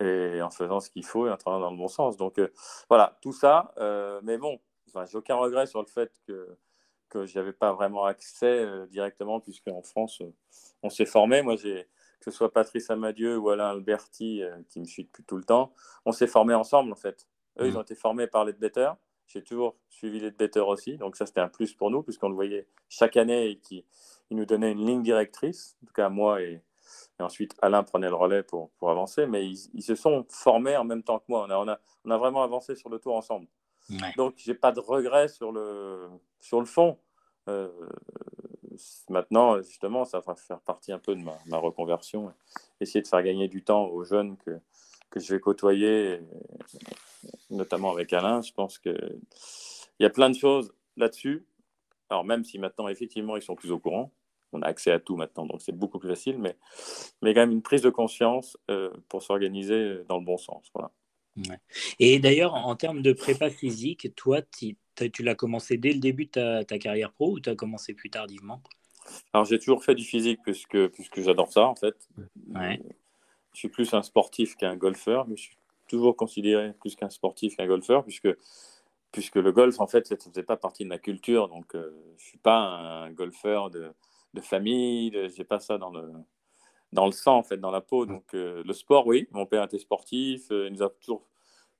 et 0.00 0.42
en 0.42 0.50
faisant 0.50 0.80
ce 0.80 0.90
qu'il 0.90 1.04
faut 1.04 1.26
et 1.26 1.30
en 1.30 1.36
travaillant 1.36 1.66
dans 1.66 1.70
le 1.70 1.76
bon 1.76 1.88
sens. 1.88 2.16
Donc, 2.16 2.38
euh, 2.38 2.52
voilà, 2.88 3.18
tout 3.22 3.32
ça. 3.32 3.72
mais 4.22 4.38
bon, 4.38 4.60
enfin, 4.88 5.04
j'ai 5.06 5.18
aucun 5.18 5.36
regret 5.36 5.66
sur 5.66 5.80
le 5.80 5.86
fait 5.86 6.12
que 6.26 6.56
que 7.10 7.26
je 7.26 7.38
n'avais 7.38 7.52
pas 7.52 7.72
vraiment 7.72 8.04
accès 8.06 8.66
directement, 8.88 9.38
puisque 9.38 9.68
en 9.68 9.82
France, 9.82 10.20
on 10.82 10.90
s'est 10.90 11.06
formé. 11.06 11.42
Moi, 11.42 11.54
j'ai 11.54 11.84
que 12.18 12.30
ce 12.30 12.36
soit 12.36 12.52
Patrice 12.52 12.90
Amadieu 12.90 13.36
ou 13.38 13.50
Alain 13.50 13.70
Alberti, 13.70 14.42
qui 14.68 14.80
me 14.80 14.84
suit 14.84 15.04
depuis 15.04 15.22
tout 15.22 15.36
le 15.36 15.44
temps, 15.44 15.72
on 16.06 16.12
s'est 16.12 16.26
formés 16.26 16.54
ensemble, 16.54 16.90
en 16.90 16.96
fait. 16.96 17.28
Eux, 17.60 17.66
ils 17.68 17.74
mmh. 17.74 17.76
ont 17.76 17.82
été 17.82 17.94
formés 17.94 18.26
par 18.26 18.44
les 18.44 18.52
Better. 18.52 18.90
J'ai 19.26 19.42
toujours 19.42 19.76
suivi 19.88 20.20
les 20.20 20.30
better 20.30 20.60
aussi, 20.60 20.98
donc 20.98 21.16
ça 21.16 21.26
c'était 21.26 21.40
un 21.40 21.48
plus 21.48 21.74
pour 21.74 21.90
nous, 21.90 22.02
puisqu'on 22.02 22.28
le 22.28 22.34
voyait 22.34 22.68
chaque 22.88 23.16
année 23.16 23.48
et 23.48 23.58
qui 23.58 23.84
il 24.30 24.36
nous 24.36 24.44
donnait 24.44 24.72
une 24.72 24.86
ligne 24.86 25.02
directrice, 25.02 25.76
en 25.82 25.86
tout 25.86 25.92
cas 25.92 26.08
moi 26.08 26.42
et, 26.42 26.62
ensuite 27.22 27.54
Alain 27.62 27.82
prenait 27.82 28.08
le 28.08 28.14
relais 28.14 28.42
pour, 28.42 28.70
pour 28.78 28.90
avancer, 28.90 29.26
mais 29.26 29.46
ils, 29.46 29.82
se 29.82 29.94
sont 29.94 30.26
formés 30.28 30.76
en 30.76 30.84
même 30.84 31.02
temps 31.02 31.18
que 31.18 31.26
moi. 31.28 31.46
On 31.46 31.50
a, 31.50 31.58
on 31.58 31.68
a, 31.68 31.80
on 32.04 32.10
a 32.10 32.18
vraiment 32.18 32.42
avancé 32.42 32.74
sur 32.74 32.88
le 32.88 32.98
tour 32.98 33.16
ensemble. 33.16 33.46
Donc 34.16 34.34
j'ai 34.36 34.54
pas 34.54 34.72
de 34.72 34.80
regrets 34.80 35.28
sur 35.28 35.52
le, 35.52 36.08
sur 36.40 36.60
le 36.60 36.66
fond. 36.66 36.98
Euh, 37.48 37.68
maintenant, 39.08 39.60
justement, 39.62 40.04
ça 40.04 40.20
va 40.20 40.34
faire 40.34 40.60
partie 40.60 40.92
un 40.92 40.98
peu 40.98 41.14
de 41.14 41.20
ma, 41.20 41.36
ma, 41.46 41.58
reconversion. 41.58 42.32
Essayer 42.80 43.02
de 43.02 43.06
faire 43.06 43.22
gagner 43.22 43.48
du 43.48 43.62
temps 43.62 43.86
aux 43.86 44.04
jeunes 44.04 44.36
que, 44.38 44.58
que 45.10 45.20
je 45.20 45.34
vais 45.34 45.40
côtoyer, 45.40 46.20
notamment 47.50 47.92
avec 47.92 48.12
Alain. 48.12 48.40
Je 48.40 48.52
pense 48.52 48.78
qu'il 48.78 49.20
y 50.00 50.04
a 50.04 50.10
plein 50.10 50.30
de 50.30 50.36
choses 50.36 50.74
là-dessus. 50.96 51.46
Alors, 52.10 52.24
même 52.24 52.44
si 52.44 52.58
maintenant, 52.58 52.88
effectivement, 52.88 53.36
ils 53.36 53.42
sont 53.42 53.54
plus 53.54 53.70
au 53.70 53.78
courant, 53.78 54.10
on 54.54 54.62
a 54.62 54.66
accès 54.66 54.90
à 54.90 54.98
tout 54.98 55.16
maintenant, 55.16 55.46
donc 55.46 55.62
c'est 55.62 55.76
beaucoup 55.76 55.98
plus 55.98 56.08
facile, 56.08 56.38
mais, 56.38 56.56
mais 57.22 57.34
quand 57.34 57.40
même 57.40 57.52
une 57.52 57.62
prise 57.62 57.82
de 57.82 57.90
conscience 57.90 58.56
euh, 58.70 58.90
pour 59.08 59.22
s'organiser 59.22 59.98
dans 60.08 60.18
le 60.18 60.24
bon 60.24 60.36
sens. 60.36 60.70
Voilà. 60.74 60.90
Et 61.98 62.20
d'ailleurs, 62.20 62.54
en 62.54 62.76
termes 62.76 63.02
de 63.02 63.12
prépa 63.12 63.50
physique, 63.50 64.14
toi, 64.14 64.40
tu 64.42 64.76
l'as 65.20 65.34
commencé 65.34 65.76
dès 65.76 65.92
le 65.92 65.98
début 65.98 66.26
de 66.26 66.62
ta, 66.62 66.78
carrière 66.78 67.12
pro 67.12 67.32
ou 67.32 67.40
tu 67.40 67.50
as 67.50 67.56
commencé 67.56 67.92
plus 67.92 68.08
tardivement? 68.08 68.62
Alors, 69.32 69.44
j'ai 69.44 69.58
toujours 69.58 69.84
fait 69.84 69.96
du 69.96 70.04
physique 70.04 70.40
puisque, 70.44 70.88
puisque 70.88 71.20
j'adore 71.20 71.52
ça, 71.52 71.66
en 71.66 71.74
fait. 71.74 71.96
Ouais 72.54 72.80
je 73.54 73.60
suis 73.60 73.68
plus 73.68 73.94
un 73.94 74.02
sportif 74.02 74.56
qu'un 74.56 74.76
golfeur, 74.76 75.26
mais 75.26 75.36
je 75.36 75.44
suis 75.44 75.56
toujours 75.88 76.16
considéré 76.16 76.72
plus 76.74 76.96
qu'un 76.96 77.08
sportif 77.08 77.56
qu'un 77.56 77.66
golfeur, 77.66 78.04
puisque, 78.04 78.28
puisque 79.12 79.36
le 79.36 79.52
golf, 79.52 79.80
en 79.80 79.86
fait, 79.86 80.06
ça 80.06 80.16
ne 80.16 80.20
faisait 80.20 80.42
pas 80.42 80.56
partie 80.56 80.82
de 80.82 80.88
ma 80.88 80.98
culture. 80.98 81.48
Donc, 81.48 81.74
euh, 81.74 81.90
je 82.18 82.24
ne 82.24 82.28
suis 82.28 82.38
pas 82.38 82.58
un 82.58 83.10
golfeur 83.12 83.70
de, 83.70 83.92
de 84.34 84.40
famille, 84.40 85.12
je 85.12 85.38
n'ai 85.38 85.44
pas 85.44 85.60
ça 85.60 85.78
dans 85.78 85.90
le, 85.90 86.12
dans 86.92 87.06
le 87.06 87.12
sang, 87.12 87.38
en 87.38 87.42
fait, 87.42 87.56
dans 87.56 87.70
la 87.70 87.80
peau. 87.80 88.06
Donc, 88.06 88.34
euh, 88.34 88.62
le 88.64 88.72
sport, 88.72 89.06
oui, 89.06 89.28
mon 89.32 89.46
père 89.46 89.64
était 89.64 89.78
sportif, 89.78 90.50
euh, 90.50 90.66
il 90.68 90.74
nous 90.74 90.82
a 90.82 90.90
toujours 90.90 91.26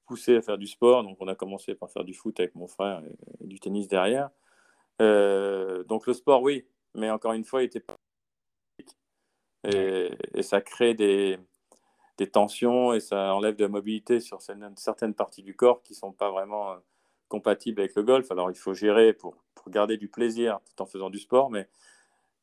poussé 0.07 0.37
à 0.37 0.43
faire 0.43 0.59
du 0.59 0.67
sport. 0.67 1.03
Donc, 1.03 1.17
on 1.21 1.29
a 1.29 1.35
commencé 1.35 1.75
par 1.75 1.91
faire 1.91 2.05
du 2.05 2.15
foot 2.15 2.39
avec 2.41 2.55
mon 2.55 2.67
frère 2.67 3.03
et, 3.05 3.47
du 3.47 3.61
tennis 3.61 3.89
derrière. 3.89 4.31
donc, 4.99 6.07
le 6.07 6.15
sport, 6.15 6.43
oui, 6.43 6.67
mais 6.95 7.11
encore 7.11 7.33
une 7.33 7.45
fois, 7.45 7.63
il 7.63 7.67
était 7.67 7.81
pas. 7.81 7.97
Et, 9.65 10.11
et 10.35 10.43
ça 10.43 10.61
crée 10.61 10.95
des, 10.95 11.39
des 12.17 12.29
tensions 12.29 12.93
et 12.95 13.01
ça 13.01 13.35
enlève 13.35 13.57
de 13.57 13.65
la 13.65 13.69
mobilité 13.69 14.21
sur 14.21 14.41
certaines 14.41 15.15
parties 15.15 15.43
du 15.43 15.55
corps 15.57 15.83
qui 15.83 15.93
ne 15.93 15.99
sont 15.99 16.13
pas 16.13 16.31
vraiment 16.31 16.73
euh, 16.73 16.77
compatibles 17.29 17.81
avec 17.81 17.95
le 17.97 18.03
golf. 18.03 18.31
Alors 18.31 18.51
il 18.51 18.57
faut 18.57 18.75
gérer 18.75 19.13
pour, 19.13 19.37
pour, 19.55 19.71
garder 19.71 19.97
du 19.97 20.09
plaisir 20.09 20.61
tout 20.65 20.83
en 20.83 20.87
faisant 20.87 21.11
du 21.11 21.19
sport, 21.19 21.51
mais, 21.51 21.69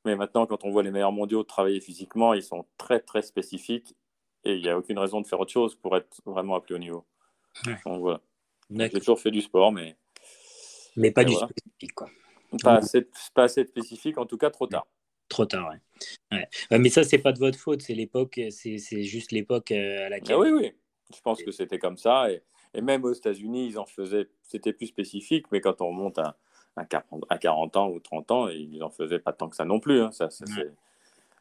mais 0.06 0.16
maintenant 0.16 0.46
quand 0.46 0.64
on 0.64 0.72
voit 0.72 0.84
les 0.84 0.92
meilleurs 0.92 1.12
mondiaux 1.12 1.44
travailler 1.44 1.82
physiquement, 1.82 2.34
ils 2.34 2.44
sont 2.44 2.66
très 2.78 3.00
très 3.00 3.22
spécifiques 3.22 3.96
et 4.44 4.56
il 4.56 4.62
n'y 4.62 4.70
a 4.70 4.78
aucune 4.78 4.98
raison 4.98 5.22
de 5.22 5.28
faire 5.28 5.40
autre 5.40 5.52
chose 5.52 5.76
pour 5.76 5.96
être 5.96 6.22
vraiment 6.26 6.56
à 6.56 6.62
plus 6.62 6.76
haut 6.76 6.80
niveau. 6.80 7.06
Donc 7.86 8.02
voilà. 8.02 8.22
J'ai 8.70 9.00
toujours 9.00 9.20
fait 9.20 9.32
du 9.32 9.42
sport, 9.42 9.72
mais... 9.72 9.98
Mais 10.96 11.12
pas 11.12 11.24
du 11.24 11.34
spécifique, 11.34 11.94
quoi. 11.94 12.10
Pas 12.64 12.76
assez, 12.76 13.08
pas 13.34 13.44
assez 13.44 13.66
spécifique, 13.66 14.18
en 14.18 14.26
tout 14.26 14.38
cas 14.38 14.50
trop 14.50 14.68
tard. 14.68 14.88
Trop 15.30 15.46
tard, 15.46 15.72
ouais. 16.32 16.48
mais 16.78 16.90
ça, 16.90 17.04
c'est 17.04 17.18
pas 17.18 17.32
de 17.32 17.40
votre 17.40 17.58
faute, 17.58 17.82
c'est 17.82 17.94
l'époque, 17.94 18.42
c'est 18.50 19.04
juste 19.04 19.32
l'époque 19.32 19.72
euh, 19.72 20.08
à 20.08 20.10
laquelle. 20.10 20.36
Ah 20.36 20.40
oui, 20.40 20.50
oui. 20.52 20.74
Je 21.16 21.22
pense 21.22 21.42
que 21.42 21.52
c'était 21.52 21.80
comme 21.80 21.98
ça. 21.98 22.30
Et, 22.30 22.42
et, 22.74 22.82
même 22.82 23.06
aux 23.06 23.14
États-Unis, 23.14 23.68
ils 23.68 23.80
en 23.80 23.86
faisaient. 23.86 24.28
C'était 24.44 24.74
plus 24.74 24.88
spécifique, 24.88 25.46
mais 25.52 25.62
quand 25.62 25.82
on 25.82 25.88
remonte 25.88 26.18
à, 26.18 26.38
à, 26.76 26.86
40, 27.38 27.78
ans 27.78 27.90
ou 27.90 28.00
30 28.00 28.32
ans, 28.32 28.48
ils 28.48 28.82
en 28.84 28.90
faisaient 28.90 29.20
pas 29.20 29.34
tant 29.34 29.50
que 29.50 29.56
ça 29.56 29.66
non 29.66 29.80
plus. 29.80 30.02
Hein. 30.02 30.12
Ça, 30.12 30.30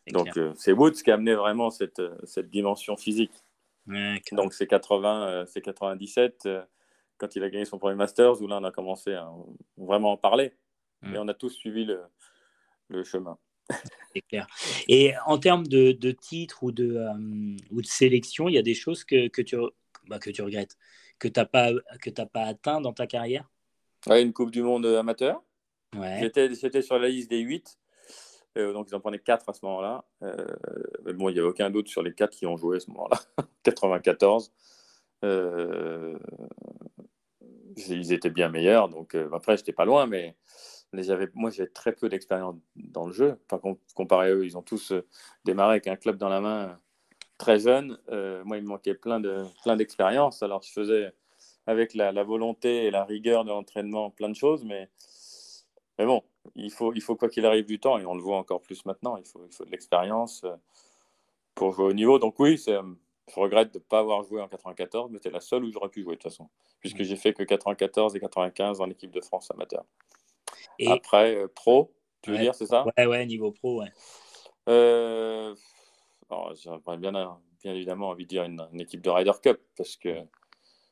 Donc, 0.08 0.36
euh, 0.36 0.52
c'est 0.56 0.72
Woods 0.72 1.02
qui 1.04 1.10
a 1.10 1.14
amené 1.14 1.34
vraiment 1.34 1.70
cette, 1.70 2.02
cette 2.24 2.50
dimension 2.50 2.96
physique. 2.96 3.32
Donc, 4.32 4.52
c'est 4.52 4.66
80, 4.66 5.46
c'est 5.46 5.60
97 5.60 6.46
euh, 6.46 6.62
quand 7.18 7.36
il 7.36 7.42
a 7.42 7.50
gagné 7.50 7.64
son 7.64 7.78
premier 7.78 7.96
Masters 7.96 8.40
où 8.40 8.46
là, 8.46 8.58
on 8.60 8.64
a 8.64 8.70
commencé 8.70 9.14
à 9.14 9.30
vraiment 9.76 10.12
en 10.12 10.16
parler. 10.16 10.52
Et 11.02 11.16
on 11.16 11.28
a 11.28 11.34
tous 11.34 11.48
suivi 11.48 11.86
le, 11.86 12.02
le 12.88 13.04
chemin. 13.04 13.38
C'est 14.14 14.20
clair. 14.22 14.46
Et 14.88 15.14
en 15.24 15.38
termes 15.38 15.66
de, 15.66 15.92
de 15.92 16.10
titres 16.10 16.62
ou 16.62 16.72
de, 16.72 16.96
euh, 16.96 17.56
ou 17.70 17.80
de 17.80 17.86
sélection, 17.86 18.48
il 18.48 18.54
y 18.54 18.58
a 18.58 18.62
des 18.62 18.74
choses 18.74 19.04
que, 19.04 19.28
que, 19.28 19.40
tu, 19.40 19.56
bah, 20.08 20.18
que 20.18 20.30
tu 20.30 20.42
regrettes, 20.42 20.76
que 21.18 21.28
tu 21.28 21.40
n'as 21.40 21.46
pas, 21.46 21.70
que 22.02 22.10
pas 22.10 22.42
atteint 22.42 22.80
dans 22.80 22.92
ta 22.92 23.06
carrière? 23.06 23.48
Ouais, 24.06 24.22
Une 24.22 24.32
Coupe 24.32 24.50
du 24.50 24.62
Monde 24.62 24.86
amateur. 24.86 25.42
Ouais. 25.96 26.20
J'étais 26.20 26.82
sur 26.82 26.98
la 26.98 27.08
liste 27.08 27.30
des 27.30 27.40
8. 27.40 27.78
Euh, 28.58 28.72
donc 28.72 28.88
ils 28.90 28.94
en 28.94 29.00
prenaient 29.00 29.18
4 29.18 29.48
à 29.48 29.52
ce 29.52 29.64
moment-là. 29.64 30.04
Euh, 30.22 30.46
mais 31.04 31.12
bon, 31.12 31.28
il 31.28 31.34
n'y 31.34 31.38
avait 31.38 31.48
aucun 31.48 31.70
doute 31.70 31.88
sur 31.88 32.02
les 32.02 32.12
4 32.12 32.30
qui 32.30 32.46
ont 32.46 32.56
joué 32.56 32.78
à 32.78 32.80
ce 32.80 32.90
moment-là. 32.90 33.18
94. 33.62 34.52
ils 37.76 38.12
étaient 38.12 38.30
bien 38.30 38.48
meilleurs. 38.48 38.88
Donc 38.88 39.14
après, 39.32 39.56
j'étais 39.56 39.72
pas 39.72 39.84
loin, 39.84 40.06
mais 40.06 40.36
moi, 41.34 41.50
j'ai 41.50 41.68
très 41.68 41.92
peu 41.92 42.08
d'expérience 42.08 42.56
dans 42.76 43.06
le 43.06 43.12
jeu. 43.12 43.38
Par 43.48 43.60
contre, 43.60 43.80
comparé 43.94 44.28
à 44.28 44.34
eux, 44.34 44.44
ils 44.44 44.56
ont 44.56 44.62
tous 44.62 44.92
euh, 44.92 45.06
démarré 45.44 45.72
avec 45.72 45.86
un 45.86 45.96
club 45.96 46.16
dans 46.16 46.28
la 46.28 46.40
main 46.40 46.68
euh, 46.68 46.74
très 47.38 47.60
jeune. 47.60 47.98
Euh, 48.10 48.42
moi, 48.44 48.58
il 48.58 48.64
me 48.64 48.68
manquait 48.68 48.94
plein 48.94 49.20
de 49.20 49.44
plein 49.62 49.76
d'expérience. 49.76 50.42
Alors, 50.42 50.62
je 50.62 50.72
faisais 50.72 51.12
avec 51.70 51.94
la, 51.94 52.22
volonté 52.22 52.84
et 52.84 52.90
la 52.90 53.04
rigueur 53.04 53.44
de 53.44 53.50
l'entraînement 53.50 54.10
plein 54.10 54.28
de 54.28 54.34
choses, 54.34 54.64
mais, 54.64 54.88
mais 55.98 56.06
bon, 56.06 56.22
il 56.54 56.70
faut, 56.70 56.92
il 56.94 57.00
faut 57.00 57.16
quoi 57.16 57.28
qu'il 57.28 57.46
arrive 57.46 57.66
du 57.66 57.78
temps, 57.78 57.98
et 57.98 58.06
on 58.06 58.14
le 58.14 58.22
voit 58.22 58.36
encore 58.36 58.60
plus 58.60 58.84
maintenant, 58.84 59.16
il 59.16 59.24
faut, 59.24 59.44
il 59.46 59.54
faut 59.54 59.64
de 59.64 59.70
l'expérience 59.70 60.44
pour 61.54 61.72
jouer 61.72 61.86
au 61.86 61.92
niveau. 61.92 62.18
Donc 62.18 62.38
oui, 62.38 62.56
je 62.56 62.80
regrette 63.34 63.72
de 63.72 63.78
ne 63.78 63.84
pas 63.84 64.00
avoir 64.00 64.24
joué 64.24 64.40
en 64.40 64.48
94, 64.48 65.10
mais 65.10 65.18
c'était 65.18 65.30
la 65.30 65.40
seule 65.40 65.64
où 65.64 65.70
j'aurais 65.70 65.88
pu 65.88 66.02
jouer 66.02 66.16
de 66.16 66.20
toute 66.20 66.30
façon, 66.30 66.48
puisque 66.80 67.02
j'ai 67.02 67.16
fait 67.16 67.32
que 67.32 67.42
94 67.42 68.16
et 68.16 68.20
95 68.20 68.80
en 68.80 68.90
équipe 68.90 69.12
de 69.12 69.20
France 69.20 69.50
amateur. 69.50 69.84
Après, 70.86 71.36
euh, 71.36 71.48
pro, 71.48 71.92
tu 72.22 72.30
veux 72.30 72.38
dire, 72.38 72.54
c'est 72.54 72.66
ça? 72.66 72.84
Ouais, 72.96 73.06
ouais, 73.06 73.26
niveau 73.26 73.52
pro, 73.52 73.80
ouais. 73.80 73.92
Euh... 74.68 75.54
J'aurais 76.62 76.96
bien, 76.96 77.12
bien 77.62 77.74
évidemment 77.74 78.08
envie 78.10 78.24
de 78.24 78.28
dire 78.28 78.44
une, 78.44 78.80
équipe 78.80 79.00
de 79.00 79.10
Ryder 79.10 79.32
Cup, 79.42 79.60
parce 79.76 79.96
que, 79.96 80.22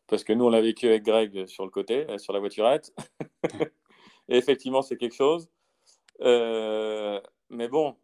parce 0.09 0.25
que 0.25 0.33
nous, 0.33 0.47
on 0.47 0.51
l'a 0.51 0.62
vécu 0.62 0.88
avec 0.88 1.05
Greg 1.05 1.47
sur 1.47 1.64
le 1.64 1.71
côté, 1.71 2.09
euh, 2.11 2.18
sur 2.18 2.33
la 2.33 2.40
voiturette. 2.40 2.92
Et 4.29 4.37
effectivement, 4.37 4.83
c'est 4.83 4.97
quelque 4.97 5.14
chose. 5.14 5.49
Euh, 6.23 7.21
mais 7.51 7.68
bon, 7.68 7.97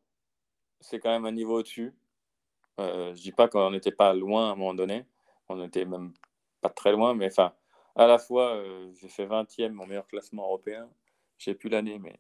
c'est 0.81 1.01
quand 1.01 1.11
même 1.11 1.25
un 1.25 1.33
niveau 1.33 1.59
au-dessus. 1.59 1.95
Euh, 2.79 3.15
je 3.15 3.23
dis 3.23 3.33
pas 3.33 3.49
qu'on 3.49 3.71
n'était 3.71 3.93
pas 3.93 4.13
loin 4.13 4.51
à 4.51 4.53
un 4.53 4.55
moment 4.55 4.75
donné. 4.75 5.07
On 5.49 5.57
n'était 5.57 5.85
même 5.87 6.13
pas 6.61 6.69
très 6.69 6.93
loin, 6.93 7.15
mais 7.15 7.27
enfin, 7.27 7.55
à 7.97 8.07
la 8.07 8.19
fois, 8.19 8.63
j'ai 8.95 9.09
fait 9.09 9.27
20e, 9.27 9.71
mon 9.71 9.87
meilleur 9.87 10.07
classement 10.07 10.45
européen, 10.45 10.89
je 11.39 11.45
sais 11.45 11.55
plus 11.55 11.69
l'année, 11.69 11.99
mais, 11.99 12.19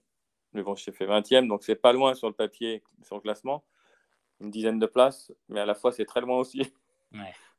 mais 0.52 0.62
bon, 0.62 0.74
j'ai 0.74 0.92
fait 0.92 1.06
20e, 1.06 1.48
donc 1.48 1.64
c'est 1.64 1.74
pas 1.74 1.94
loin 1.94 2.14
sur 2.14 2.28
le 2.28 2.34
papier, 2.34 2.82
sur 3.02 3.16
le 3.16 3.22
classement, 3.22 3.64
une 4.40 4.50
dizaine 4.50 4.78
de 4.78 4.86
places, 4.86 5.32
mais 5.48 5.60
à 5.60 5.66
la 5.66 5.74
fois 5.74 5.92
c'est 5.92 6.04
très 6.04 6.20
loin 6.20 6.38
aussi, 6.38 6.70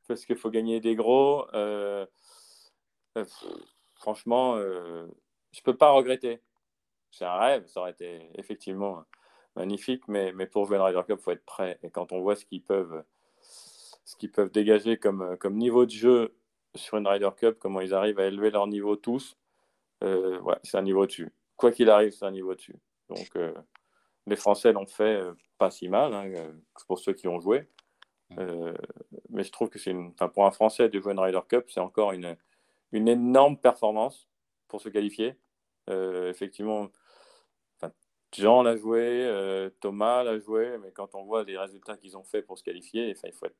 parce 0.08 0.26
qu'il 0.26 0.36
faut 0.36 0.50
gagner 0.50 0.80
des 0.80 0.96
gros. 0.96 1.46
Euh, 1.54 2.06
franchement, 3.96 4.58
je 4.58 5.60
ne 5.60 5.64
peux 5.64 5.78
pas 5.78 5.92
regretter. 5.92 6.42
C'est 7.12 7.26
un 7.26 7.38
rêve, 7.38 7.66
ça 7.68 7.82
aurait 7.82 7.92
été 7.92 8.30
effectivement 8.36 9.04
magnifique, 9.56 10.08
mais, 10.08 10.34
mais 10.34 10.48
pour 10.48 10.66
jouer 10.66 10.78
une 10.78 10.84
Ryder 10.84 11.02
Cup, 11.08 11.18
il 11.20 11.24
faut 11.24 11.32
être 11.32 11.46
prêt. 11.46 11.80
Et 11.82 11.90
quand 11.90 12.12
on 12.12 12.20
voit 12.20 12.36
ce 12.36 12.46
qu'ils 12.46 12.62
peuvent, 12.64 13.04
ce 13.42 14.16
qu'ils 14.18 14.32
peuvent 14.32 14.52
dégager 14.52 14.98
comme, 14.98 15.38
comme 15.38 15.56
niveau 15.56 15.86
de 15.86 15.92
jeu 15.92 16.36
sur 16.76 16.98
une 16.98 17.08
Ryder 17.08 17.30
Cup, 17.38 17.58
comment 17.60 17.82
ils 17.82 17.94
arrivent 17.94 18.20
à 18.20 18.26
élever 18.26 18.52
leur 18.52 18.68
niveau 18.68 18.96
tous, 18.96 19.38
euh, 20.04 20.40
c'est 20.64 20.78
un 20.78 20.82
niveau 20.82 21.06
dessus. 21.06 21.32
Quoi 21.56 21.72
qu'il 21.72 21.90
arrive, 21.90 22.12
c'est 22.12 22.26
un 22.26 22.32
niveau 22.32 22.54
dessus. 22.54 22.76
Donc, 23.10 23.30
euh, 23.36 23.54
les 24.28 24.36
Français 24.36 24.74
l'ont 24.74 24.86
fait 24.86 25.22
euh, 25.22 25.34
pas 25.58 25.72
si 25.72 25.88
mal, 25.88 26.14
hein, 26.14 26.32
pour 26.88 27.00
ceux 27.00 27.14
qui 27.14 27.28
ont 27.28 27.40
joué. 27.40 27.68
Mais 28.32 29.44
je 29.44 29.52
trouve 29.52 29.70
que 29.70 29.80
c'est 29.80 29.92
une, 29.92 30.14
pour 30.14 30.46
un 30.46 30.52
Français 30.52 30.90
de 30.90 31.00
jouer 31.00 31.14
une 31.14 31.20
Ryder 31.20 31.42
Cup, 31.48 31.66
c'est 31.70 31.80
encore 31.80 32.12
une, 32.12 32.36
une 32.92 33.08
énorme 33.08 33.58
performance 33.58 34.30
pour 34.68 34.82
se 34.82 34.90
qualifier. 34.90 35.36
effectivement, 35.88 36.90
Jean 38.32 38.64
l'a 38.64 38.76
joué, 38.76 39.70
Thomas 39.80 40.24
l'a 40.24 40.40
joué, 40.40 40.78
mais 40.80 40.92
quand 40.92 41.16
on 41.16 41.24
voit 41.24 41.44
les 41.44 41.58
résultats 41.58 41.98
qu'ils 41.98 42.18
ont 42.18 42.24
fait 42.24 42.42
pour 42.42 42.58
se 42.58 42.64
qualifier, 42.64 43.10
il 43.10 43.34
faut 43.34 43.46
être 43.46 43.56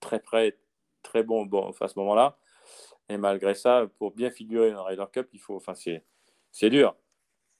très 0.00 0.20
prêt, 0.20 0.58
très 1.02 1.22
bon, 1.22 1.46
bon 1.46 1.72
à 1.80 1.88
ce 1.88 1.98
moment-là. 1.98 2.38
Et 3.08 3.16
malgré 3.16 3.54
ça, 3.54 3.86
pour 3.98 4.10
bien 4.12 4.30
figurer 4.30 4.72
dans 4.72 4.84
Ryder 4.84 5.04
Cup, 5.12 5.28
il 5.32 5.40
faut, 5.40 5.56
enfin, 5.56 5.74
c'est 5.74 6.70
dur. 6.70 6.96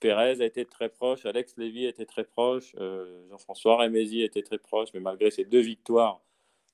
Pérez 0.00 0.42
a 0.42 0.44
été 0.44 0.66
très 0.66 0.88
proche, 0.88 1.24
Alex 1.24 1.56
Lévy 1.56 1.86
a 1.86 1.88
été 1.88 2.04
très 2.04 2.24
proche, 2.24 2.74
euh, 2.78 3.26
Jean-François 3.30 3.78
Rémézy 3.78 4.22
a 4.22 4.26
été 4.26 4.42
très 4.42 4.58
proche, 4.58 4.90
mais 4.92 5.00
malgré 5.00 5.30
ces 5.30 5.44
deux 5.44 5.60
victoires 5.60 6.20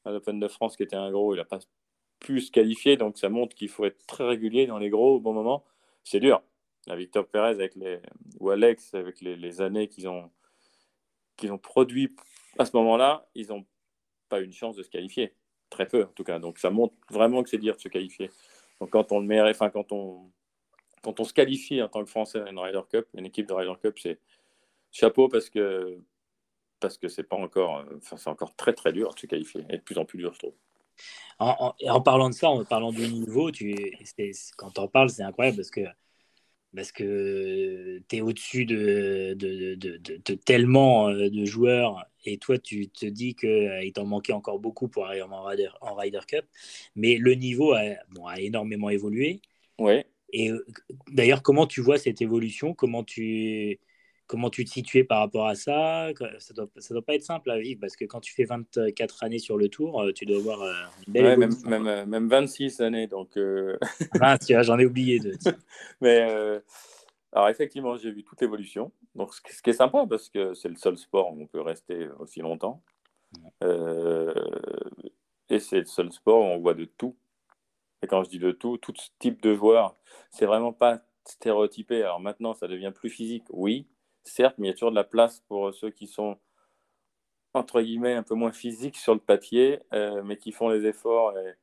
à 0.04 0.10
l'Open 0.10 0.40
de 0.40 0.48
France 0.48 0.76
qui 0.76 0.82
était 0.82 0.96
un 0.96 1.10
gros, 1.10 1.34
il 1.34 1.38
n'a 1.38 1.44
pas 1.44 1.60
pu 2.20 2.40
se 2.40 2.50
qualifier, 2.50 2.96
donc 2.96 3.18
ça 3.18 3.28
montre 3.28 3.54
qu'il 3.54 3.68
faut 3.68 3.84
être 3.84 4.06
très 4.06 4.24
régulier 4.24 4.66
dans 4.66 4.78
les 4.78 4.90
gros 4.90 5.16
au 5.16 5.20
bon 5.20 5.32
moment. 5.32 5.64
C'est 6.04 6.20
dur. 6.20 6.42
La 6.86 6.96
Victor 6.96 7.26
Pérez 7.26 7.50
avec 7.50 7.74
les, 7.76 8.00
ou 8.40 8.50
Alex 8.50 8.94
avec 8.94 9.20
les, 9.20 9.60
années 9.60 9.88
qu'ils 9.88 10.08
ont, 10.08 10.30
qu'ils 11.36 11.52
ont 11.52 11.58
produit 11.58 12.14
à 12.58 12.64
ce 12.64 12.76
moment-là, 12.76 13.28
ils 13.34 13.48
n'ont 13.48 13.64
pas 14.28 14.40
une 14.40 14.52
chance 14.52 14.76
de 14.76 14.82
se 14.82 14.90
qualifier. 14.90 15.34
Très 15.70 15.86
peu, 15.86 16.04
en 16.04 16.12
tout 16.12 16.24
cas. 16.24 16.38
Donc, 16.38 16.58
ça 16.58 16.70
montre 16.70 16.94
vraiment 17.10 17.42
que 17.42 17.48
c'est 17.48 17.58
dur 17.58 17.76
de 17.76 17.80
se 17.80 17.88
qualifier. 17.88 18.30
Donc, 18.80 18.90
quand 18.90 19.12
on 19.12 19.20
le 19.20 19.26
met, 19.26 19.40
enfin, 19.40 19.70
quand 19.70 19.92
on, 19.92 20.30
quand 21.02 21.18
on 21.20 21.24
se 21.24 21.32
qualifie 21.32 21.82
en 21.82 21.88
tant 21.88 22.04
que 22.04 22.10
Français 22.10 22.40
à 22.40 22.50
une 22.50 22.82
Cup, 22.90 23.06
une 23.14 23.26
équipe 23.26 23.46
de 23.46 23.52
Ryder 23.52 23.74
Cup, 23.80 23.98
c'est 23.98 24.18
chapeau 24.90 25.28
parce 25.28 25.48
que 25.50 25.98
parce 26.82 26.98
que 26.98 27.08
c'est 27.08 27.22
pas 27.22 27.36
encore, 27.36 27.86
enfin, 27.96 28.16
c'est 28.18 28.28
encore 28.28 28.54
très 28.54 28.74
très 28.74 28.92
dur 28.92 29.14
de 29.14 29.18
se 29.18 29.26
qualifier 29.26 29.64
et 29.70 29.78
de 29.78 29.82
plus 29.82 29.96
en 29.96 30.04
plus 30.04 30.18
dur, 30.18 30.34
je 30.34 30.40
trouve. 30.40 30.54
En, 31.38 31.74
en, 31.88 32.00
parlant 32.02 32.28
de 32.28 32.34
ça, 32.34 32.50
en 32.50 32.64
parlant 32.64 32.92
du 32.92 33.08
niveau, 33.08 33.50
tu, 33.50 33.74
quand 34.56 34.78
on 34.78 34.88
parles, 34.88 35.08
c'est 35.08 35.22
incroyable 35.22 35.56
parce 35.56 35.70
que 35.70 35.80
parce 36.74 36.92
que 36.92 38.00
tu 38.08 38.16
es 38.16 38.20
au-dessus 38.20 38.64
de, 38.64 39.34
de, 39.36 39.74
de, 39.74 39.98
de, 39.98 40.34
tellement 40.34 41.08
euh, 41.08 41.28
de 41.28 41.44
joueurs 41.44 42.06
et 42.24 42.38
toi, 42.38 42.58
tu 42.58 42.88
te 42.88 43.06
dis 43.06 43.34
qu'il 43.34 43.48
euh, 43.48 43.90
t'en 43.92 44.06
manquait 44.06 44.32
encore 44.32 44.58
beaucoup 44.58 44.88
pour 44.88 45.06
arriver 45.06 45.22
en 45.22 45.42
Ryder, 45.42 45.70
en 45.80 45.94
Ryder 45.94 46.20
Cup. 46.26 46.44
Mais 46.94 47.16
le 47.16 47.34
niveau 47.34 47.72
a, 47.72 47.82
bon, 48.10 48.26
a 48.26 48.40
énormément 48.40 48.90
évolué. 48.90 49.42
Ouais. 49.78 50.06
Et 50.32 50.50
euh, 50.50 50.64
d'ailleurs, 51.08 51.42
comment 51.42 51.66
tu 51.66 51.80
vois 51.80 51.98
cette 51.98 52.22
évolution? 52.22 52.74
Comment 52.74 53.04
tu, 53.04 53.80
comment 54.32 54.48
tu 54.48 54.64
te 54.64 54.70
situais 54.70 55.04
par 55.04 55.18
rapport 55.18 55.46
à 55.46 55.54
ça 55.54 56.08
Ça 56.16 56.52
ne 56.52 56.54
doit, 56.54 56.68
ça 56.78 56.94
doit 56.94 57.02
pas 57.04 57.14
être 57.14 57.22
simple 57.22 57.50
à 57.50 57.58
vivre 57.58 57.80
parce 57.82 57.96
que 57.96 58.06
quand 58.06 58.20
tu 58.20 58.32
fais 58.32 58.44
24 58.44 59.24
années 59.24 59.38
sur 59.38 59.58
le 59.58 59.68
tour, 59.68 60.02
tu 60.14 60.24
dois 60.24 60.38
avoir 60.38 60.90
une 61.06 61.12
belle 61.12 61.24
ouais, 61.26 61.36
même, 61.36 61.52
même, 61.66 62.08
même, 62.08 62.28
26 62.28 62.80
années. 62.80 63.06
Donc, 63.06 63.38
ah, 64.20 64.38
j'en 64.62 64.78
ai 64.78 64.86
oublié 64.86 65.18
deux. 65.18 65.34
Mais 66.00 66.62
alors 67.32 67.48
effectivement, 67.48 67.96
j'ai 67.96 68.10
vu 68.10 68.24
toute 68.24 68.40
l'évolution. 68.40 68.90
Donc 69.14 69.34
ce 69.34 69.62
qui 69.62 69.70
est 69.70 69.74
sympa 69.74 70.06
parce 70.08 70.30
que 70.30 70.54
c'est 70.54 70.68
le 70.68 70.76
seul 70.76 70.96
sport 70.96 71.32
où 71.32 71.42
on 71.42 71.46
peut 71.46 71.60
rester 71.60 72.08
aussi 72.18 72.40
longtemps. 72.40 72.82
Euh, 73.62 74.34
et 75.50 75.58
c'est 75.58 75.80
le 75.80 75.84
seul 75.84 76.10
sport 76.12 76.40
où 76.40 76.44
on 76.44 76.58
voit 76.58 76.74
de 76.74 76.84
tout. 76.84 77.16
Et 78.02 78.06
quand 78.06 78.24
je 78.24 78.30
dis 78.30 78.38
de 78.38 78.52
tout, 78.52 78.78
tout 78.78 78.94
type 79.18 79.42
de 79.42 79.54
joueur, 79.54 79.96
c'est 80.30 80.46
vraiment 80.46 80.72
pas 80.72 81.02
stéréotypé. 81.24 82.02
Alors 82.02 82.20
maintenant, 82.20 82.52
ça 82.54 82.68
devient 82.68 82.92
plus 82.94 83.10
physique, 83.10 83.44
oui, 83.50 83.86
certes, 84.24 84.56
mais 84.58 84.68
il 84.68 84.70
y 84.70 84.72
a 84.72 84.74
toujours 84.74 84.90
de 84.90 84.96
la 84.96 85.04
place 85.04 85.40
pour 85.48 85.72
ceux 85.74 85.90
qui 85.90 86.06
sont 86.06 86.38
entre 87.54 87.82
guillemets 87.82 88.14
un 88.14 88.22
peu 88.22 88.34
moins 88.34 88.52
physiques 88.52 88.96
sur 88.96 89.14
le 89.14 89.20
papier, 89.20 89.80
euh, 89.92 90.22
mais 90.24 90.36
qui 90.36 90.52
font 90.52 90.68
les 90.68 90.86
efforts 90.86 91.36
et, 91.38 91.54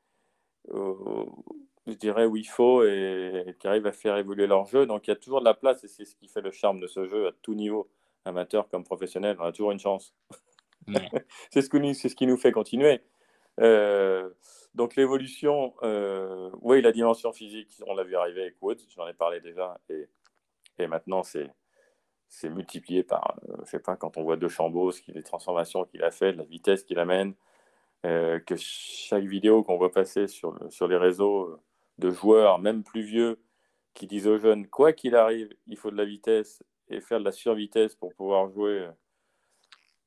je 1.88 1.94
dirais, 1.94 2.26
où 2.26 2.36
il 2.38 2.48
faut 2.48 2.84
et, 2.84 3.56
qui 3.60 3.68
arrivent 3.68 3.88
à 3.88 3.92
faire 3.92 4.18
évoluer 4.18 4.48
leur 4.48 4.66
jeu. 4.66 4.86
Donc 4.86 5.08
il 5.08 5.12
y 5.12 5.14
a 5.14 5.16
toujours 5.16 5.40
de 5.40 5.46
la 5.46 5.54
place 5.54 5.84
et 5.84 5.88
c'est 5.88 6.06
ce 6.06 6.16
qui 6.16 6.28
fait 6.28 6.42
le 6.42 6.52
charme 6.52 6.80
de 6.80 6.88
ce 6.88 7.06
jeu 7.08 7.28
à 7.28 7.32
tout 7.42 7.56
niveau, 7.56 7.90
amateur 8.26 8.70
comme 8.70 8.84
professionnel. 8.84 9.38
On 9.40 9.46
a 9.46 9.52
toujours 9.52 9.72
une 9.72 9.80
chance. 9.80 10.14
c'est 11.52 11.62
ce, 11.62 12.10
ce, 12.10 12.16
qui 12.16 12.28
nous 12.28 12.38
fait 12.38 12.52
continuer. 12.52 13.02
Euh, 13.60 14.30
donc 14.76 14.96
l'évolution, 14.96 15.74
euh, 15.84 16.52
oui, 16.62 16.82
la 16.82 16.92
dimension 16.92 17.34
physique, 17.34 17.70
on 17.88 17.96
l'a 17.96 18.04
vu 18.04 18.16
arriver 18.16 18.44
avec 18.44 18.56
Woods, 18.62 18.78
j'en 18.96 19.08
ai 19.08 19.14
parlé 19.14 19.42
déjà, 19.42 19.80
et, 19.90 20.08
et 20.78 20.88
maintenant 20.88 21.24
c'est 21.24 21.52
c'est 22.30 22.50
multiplié 22.50 23.04
par, 23.04 23.38
euh, 23.50 23.56
je 23.66 23.72
sais 23.72 23.80
pas, 23.80 23.96
quand 23.98 24.18
on 24.18 24.24
voit 24.24 24.38
deux 24.38 24.50
Chambos, 24.50 24.94
les 25.08 25.24
transformations 25.24 25.86
qu'il 25.86 26.04
a 26.04 26.12
fait, 26.12 26.32
la 26.34 26.44
vitesse 26.44 26.84
qu'il 26.84 27.00
amène, 27.00 27.34
que 28.04 28.56
chaque 28.56 29.26
vidéo 29.26 29.62
qu'on 29.62 29.78
voit 29.78 29.92
passer 29.92 30.28
sur, 30.28 30.58
sur 30.72 30.88
les 30.88 30.96
réseaux, 30.96 31.60
de 32.00 32.12
joueurs, 32.12 32.60
même 32.60 32.84
plus 32.84 33.02
vieux, 33.02 33.40
qui 33.94 34.08
disent 34.08 34.28
aux 34.28 34.38
jeunes, 34.38 34.68
quoi 34.68 34.94
qu'il 34.94 35.16
arrive, 35.16 35.54
il 35.68 35.78
faut 35.78 35.92
de 35.92 35.98
la 35.98 36.06
vitesse 36.06 36.64
et 36.90 37.02
faire 37.02 37.20
de 37.20 37.26
la 37.26 37.32
survitesse 37.32 37.96
pour 37.96 38.14
pouvoir 38.14 38.50
jouer 38.50 38.88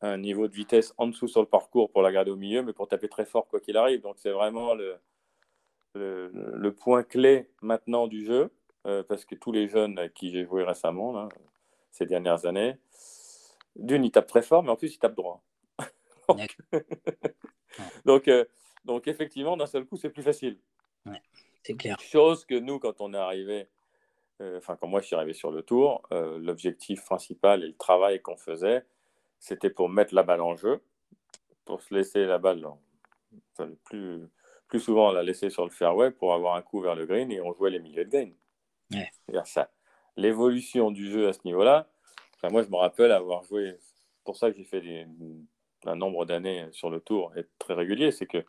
un 0.00 0.18
niveau 0.18 0.48
de 0.48 0.54
vitesse 0.54 0.92
en 0.98 1.06
dessous 1.06 1.28
sur 1.28 1.40
le 1.40 1.46
parcours 1.46 1.90
pour 1.90 2.02
la 2.02 2.10
garder 2.10 2.30
au 2.30 2.36
milieu, 2.36 2.62
mais 2.62 2.72
pour 2.72 2.88
taper 2.88 3.08
très 3.08 3.24
fort 3.24 3.46
quoi 3.46 3.60
qu'il 3.60 3.76
arrive. 3.76 4.00
Donc 4.00 4.16
c'est 4.18 4.32
vraiment 4.32 4.74
le, 4.74 4.96
le, 5.94 6.72
point 6.72 7.02
clé 7.04 7.48
maintenant 7.60 8.08
du 8.08 8.24
jeu, 8.24 8.50
euh, 8.86 9.02
parce 9.04 9.24
que 9.24 9.34
tous 9.34 9.52
les 9.52 9.68
jeunes 9.68 9.98
à 9.98 10.08
qui 10.08 10.30
j'ai 10.30 10.44
joué 10.44 10.64
récemment, 10.64 11.28
ces 11.92 12.06
dernières 12.06 12.46
années, 12.46 12.76
d'une, 13.76 14.04
ils 14.04 14.10
tapent 14.10 14.26
très 14.26 14.42
fort, 14.42 14.62
mais 14.62 14.70
en 14.70 14.76
plus, 14.76 14.94
ils 14.94 14.98
tapent 14.98 15.14
droit. 15.14 15.44
donc, 18.04 18.28
euh, 18.28 18.44
donc, 18.84 19.06
effectivement, 19.06 19.56
d'un 19.56 19.66
seul 19.66 19.84
coup, 19.84 19.96
c'est 19.96 20.10
plus 20.10 20.22
facile. 20.22 20.58
C'est 21.62 21.74
clair. 21.74 21.96
Chose 22.00 22.44
que 22.44 22.58
nous, 22.58 22.80
quand 22.80 23.00
on 23.00 23.14
est 23.14 23.18
arrivé, 23.18 23.68
euh, 24.40 24.58
enfin, 24.58 24.76
quand 24.76 24.88
moi 24.88 25.00
je 25.00 25.06
suis 25.06 25.16
arrivé 25.16 25.32
sur 25.32 25.52
le 25.52 25.62
tour, 25.62 26.02
euh, 26.12 26.38
l'objectif 26.38 27.04
principal 27.04 27.62
et 27.62 27.68
le 27.68 27.76
travail 27.76 28.20
qu'on 28.20 28.36
faisait, 28.36 28.84
c'était 29.38 29.70
pour 29.70 29.88
mettre 29.88 30.14
la 30.14 30.24
balle 30.24 30.40
en 30.40 30.56
jeu, 30.56 30.82
pour 31.64 31.80
se 31.80 31.94
laisser 31.94 32.24
la 32.24 32.38
balle, 32.38 32.66
enfin, 33.52 33.70
plus, 33.84 34.28
plus 34.66 34.80
souvent 34.80 35.12
la 35.12 35.22
laisser 35.22 35.50
sur 35.50 35.64
le 35.64 35.70
fairway 35.70 36.10
pour 36.10 36.34
avoir 36.34 36.56
un 36.56 36.62
coup 36.62 36.80
vers 36.80 36.96
le 36.96 37.06
green 37.06 37.30
et 37.30 37.40
on 37.40 37.52
jouait 37.52 37.70
les 37.70 37.78
milieux 37.78 38.04
de 38.04 38.10
green. 38.10 38.34
Ouais. 38.92 39.10
ça. 39.44 39.70
L'évolution 40.16 40.90
du 40.90 41.10
jeu 41.10 41.28
à 41.28 41.32
ce 41.32 41.40
niveau-là, 41.44 41.88
moi 42.50 42.62
je 42.62 42.68
me 42.68 42.76
rappelle 42.76 43.12
avoir 43.12 43.44
joué, 43.44 43.76
pour 44.24 44.36
ça 44.36 44.50
que 44.50 44.56
j'ai 44.56 44.64
fait 44.64 45.06
un 45.86 45.96
nombre 45.96 46.24
d'années 46.24 46.68
sur 46.72 46.90
le 46.90 47.00
tour 47.00 47.32
et 47.36 47.46
très 47.58 47.74
régulier, 47.74 48.10
c'est 48.10 48.26
que 48.26 48.44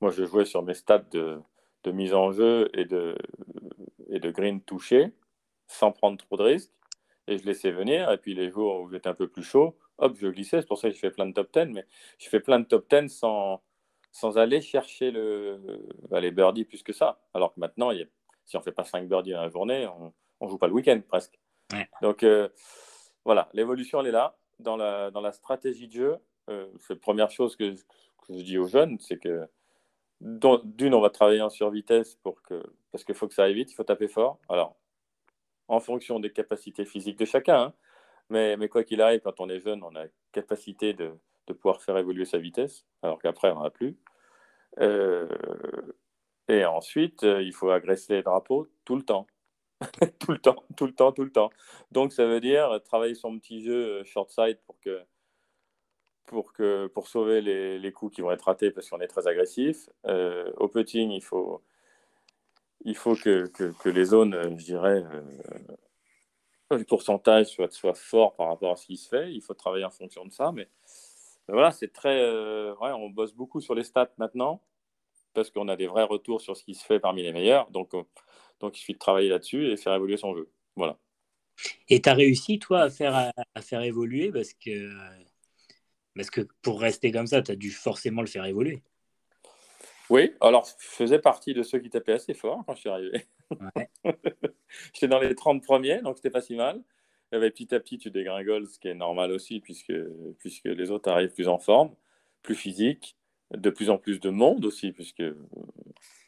moi 0.00 0.10
je 0.10 0.24
jouais 0.24 0.44
sur 0.44 0.62
mes 0.62 0.74
stats 0.74 0.98
de 0.98 1.40
de 1.84 1.92
mise 1.92 2.14
en 2.14 2.32
jeu 2.32 2.70
et 2.74 2.84
de, 2.84 3.16
et 4.08 4.20
de 4.20 4.30
green 4.30 4.60
touché 4.62 5.12
sans 5.66 5.92
prendre 5.92 6.18
trop 6.18 6.36
de 6.36 6.42
risques. 6.42 6.72
Et 7.26 7.38
je 7.38 7.44
laissais 7.44 7.70
venir. 7.70 8.10
Et 8.10 8.18
puis 8.18 8.34
les 8.34 8.50
jours 8.50 8.80
où 8.80 8.90
j'étais 8.90 9.08
un 9.08 9.14
peu 9.14 9.28
plus 9.28 9.42
chaud, 9.42 9.76
hop, 9.98 10.16
je 10.18 10.26
glissais. 10.28 10.60
C'est 10.60 10.66
pour 10.68 10.78
ça 10.78 10.88
que 10.88 10.94
je 10.94 11.00
fais 11.00 11.10
plein 11.10 11.26
de 11.26 11.32
top 11.32 11.52
10. 11.52 11.72
Mais 11.72 11.86
je 12.18 12.28
fais 12.28 12.40
plein 12.40 12.58
de 12.58 12.64
top 12.64 12.90
10 12.90 13.08
sans, 13.08 13.62
sans 14.10 14.36
aller 14.38 14.60
chercher 14.60 15.12
bah, 16.08 16.20
les 16.20 16.32
birdies 16.32 16.64
plus 16.64 16.82
que 16.82 16.92
ça. 16.92 17.20
Alors 17.34 17.54
que 17.54 17.60
maintenant, 17.60 17.92
si 18.44 18.56
on 18.56 18.60
ne 18.60 18.64
fait 18.64 18.72
pas 18.72 18.84
5 18.84 19.08
birdies 19.08 19.32
dans 19.32 19.42
la 19.42 19.48
journée, 19.48 19.86
on 19.86 20.12
ne 20.46 20.50
joue 20.50 20.58
pas 20.58 20.66
le 20.66 20.74
week-end 20.74 21.00
presque. 21.08 21.38
Donc 22.02 22.22
euh, 22.22 22.48
voilà, 23.24 23.48
l'évolution, 23.52 24.00
elle 24.00 24.08
est 24.08 24.12
là. 24.12 24.36
Dans 24.58 24.76
la, 24.76 25.10
dans 25.10 25.20
la 25.20 25.32
stratégie 25.32 25.88
de 25.88 25.92
jeu, 25.92 26.16
euh, 26.50 26.66
c'est 26.80 26.94
la 26.94 27.00
première 27.00 27.30
chose 27.30 27.56
que, 27.56 27.74
que 27.74 28.36
je 28.36 28.42
dis 28.42 28.58
aux 28.58 28.66
jeunes, 28.66 28.98
c'est 28.98 29.18
que 29.18 29.48
d'une, 30.20 30.94
on 30.94 31.00
va 31.00 31.08
travailler 31.08 31.40
en 31.40 31.48
survitesse 31.48 32.16
pour 32.16 32.42
que, 32.42 32.62
parce 32.92 33.04
qu'il 33.04 33.14
faut 33.14 33.26
que 33.26 33.34
ça 33.34 33.44
aille 33.44 33.54
vite, 33.54 33.72
il 33.72 33.74
faut 33.74 33.84
taper 33.84 34.08
fort. 34.08 34.38
Alors, 34.50 34.76
en 35.68 35.80
fonction 35.80 36.20
des 36.20 36.30
capacités 36.30 36.84
physiques 36.84 37.18
de 37.18 37.24
chacun, 37.24 37.62
hein. 37.62 37.74
mais, 38.28 38.56
mais, 38.58 38.68
quoi 38.68 38.84
qu'il 38.84 39.00
arrive, 39.00 39.20
quand 39.20 39.40
on 39.40 39.48
est 39.48 39.60
jeune, 39.60 39.82
on 39.82 39.94
a 39.94 40.04
la 40.04 40.10
capacité 40.32 40.92
de, 40.92 41.12
de 41.46 41.52
pouvoir 41.54 41.80
faire 41.80 41.96
évoluer 41.96 42.26
sa 42.26 42.38
vitesse, 42.38 42.84
alors 43.02 43.18
qu'après, 43.18 43.50
on 43.50 43.54
n'en 43.54 43.64
a 43.64 43.70
plus. 43.70 43.96
Euh, 44.80 45.26
et 46.48 46.66
ensuite, 46.66 47.22
il 47.22 47.54
faut 47.54 47.70
agresser 47.70 48.14
les 48.14 48.22
drapeaux 48.22 48.68
tout 48.84 48.96
le 48.96 49.02
temps. 49.02 49.26
tout 50.18 50.32
le 50.32 50.38
temps, 50.38 50.62
tout 50.76 50.86
le 50.86 50.94
temps, 50.94 51.12
tout 51.12 51.24
le 51.24 51.32
temps. 51.32 51.50
Donc, 51.90 52.12
ça 52.12 52.26
veut 52.26 52.40
dire 52.40 52.80
travailler 52.84 53.14
son 53.14 53.38
petit 53.38 53.62
jeu 53.62 54.00
euh, 54.00 54.04
short 54.04 54.30
side 54.30 54.58
pour 54.66 54.78
que 54.80 55.02
pour, 56.26 56.52
que, 56.52 56.86
pour 56.88 57.08
sauver 57.08 57.40
les, 57.40 57.78
les 57.78 57.92
coups 57.92 58.14
qui 58.14 58.20
vont 58.20 58.30
être 58.30 58.44
ratés 58.44 58.70
parce 58.70 58.88
qu'on 58.88 59.00
est 59.00 59.08
très 59.08 59.26
agressif. 59.26 59.88
Euh, 60.06 60.52
au 60.58 60.68
putting, 60.68 61.10
il 61.10 61.22
faut, 61.22 61.60
il 62.84 62.96
faut 62.96 63.16
que, 63.16 63.46
que, 63.46 63.88
les 63.88 64.04
zones, 64.04 64.56
je 64.56 64.64
dirais, 64.64 65.04
le 66.70 66.84
pourcentage 66.84 67.46
soit, 67.46 67.72
soit 67.72 67.94
fort 67.94 68.36
par 68.36 68.46
rapport 68.46 68.72
à 68.72 68.76
ce 68.76 68.86
qui 68.86 68.96
se 68.96 69.08
fait. 69.08 69.32
Il 69.32 69.40
faut 69.40 69.54
travailler 69.54 69.84
en 69.84 69.90
fonction 69.90 70.24
de 70.24 70.30
ça. 70.30 70.52
Mais, 70.52 70.68
voilà, 71.48 71.72
c'est 71.72 71.92
très. 71.92 72.20
ouais, 72.20 72.92
on 72.92 73.10
bosse 73.10 73.34
beaucoup 73.34 73.60
sur 73.60 73.74
les 73.74 73.82
stats 73.82 74.12
maintenant 74.18 74.62
parce 75.34 75.50
qu'on 75.50 75.66
a 75.66 75.74
des 75.76 75.88
vrais 75.88 76.04
retours 76.04 76.40
sur 76.40 76.56
ce 76.56 76.62
qui 76.62 76.74
se 76.74 76.84
fait 76.84 77.00
parmi 77.00 77.22
les 77.22 77.32
meilleurs. 77.32 77.70
Donc, 77.70 77.92
donc 78.60 78.76
il 78.76 78.80
suffit 78.80 78.94
de 78.94 78.98
travailler 78.98 79.28
là-dessus 79.28 79.66
et 79.66 79.76
faire 79.76 79.94
évoluer 79.94 80.16
son 80.16 80.34
jeu. 80.34 80.50
Voilà. 80.76 80.98
Et 81.88 82.00
tu 82.00 82.08
as 82.08 82.14
réussi, 82.14 82.58
toi, 82.58 82.82
à 82.82 82.90
faire, 82.90 83.32
à, 83.54 83.62
faire 83.62 83.82
évoluer 83.82 84.30
parce 84.30 84.54
que, 84.54 84.90
parce 86.14 86.30
que 86.30 86.42
pour 86.62 86.80
rester 86.80 87.10
comme 87.10 87.26
ça, 87.26 87.42
tu 87.42 87.52
as 87.52 87.56
dû 87.56 87.70
forcément 87.70 88.22
le 88.22 88.26
faire 88.26 88.44
évoluer. 88.44 88.82
Oui, 90.08 90.32
alors 90.40 90.66
je 90.66 90.86
faisais 90.86 91.20
partie 91.20 91.54
de 91.54 91.62
ceux 91.62 91.78
qui 91.78 91.90
tapaient 91.90 92.14
assez 92.14 92.34
fort 92.34 92.64
quand 92.66 92.74
je 92.74 92.80
suis 92.80 92.88
arrivé. 92.88 93.26
J'étais 94.92 95.08
dans 95.08 95.20
les 95.20 95.34
30 95.34 95.62
premiers, 95.62 96.00
donc 96.02 96.16
c'était 96.16 96.30
pas 96.30 96.40
si 96.40 96.56
mal. 96.56 96.82
Et 97.32 97.38
petit 97.50 97.72
à 97.74 97.80
petit, 97.80 97.96
tu 97.96 98.10
dégringoles, 98.10 98.66
ce 98.66 98.78
qui 98.78 98.88
est 98.88 98.94
normal 98.94 99.30
aussi, 99.30 99.60
puisque, 99.60 99.92
puisque 100.38 100.64
les 100.64 100.90
autres 100.90 101.08
arrivent 101.08 101.32
plus 101.32 101.46
en 101.46 101.58
forme, 101.58 101.94
plus 102.42 102.56
physique, 102.56 103.16
de 103.52 103.70
plus 103.70 103.88
en 103.88 103.98
plus 103.98 104.18
de 104.18 104.30
monde 104.30 104.64
aussi, 104.64 104.90
puisque, 104.90 105.22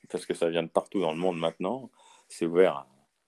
parce 0.09 0.27
que 0.27 0.35
ça 0.35 0.49
vient 0.49 0.63
de 0.63 0.69
partout 0.69 1.01
dans 1.01 1.13
le 1.13 1.19
monde 1.19 1.39
maintenant. 1.39 1.91
C'est 2.33 2.47
ouvert, 2.47 2.87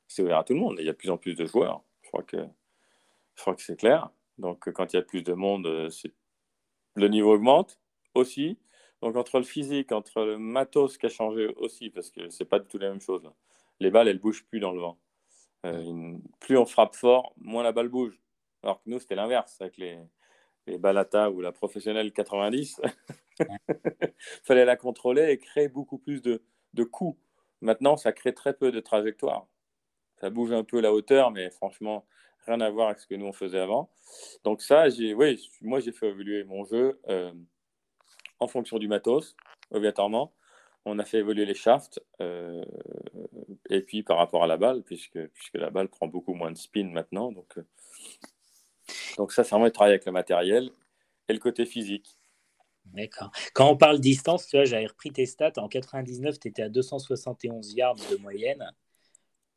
c'est 0.08 0.22
ouvert 0.22 0.38
à 0.38 0.44
tout 0.44 0.54
le 0.54 0.60
monde. 0.60 0.76
il 0.78 0.86
y 0.86 0.88
a 0.88 0.92
de 0.92 0.96
plus 0.96 1.10
en 1.10 1.18
plus 1.18 1.34
de 1.34 1.44
joueurs. 1.44 1.82
Je 2.00 2.08
crois 2.08 2.22
que, 2.22 2.38
je 2.38 3.40
crois 3.42 3.54
que 3.54 3.60
c'est 3.60 3.76
clair. 3.76 4.08
Donc, 4.38 4.70
quand 4.72 4.92
il 4.92 4.96
y 4.96 4.98
a 4.98 5.02
plus 5.02 5.22
de 5.22 5.34
monde, 5.34 5.90
le 6.94 7.08
niveau 7.08 7.34
augmente 7.34 7.78
aussi. 8.14 8.58
Donc 9.02 9.16
entre 9.16 9.36
le 9.38 9.44
physique, 9.44 9.92
entre 9.92 10.22
le 10.22 10.38
matos 10.38 10.96
qui 10.96 11.04
a 11.04 11.10
changé 11.10 11.48
aussi, 11.56 11.90
parce 11.90 12.10
que 12.10 12.30
c'est 12.30 12.46
pas 12.46 12.58
du 12.58 12.66
tout 12.66 12.78
la 12.78 12.88
même 12.88 13.02
chose. 13.02 13.30
Les 13.78 13.90
balles, 13.90 14.08
elles 14.08 14.18
bougent 14.18 14.46
plus 14.46 14.60
dans 14.60 14.72
le 14.72 14.80
vent. 14.80 14.98
Euh, 15.66 16.16
plus 16.40 16.56
on 16.56 16.64
frappe 16.64 16.94
fort, 16.94 17.34
moins 17.36 17.62
la 17.62 17.72
balle 17.72 17.90
bouge. 17.90 18.18
Alors 18.62 18.82
que 18.82 18.88
nous, 18.88 18.98
c'était 18.98 19.16
l'inverse 19.16 19.60
avec 19.60 19.76
les, 19.76 19.98
les 20.66 20.78
balata 20.78 21.30
ou 21.30 21.42
la 21.42 21.52
professionnelle 21.52 22.10
90. 22.10 22.80
fallait 24.44 24.64
la 24.64 24.76
contrôler 24.76 25.30
et 25.30 25.36
créer 25.36 25.68
beaucoup 25.68 25.98
plus 25.98 26.22
de, 26.22 26.42
de 26.72 26.84
coups. 26.84 27.18
Maintenant, 27.64 27.96
ça 27.96 28.12
crée 28.12 28.34
très 28.34 28.52
peu 28.52 28.70
de 28.70 28.78
trajectoires. 28.78 29.46
Ça 30.20 30.30
bouge 30.30 30.52
un 30.52 30.64
peu 30.64 30.80
la 30.80 30.92
hauteur, 30.92 31.30
mais 31.30 31.50
franchement, 31.50 32.06
rien 32.46 32.60
à 32.60 32.70
voir 32.70 32.88
avec 32.88 33.00
ce 33.00 33.06
que 33.06 33.14
nous 33.14 33.26
on 33.26 33.32
faisait 33.32 33.58
avant. 33.58 33.90
Donc 34.44 34.62
ça, 34.62 34.90
j'ai, 34.90 35.14
oui, 35.14 35.50
moi 35.62 35.80
j'ai 35.80 35.90
fait 35.92 36.08
évoluer 36.08 36.44
mon 36.44 36.64
jeu. 36.64 37.00
Euh, 37.08 37.32
en 38.40 38.48
fonction 38.48 38.78
du 38.78 38.86
matos, 38.86 39.34
obligatoirement. 39.70 40.32
On 40.84 40.98
a 40.98 41.04
fait 41.04 41.18
évoluer 41.18 41.46
les 41.46 41.54
shafts, 41.54 41.98
euh, 42.20 42.62
et 43.70 43.80
puis 43.80 44.02
par 44.02 44.18
rapport 44.18 44.44
à 44.44 44.46
la 44.46 44.58
balle, 44.58 44.82
puisque, 44.82 45.26
puisque 45.28 45.54
la 45.54 45.70
balle 45.70 45.88
prend 45.88 46.06
beaucoup 46.06 46.34
moins 46.34 46.50
de 46.50 46.58
spin 46.58 46.90
maintenant. 46.90 47.32
Donc, 47.32 47.56
euh, 47.56 47.66
donc 49.16 49.32
ça, 49.32 49.42
c'est 49.42 49.50
vraiment 49.50 49.64
le 49.64 49.70
travail 49.70 49.92
avec 49.92 50.04
le 50.04 50.12
matériel 50.12 50.70
et 51.28 51.32
le 51.32 51.38
côté 51.38 51.64
physique. 51.64 52.18
D'accord. 52.94 53.30
Quand 53.54 53.70
on 53.70 53.76
parle 53.76 54.00
distance, 54.00 54.46
tu 54.46 54.56
vois, 54.56 54.64
j'avais 54.64 54.86
repris 54.86 55.10
tes 55.10 55.26
stats. 55.26 55.52
En 55.56 55.68
99, 55.68 56.38
tu 56.38 56.48
étais 56.48 56.62
à 56.62 56.68
271 56.68 57.74
yards 57.74 57.96
de 58.10 58.16
moyenne 58.16 58.64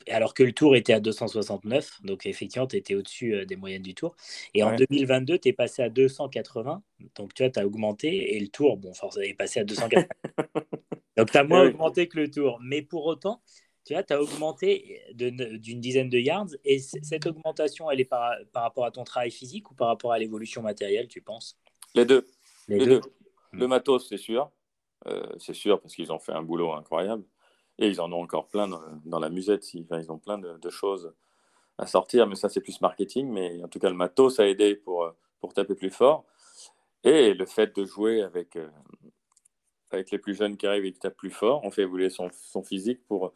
alors 0.09 0.33
que 0.33 0.43
le 0.43 0.51
tour 0.51 0.75
était 0.75 0.93
à 0.93 0.99
269, 0.99 2.01
donc 2.03 2.25
effectivement, 2.25 2.67
tu 2.67 2.77
étais 2.77 2.95
au-dessus 2.95 3.33
euh, 3.33 3.45
des 3.45 3.55
moyennes 3.55 3.81
du 3.81 3.93
tour. 3.93 4.15
Et 4.53 4.63
en 4.63 4.75
2022, 4.75 5.39
tu 5.39 5.49
es 5.49 5.53
passé 5.53 5.81
à 5.81 5.89
280, 5.89 6.81
donc 7.15 7.33
tu 7.33 7.43
vois, 7.43 7.49
tu 7.49 7.59
as 7.59 7.65
augmenté, 7.65 8.35
et 8.35 8.39
le 8.39 8.47
tour, 8.47 8.77
bon, 8.77 8.93
forcément, 8.93 9.25
est 9.25 9.33
passé 9.33 9.59
à 9.59 9.63
280. 9.63 10.07
donc 11.17 11.31
tu 11.31 11.37
as 11.37 11.43
moins 11.43 11.67
augmenté 11.67 12.07
que 12.07 12.19
le 12.19 12.29
tour. 12.29 12.59
Mais 12.61 12.81
pour 12.81 13.05
autant, 13.05 13.41
tu 13.85 13.93
vois, 13.93 14.03
tu 14.03 14.13
as 14.13 14.21
augmenté 14.21 15.01
d'une 15.13 15.79
dizaine 15.79 16.09
de 16.09 16.19
yards, 16.19 16.49
et 16.63 16.79
cette 16.79 17.25
augmentation, 17.25 17.89
elle 17.89 17.99
est 17.99 18.05
par, 18.05 18.33
rapport 18.53 18.85
à 18.85 18.91
ton 18.91 19.03
travail 19.03 19.31
physique 19.31 19.71
ou 19.71 19.75
par 19.75 19.87
rapport 19.87 20.11
à 20.11 20.19
l'évolution 20.19 20.61
matérielle, 20.61 21.07
tu 21.07 21.21
penses? 21.21 21.57
Les 21.95 22.05
deux. 22.05 22.27
Les, 22.67 22.85
deux. 22.85 23.01
Le 23.57 23.67
matos, 23.67 24.07
c'est 24.07 24.17
sûr. 24.17 24.51
Euh, 25.07 25.25
c'est 25.39 25.53
sûr, 25.53 25.79
parce 25.79 25.95
qu'ils 25.95 26.11
ont 26.11 26.19
fait 26.19 26.31
un 26.31 26.41
boulot 26.41 26.73
incroyable. 26.73 27.23
Et 27.79 27.87
ils 27.87 28.01
en 28.01 28.11
ont 28.11 28.21
encore 28.21 28.47
plein 28.47 28.67
dans, 28.67 29.19
la 29.19 29.29
musette. 29.29 29.73
ils 29.73 30.11
ont 30.11 30.17
plein 30.17 30.37
de, 30.37 30.69
choses 30.69 31.13
à 31.77 31.85
sortir, 31.85 32.25
mais 32.27 32.35
ça, 32.35 32.49
c'est 32.49 32.61
plus 32.61 32.81
marketing. 32.81 33.29
Mais 33.29 33.63
en 33.63 33.67
tout 33.67 33.79
cas, 33.79 33.89
le 33.89 33.95
matos 33.95 34.39
a 34.39 34.47
aidé 34.47 34.75
pour, 34.75 35.11
pour 35.39 35.53
taper 35.53 35.75
plus 35.75 35.91
fort. 35.91 36.25
Et 37.03 37.33
le 37.33 37.45
fait 37.45 37.75
de 37.75 37.85
jouer 37.85 38.21
avec, 38.23 38.55
euh, 38.55 38.69
avec 39.91 40.11
les 40.11 40.17
plus 40.17 40.35
jeunes 40.35 40.57
qui 40.57 40.65
arrivent 40.65 40.85
et 40.85 40.91
qui 40.91 40.99
tapent 40.99 41.17
plus 41.17 41.29
fort, 41.29 41.61
on 41.63 41.71
fait 41.71 41.83
évoluer 41.83 42.09
son, 42.09 42.29
son 42.31 42.63
physique 42.63 43.05
pour, 43.07 43.33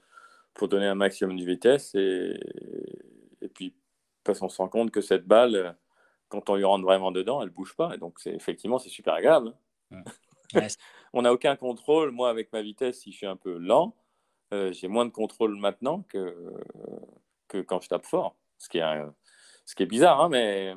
pour 0.54 0.68
donner 0.68 0.88
un 0.88 0.96
maximum 0.96 1.38
de 1.38 1.46
vitesse. 1.46 1.94
Et, 1.96 2.40
et 3.42 3.48
puis, 3.48 3.76
parce 4.24 4.40
qu'on 4.40 4.50
se 4.50 4.58
rend 4.58 4.70
compte 4.70 4.92
que 4.92 5.02
cette 5.02 5.26
balle, 5.26 5.78
quand 6.30 6.50
on 6.50 6.56
lui 6.56 6.64
rentre 6.64 6.84
vraiment 6.84 7.12
dedans, 7.12 7.42
elle 7.42 7.50
ne 7.50 7.54
bouge 7.54 7.76
pas. 7.76 7.94
Et 7.94 7.98
donc, 7.98 8.20
effectivement, 8.26 8.80
c'est 8.80 8.90
super 8.90 9.14
agréable. 9.14 9.54
on 11.14 11.22
n'a 11.22 11.34
aucun 11.34 11.56
contrôle. 11.56 12.12
Moi, 12.12 12.30
avec 12.30 12.52
ma 12.54 12.62
vitesse, 12.62 13.02
si 13.02 13.12
je 13.12 13.18
suis 13.18 13.26
un 13.26 13.38
peu 13.38 13.58
lent, 13.58 13.96
euh, 14.54 14.72
j'ai 14.72 14.88
moins 14.88 15.06
de 15.06 15.12
contrôle 15.12 15.56
maintenant 15.56 16.04
que, 16.10 16.54
que 17.48 17.60
quand 17.60 17.82
je 17.82 17.90
tape 17.90 18.06
fort. 18.06 18.36
Ce 18.58 18.70
qui 18.70 18.78
est, 18.78 19.02
ce 19.66 19.76
qui 19.76 19.84
est 19.84 19.88
bizarre, 19.88 20.22
hein, 20.22 20.30
mais, 20.30 20.76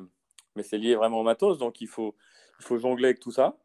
mais 0.55 0.63
c'est 0.63 0.77
lié 0.77 0.95
vraiment 0.95 1.19
au 1.19 1.23
matos. 1.23 1.57
Donc 1.57 1.81
il 1.81 1.87
faut, 1.87 2.15
il 2.59 2.65
faut 2.65 2.77
jongler 2.77 3.05
avec 3.05 3.19
tout 3.19 3.31
ça. 3.31 3.57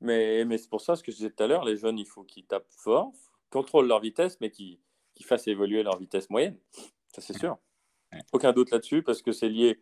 Mais, 0.00 0.44
mais 0.44 0.58
c'est 0.58 0.68
pour 0.68 0.80
ça, 0.80 0.96
ce 0.96 1.02
que 1.02 1.12
je 1.12 1.16
disais 1.16 1.30
tout 1.30 1.42
à 1.42 1.46
l'heure, 1.46 1.64
les 1.64 1.76
jeunes, 1.76 1.98
il 1.98 2.06
faut 2.06 2.24
qu'ils 2.24 2.44
tapent 2.44 2.70
fort, 2.70 3.12
contrôlent 3.50 3.86
leur 3.86 4.00
vitesse, 4.00 4.38
mais 4.40 4.50
qu'ils 4.50 4.78
fassent 5.22 5.46
évoluer 5.46 5.82
leur 5.82 5.98
vitesse 5.98 6.28
moyenne. 6.28 6.58
Ça, 7.14 7.22
c'est 7.22 7.38
sûr. 7.38 7.56
Aucun 8.32 8.52
doute 8.52 8.70
là-dessus, 8.70 9.02
parce 9.02 9.22
que 9.22 9.32
c'est 9.32 9.48
lié 9.48 9.80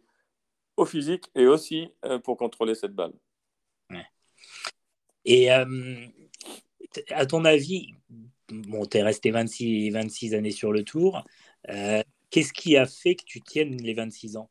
au 0.77 0.85
physique 0.85 1.31
et 1.35 1.47
aussi 1.47 1.93
euh, 2.05 2.19
pour 2.19 2.37
contrôler 2.37 2.75
cette 2.75 2.95
balle. 2.95 3.13
Et 5.25 5.53
euh, 5.53 6.07
à 7.11 7.27
ton 7.27 7.45
avis, 7.45 7.95
bon, 8.49 8.87
tu 8.87 8.99
es 8.99 9.03
resté 9.03 9.31
26, 9.31 9.91
26 9.91 10.35
années 10.35 10.51
sur 10.51 10.73
le 10.73 10.85
tour. 10.85 11.25
Euh, 11.69 12.03
qu'est-ce 12.31 12.53
qui 12.53 12.77
a 12.77 12.87
fait 12.87 13.15
que 13.15 13.25
tu 13.25 13.41
tiennes 13.41 13.77
les 13.81 13.95
26 13.95 14.37
ans? 14.37 14.51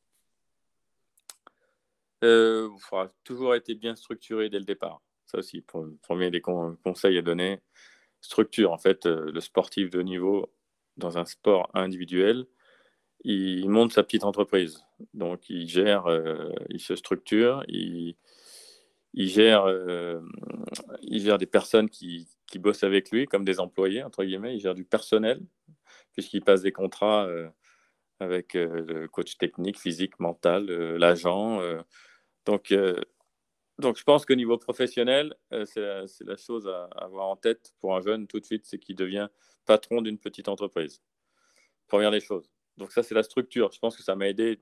Euh, 2.24 2.70
Toujours 3.24 3.56
été 3.56 3.76
bien 3.76 3.96
structuré 3.96 4.50
dès 4.50 4.60
le 4.60 4.66
départ. 4.66 5.02
Ça 5.26 5.40
aussi, 5.40 5.62
pour, 5.62 5.88
premier 6.02 6.30
des 6.30 6.42
conseils 6.42 7.18
à 7.18 7.22
donner. 7.22 7.60
Structure, 8.22 8.72
en 8.72 8.78
fait, 8.78 9.06
euh, 9.06 9.32
le 9.32 9.42
sportif 9.42 9.90
de 9.90 10.02
niveau 10.02 10.54
dans 10.98 11.18
un 11.18 11.26
sport 11.26 11.70
individuel, 11.74 12.46
il 13.24 13.70
monte 13.70 13.94
sa 13.94 14.04
petite 14.04 14.24
entreprise. 14.24 14.84
Donc, 15.14 15.50
il 15.50 15.68
gère, 15.68 16.06
il 16.70 16.80
se 16.80 16.96
structure, 16.96 17.64
il, 17.68 18.16
il 19.14 19.28
gère, 19.28 19.66
euh, 19.66 20.22
il 21.02 21.22
gère 21.22 21.38
des 21.38 21.46
personnes 21.46 21.90
qui, 21.90 22.28
qui, 22.48 22.60
bossent 22.60 22.84
avec 22.84 23.12
lui 23.12 23.26
comme 23.26 23.44
des 23.44 23.60
employés, 23.60 24.04
entre 24.04 24.24
guillemets. 24.24 24.56
Il 24.56 24.60
gère 24.60 24.76
du 24.76 24.86
personnel, 24.86 25.42
puisqu'il 26.14 26.42
passe 26.42 26.62
des 26.62 26.72
contrats 26.72 27.26
euh, 27.26 27.50
avec 28.20 28.56
euh, 28.56 28.86
le 28.88 29.08
coach 29.08 29.38
technique, 29.38 29.80
physique, 29.80 30.20
mental, 30.20 30.66
l'agent. 30.96 31.62
donc, 32.46 32.74
donc, 33.80 33.98
je 33.98 34.04
pense 34.04 34.26
qu'au 34.26 34.36
niveau 34.36 34.58
professionnel, 34.58 35.36
c'est 35.66 35.82
la, 35.82 36.06
la, 36.22 36.38
chose 36.38 36.68
à, 36.68 36.86
avoir 36.96 37.28
en 37.28 37.36
tête 37.36 37.74
pour 37.80 37.96
un 37.96 38.02
jeune 38.02 38.28
tout 38.28 38.40
de 38.40 38.46
suite, 38.46 38.66
c'est 38.66 38.78
qu'il 38.78 38.96
devient 38.96 39.28
patron 39.66 40.02
d'une 40.02 40.20
petite 40.20 40.48
entreprise. 40.50 41.02
Première 41.88 42.12
des 42.12 42.20
choses. 42.20 42.50
Donc, 42.78 42.92
ça, 42.92 43.02
c'est 43.02 43.16
la 43.16 43.24
structure. 43.24 43.72
Je 43.72 43.80
pense 43.80 43.98
que 43.98 44.04
ça 44.04 44.16
m'a 44.16 44.30
aidé 44.30 44.60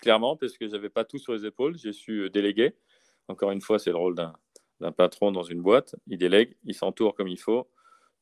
clairement 0.00 0.36
parce 0.36 0.56
que 0.56 0.66
je 0.66 0.72
n'avais 0.72 0.88
pas 0.88 1.04
tout 1.04 1.18
sur 1.18 1.34
les 1.34 1.44
épaules. 1.44 1.76
J'ai 1.76 1.92
su 1.92 2.30
déléguer. 2.30 2.74
Encore 3.28 3.50
une 3.50 3.60
fois, 3.60 3.78
c'est 3.78 3.90
le 3.90 3.96
rôle 3.96 4.14
d'un 4.14 4.92
patron 4.92 5.32
dans 5.32 5.42
une 5.42 5.62
boîte. 5.62 5.96
Il 6.06 6.18
délègue, 6.18 6.56
il 6.64 6.74
s'entoure 6.74 7.14
comme 7.14 7.28
il 7.28 7.38
faut 7.38 7.70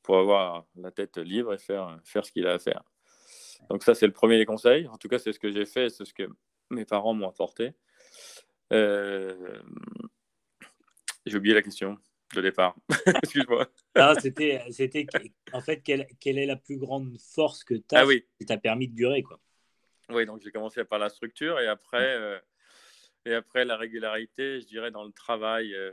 pour 0.01 0.17
avoir 0.17 0.65
la 0.75 0.91
tête 0.91 1.17
libre 1.17 1.53
et 1.53 1.57
faire, 1.57 1.99
faire 2.03 2.25
ce 2.25 2.31
qu'il 2.31 2.45
a 2.47 2.53
à 2.53 2.59
faire. 2.59 2.83
Donc 3.69 3.83
ça, 3.83 3.95
c'est 3.95 4.05
le 4.05 4.13
premier 4.13 4.37
des 4.37 4.45
conseils. 4.45 4.87
En 4.87 4.97
tout 4.97 5.07
cas, 5.07 5.19
c'est 5.19 5.33
ce 5.33 5.39
que 5.39 5.51
j'ai 5.51 5.65
fait, 5.65 5.89
c'est 5.89 6.05
ce 6.05 6.13
que 6.13 6.27
mes 6.69 6.85
parents 6.85 7.13
m'ont 7.13 7.29
apporté. 7.29 7.73
Euh, 8.71 9.59
j'ai 11.25 11.37
oublié 11.37 11.53
la 11.53 11.61
question 11.61 11.97
de 12.35 12.41
départ. 12.41 12.75
Excuse-moi. 13.23 13.67
c'était, 14.19 14.61
c'était 14.71 15.05
en 15.53 15.61
fait, 15.61 15.81
quelle, 15.81 16.07
quelle, 16.19 16.37
est 16.37 16.45
la 16.45 16.55
plus 16.55 16.77
grande 16.77 17.15
force 17.19 17.63
que 17.63 17.75
tu 17.75 17.95
as 17.95 17.99
ah 17.99 18.05
oui. 18.05 18.25
qui 18.37 18.45
t'a 18.45 18.57
permis 18.57 18.87
de 18.87 18.95
durer 18.95 19.23
quoi? 19.23 19.39
Oui, 20.09 20.25
donc 20.25 20.41
j'ai 20.41 20.51
commencé 20.51 20.83
par 20.83 20.99
la 20.99 21.09
structure 21.09 21.59
et 21.59 21.67
après, 21.67 22.15
euh, 22.17 22.39
et 23.25 23.33
après, 23.33 23.65
la 23.65 23.77
régularité, 23.77 24.59
je 24.61 24.65
dirais, 24.65 24.91
dans 24.91 25.03
le 25.03 25.11
travail 25.11 25.73
euh, 25.73 25.91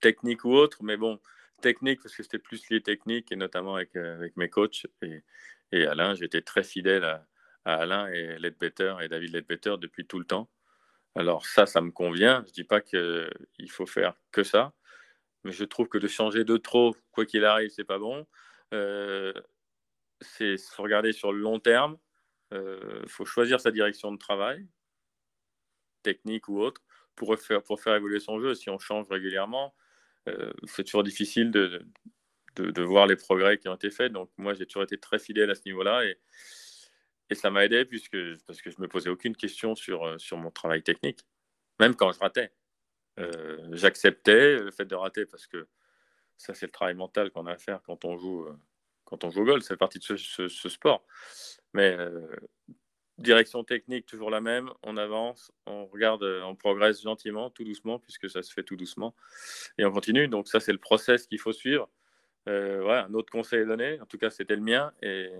technique 0.00 0.44
ou 0.44 0.52
autre. 0.52 0.78
Mais 0.82 0.96
bon, 0.96 1.20
technique, 1.60 2.00
parce 2.02 2.14
que 2.14 2.22
c'était 2.22 2.38
plus 2.38 2.68
lié 2.70 2.80
technique, 2.80 3.32
et 3.32 3.36
notamment 3.36 3.76
avec, 3.76 3.96
euh, 3.96 4.14
avec 4.14 4.36
mes 4.36 4.48
coachs. 4.48 4.86
Et, 5.72 5.86
Alain, 5.86 6.14
j'étais 6.14 6.42
très 6.42 6.62
fidèle 6.62 7.04
à, 7.04 7.26
Alain 7.64 8.08
et 8.08 8.38
Ledbetter 8.38 8.94
et 9.02 9.08
David 9.08 9.34
Ledbetter 9.34 9.76
depuis 9.78 10.06
tout 10.06 10.18
le 10.18 10.24
temps. 10.24 10.48
Alors 11.14 11.44
ça, 11.46 11.66
ça 11.66 11.82
me 11.82 11.90
convient. 11.90 12.42
Je 12.44 12.50
ne 12.50 12.54
dis 12.54 12.64
pas 12.64 12.80
qu'il 12.80 13.70
faut 13.70 13.86
faire 13.86 14.14
que 14.32 14.42
ça. 14.42 14.72
Mais 15.44 15.52
je 15.52 15.64
trouve 15.64 15.88
que 15.88 15.98
de 15.98 16.08
changer 16.08 16.44
de 16.44 16.56
trop, 16.56 16.96
quoi 17.12 17.26
qu'il 17.26 17.44
arrive, 17.44 17.70
c'est 17.70 17.84
pas 17.84 17.98
bon. 17.98 18.26
Euh, 18.74 19.32
c'est 20.20 20.56
faut 20.58 20.82
regarder 20.82 21.12
sur 21.12 21.32
le 21.32 21.40
long 21.40 21.60
terme. 21.60 21.98
Il 22.52 22.58
euh, 22.58 23.06
faut 23.06 23.26
choisir 23.26 23.60
sa 23.60 23.70
direction 23.70 24.10
de 24.12 24.16
travail, 24.16 24.66
technique 26.02 26.48
ou 26.48 26.60
autre, 26.60 26.82
pour 27.14 27.36
faire, 27.38 27.62
pour 27.62 27.80
faire 27.80 27.94
évoluer 27.94 28.20
son 28.20 28.40
jeu. 28.40 28.54
Si 28.54 28.70
on 28.70 28.78
change 28.78 29.06
régulièrement, 29.08 29.74
euh, 30.28 30.52
c'est 30.66 30.84
toujours 30.84 31.02
difficile 31.02 31.50
de, 31.50 31.82
de, 32.56 32.82
voir 32.82 33.06
les 33.06 33.16
progrès 33.16 33.58
qui 33.58 33.68
ont 33.68 33.74
été 33.74 33.90
faits. 33.90 34.12
Donc 34.12 34.30
moi, 34.36 34.54
j'ai 34.54 34.66
toujours 34.66 34.82
été 34.82 34.98
très 34.98 35.18
fidèle 35.18 35.50
à 35.50 35.54
ce 35.54 35.62
niveau-là 35.66 36.04
et, 36.04 36.18
et 37.30 37.34
ça 37.34 37.50
m'a 37.50 37.64
aidé 37.64 37.84
puisque, 37.84 38.16
parce 38.46 38.62
que 38.62 38.70
je 38.70 38.80
me 38.80 38.88
posais 38.88 39.10
aucune 39.10 39.36
question 39.36 39.74
sur, 39.74 40.04
euh, 40.04 40.18
sur 40.18 40.36
mon 40.36 40.50
travail 40.50 40.82
technique, 40.82 41.20
même 41.80 41.94
quand 41.94 42.12
je 42.12 42.18
ratais. 42.18 42.52
J'acceptais 43.72 44.58
le 44.58 44.70
fait 44.70 44.84
de 44.84 44.94
rater 44.94 45.26
parce 45.26 45.48
que 45.48 45.66
ça, 46.36 46.54
c'est 46.54 46.66
le 46.66 46.70
travail 46.70 46.94
mental 46.94 47.32
qu'on 47.32 47.46
a 47.46 47.52
à 47.54 47.58
faire 47.58 47.82
quand 47.82 48.04
on 48.04 48.16
joue 48.16 48.46
quand 49.08 49.24
on 49.24 49.30
joue 49.30 49.40
au 49.40 49.44
golf, 49.46 49.64
c'est 49.64 49.76
partie 49.78 49.98
de 49.98 50.16
ce, 50.16 50.68
sport. 50.68 51.02
Mais 51.72 51.96
euh, 51.98 52.28
direction 53.18 53.64
technique, 53.64 54.06
toujours 54.06 54.30
la 54.30 54.40
même. 54.40 54.70
On 54.82 54.96
avance, 54.96 55.52
on 55.66 55.86
regarde, 55.86 56.22
euh, 56.22 56.42
on 56.42 56.54
progresse 56.54 57.02
gentiment, 57.02 57.50
tout 57.50 57.64
doucement, 57.64 57.98
puisque 57.98 58.30
ça 58.30 58.42
se 58.42 58.52
fait 58.52 58.62
tout 58.62 58.76
doucement. 58.76 59.14
Et 59.78 59.84
on 59.84 59.92
continue. 59.92 60.28
Donc, 60.28 60.48
ça, 60.48 60.60
c'est 60.60 60.72
le 60.72 60.78
process 60.78 61.26
qu'il 61.26 61.38
faut 61.38 61.52
suivre. 61.52 61.88
Euh, 62.48 62.88
un 62.88 63.12
autre 63.14 63.30
conseil 63.30 63.60
est 63.60 63.66
donné. 63.66 64.00
En 64.00 64.06
tout 64.06 64.18
cas, 64.18 64.30
c'était 64.30 64.56
le 64.56 64.62
mien. 64.62 64.92
Et, 65.02 65.30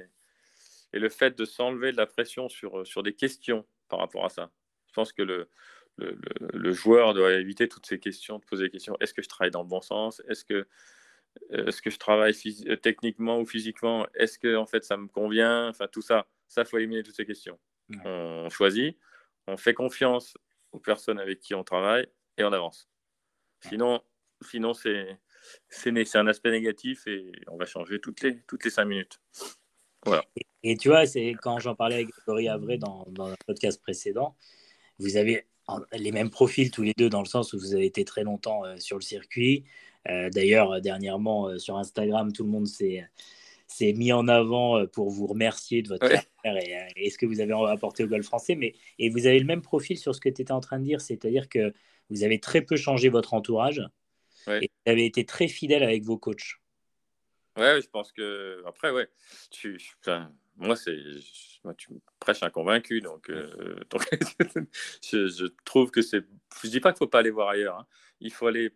et 0.93 0.99
le 0.99 1.09
fait 1.09 1.39
de 1.39 1.45
s'enlever 1.45 1.93
de 1.93 1.97
la 1.97 2.07
pression 2.07 2.49
sur, 2.49 2.87
sur 2.87 3.03
des 3.03 3.15
questions 3.15 3.65
par 3.89 4.01
rapport 4.01 4.25
à 4.25 4.29
ça. 4.29 4.51
Je 4.89 4.93
pense 4.93 5.13
que 5.13 5.23
le, 5.23 5.49
le, 5.97 6.19
le, 6.53 6.73
joueur 6.73 7.15
doit 7.15 7.33
éviter 7.33 7.69
toutes 7.69 7.87
ces 7.87 7.99
questions, 7.99 8.39
de 8.39 8.45
poser 8.45 8.65
des 8.65 8.71
questions. 8.71 8.97
Est-ce 9.01 9.15
que 9.15 9.23
je 9.23 9.29
travaille 9.29 9.51
dans 9.51 9.63
le 9.63 9.69
bon 9.69 9.81
sens? 9.81 10.23
Est-ce 10.29 10.45
que 10.45 10.67
euh, 11.53 11.67
est-ce 11.67 11.83
que 11.83 11.91
je 11.91 11.99
travaille 11.99 12.35
euh, 12.67 12.77
techniquement 12.77 13.41
ou 13.41 13.47
physiquement? 13.47 14.07
Est-ce 14.15 14.39
que 14.39 14.57
en 14.57 14.67
fait 14.67 14.85
ça 14.85 14.97
me 14.97 15.09
convient? 15.09 15.69
Enfin 15.69 15.87
tout 15.91 16.03
ça, 16.03 16.27
ça 16.49 16.65
faut 16.65 16.79
éliminer 16.79 17.03
toutes 17.03 17.17
ces 17.17 17.27
questions. 17.27 17.59
On 18.05 18.49
choisit, 18.51 18.99
on 19.47 19.57
fait 19.57 19.75
confiance 19.75 20.37
aux 20.73 20.79
personnes 20.79 21.19
avec 21.19 21.41
qui 21.41 21.55
on 21.55 21.65
travaille 21.65 22.07
et 22.37 22.45
on 22.45 22.53
avance. 22.53 22.89
Sinon, 23.69 24.03
sinon 24.43 24.75
c'est 24.75 25.19
c'est 25.69 26.17
un 26.17 26.27
aspect 26.27 26.51
négatif 26.51 27.07
et 27.07 27.33
on 27.47 27.57
va 27.57 27.65
changer 27.65 28.01
toutes 28.01 28.21
les 28.23 28.43
toutes 28.43 28.65
les 28.65 28.71
cinq 28.71 28.85
minutes. 28.85 29.21
Voilà. 30.05 30.25
Et, 30.63 30.77
tu 30.77 30.89
vois, 30.89 31.07
c'est 31.07 31.35
quand 31.43 31.59
j'en 31.59 31.75
parlais 31.75 31.97
avec 31.97 32.09
Grégory 32.09 32.49
Avray 32.49 32.79
dans, 32.79 33.05
dans 33.11 33.29
un 33.29 33.37
podcast 33.47 33.81
précédent, 33.81 34.37
vous 34.99 35.17
avez 35.17 35.47
les 35.93 36.13
mêmes 36.13 36.31
profils 36.31 36.71
tous 36.71 36.83
les 36.83 36.95
deux 36.97 37.09
dans 37.09 37.21
le 37.21 37.27
sens 37.27 37.53
où 37.53 37.59
vous 37.59 37.75
avez 37.75 37.87
été 37.87 38.05
très 38.05 38.25
longtemps 38.25 38.65
euh, 38.65 38.77
sur 38.79 38.97
le 38.97 39.03
circuit. 39.03 39.65
Euh, 40.09 40.31
d'ailleurs, 40.31 40.81
dernièrement, 40.81 41.49
euh, 41.49 41.59
sur 41.59 41.77
Instagram, 41.77 42.33
tout 42.33 42.45
le 42.45 42.51
monde 42.51 42.67
s'est 42.67 43.07
mis 43.81 44.13
en 44.13 44.29
avant 44.29 44.87
pour 44.87 45.11
vous 45.11 45.27
remercier 45.27 45.83
de 45.83 45.89
votre 45.89 46.09
carrière 46.43 46.89
et, 46.97 47.11
ce 47.11 47.19
que 47.19 47.27
vous 47.27 47.41
avez 47.41 47.53
apporté 47.69 48.05
au 48.05 48.07
golf 48.07 48.25
français. 48.25 48.55
Mais, 48.55 48.75
et 48.99 49.11
vous 49.11 49.27
avez 49.27 49.39
le 49.39 49.47
même 49.47 49.63
profil 49.63 49.99
sur 49.99 50.15
ce 50.15 50.21
que 50.21 50.29
tu 50.29 50.43
étais 50.43 50.53
en 50.53 50.61
train 50.61 50.79
de 50.79 50.85
dire, 50.85 51.01
c'est-à-dire 51.01 51.49
que 51.49 51.73
vous 52.11 52.25
avez 52.25 52.41
très 52.41 52.63
peu 52.63 52.77
changé 52.77 53.09
votre 53.09 53.35
entourage 53.35 53.83
et 54.47 54.71
vous 54.87 54.93
avez 54.93 55.05
été 55.05 55.25
très 55.25 55.49
fidèle 55.49 55.83
avec 55.83 56.03
vos 56.03 56.19
coachs. 56.19 56.57
Ouais, 57.57 57.81
je 57.83 57.89
pense 57.89 58.13
que 58.13 58.63
après, 58.67 58.91
ouais, 58.91 59.09
tu, 59.51 59.79
moi, 60.57 60.77
c'est, 60.77 60.97
moi, 61.65 61.75
tu 61.75 61.93
me 61.93 61.99
prêches 62.21 62.43
un 62.43 62.51
convaincu, 62.51 63.01
donc, 63.01 63.31
euh, 63.31 63.81
je, 65.03 65.47
trouve 65.65 65.91
que 65.91 66.03
c'est. 66.03 66.25
Je 66.63 66.69
dis 66.69 66.81
pas 66.81 66.93
qu'il 66.93 66.99
faut 66.99 67.09
pas 67.09 67.19
aller 67.19 67.31
voir 67.31 67.49
ailleurs. 67.49 67.79
Hein. 67.79 67.87
Il 68.21 68.33
faut 68.33 68.47
aller 68.47 68.71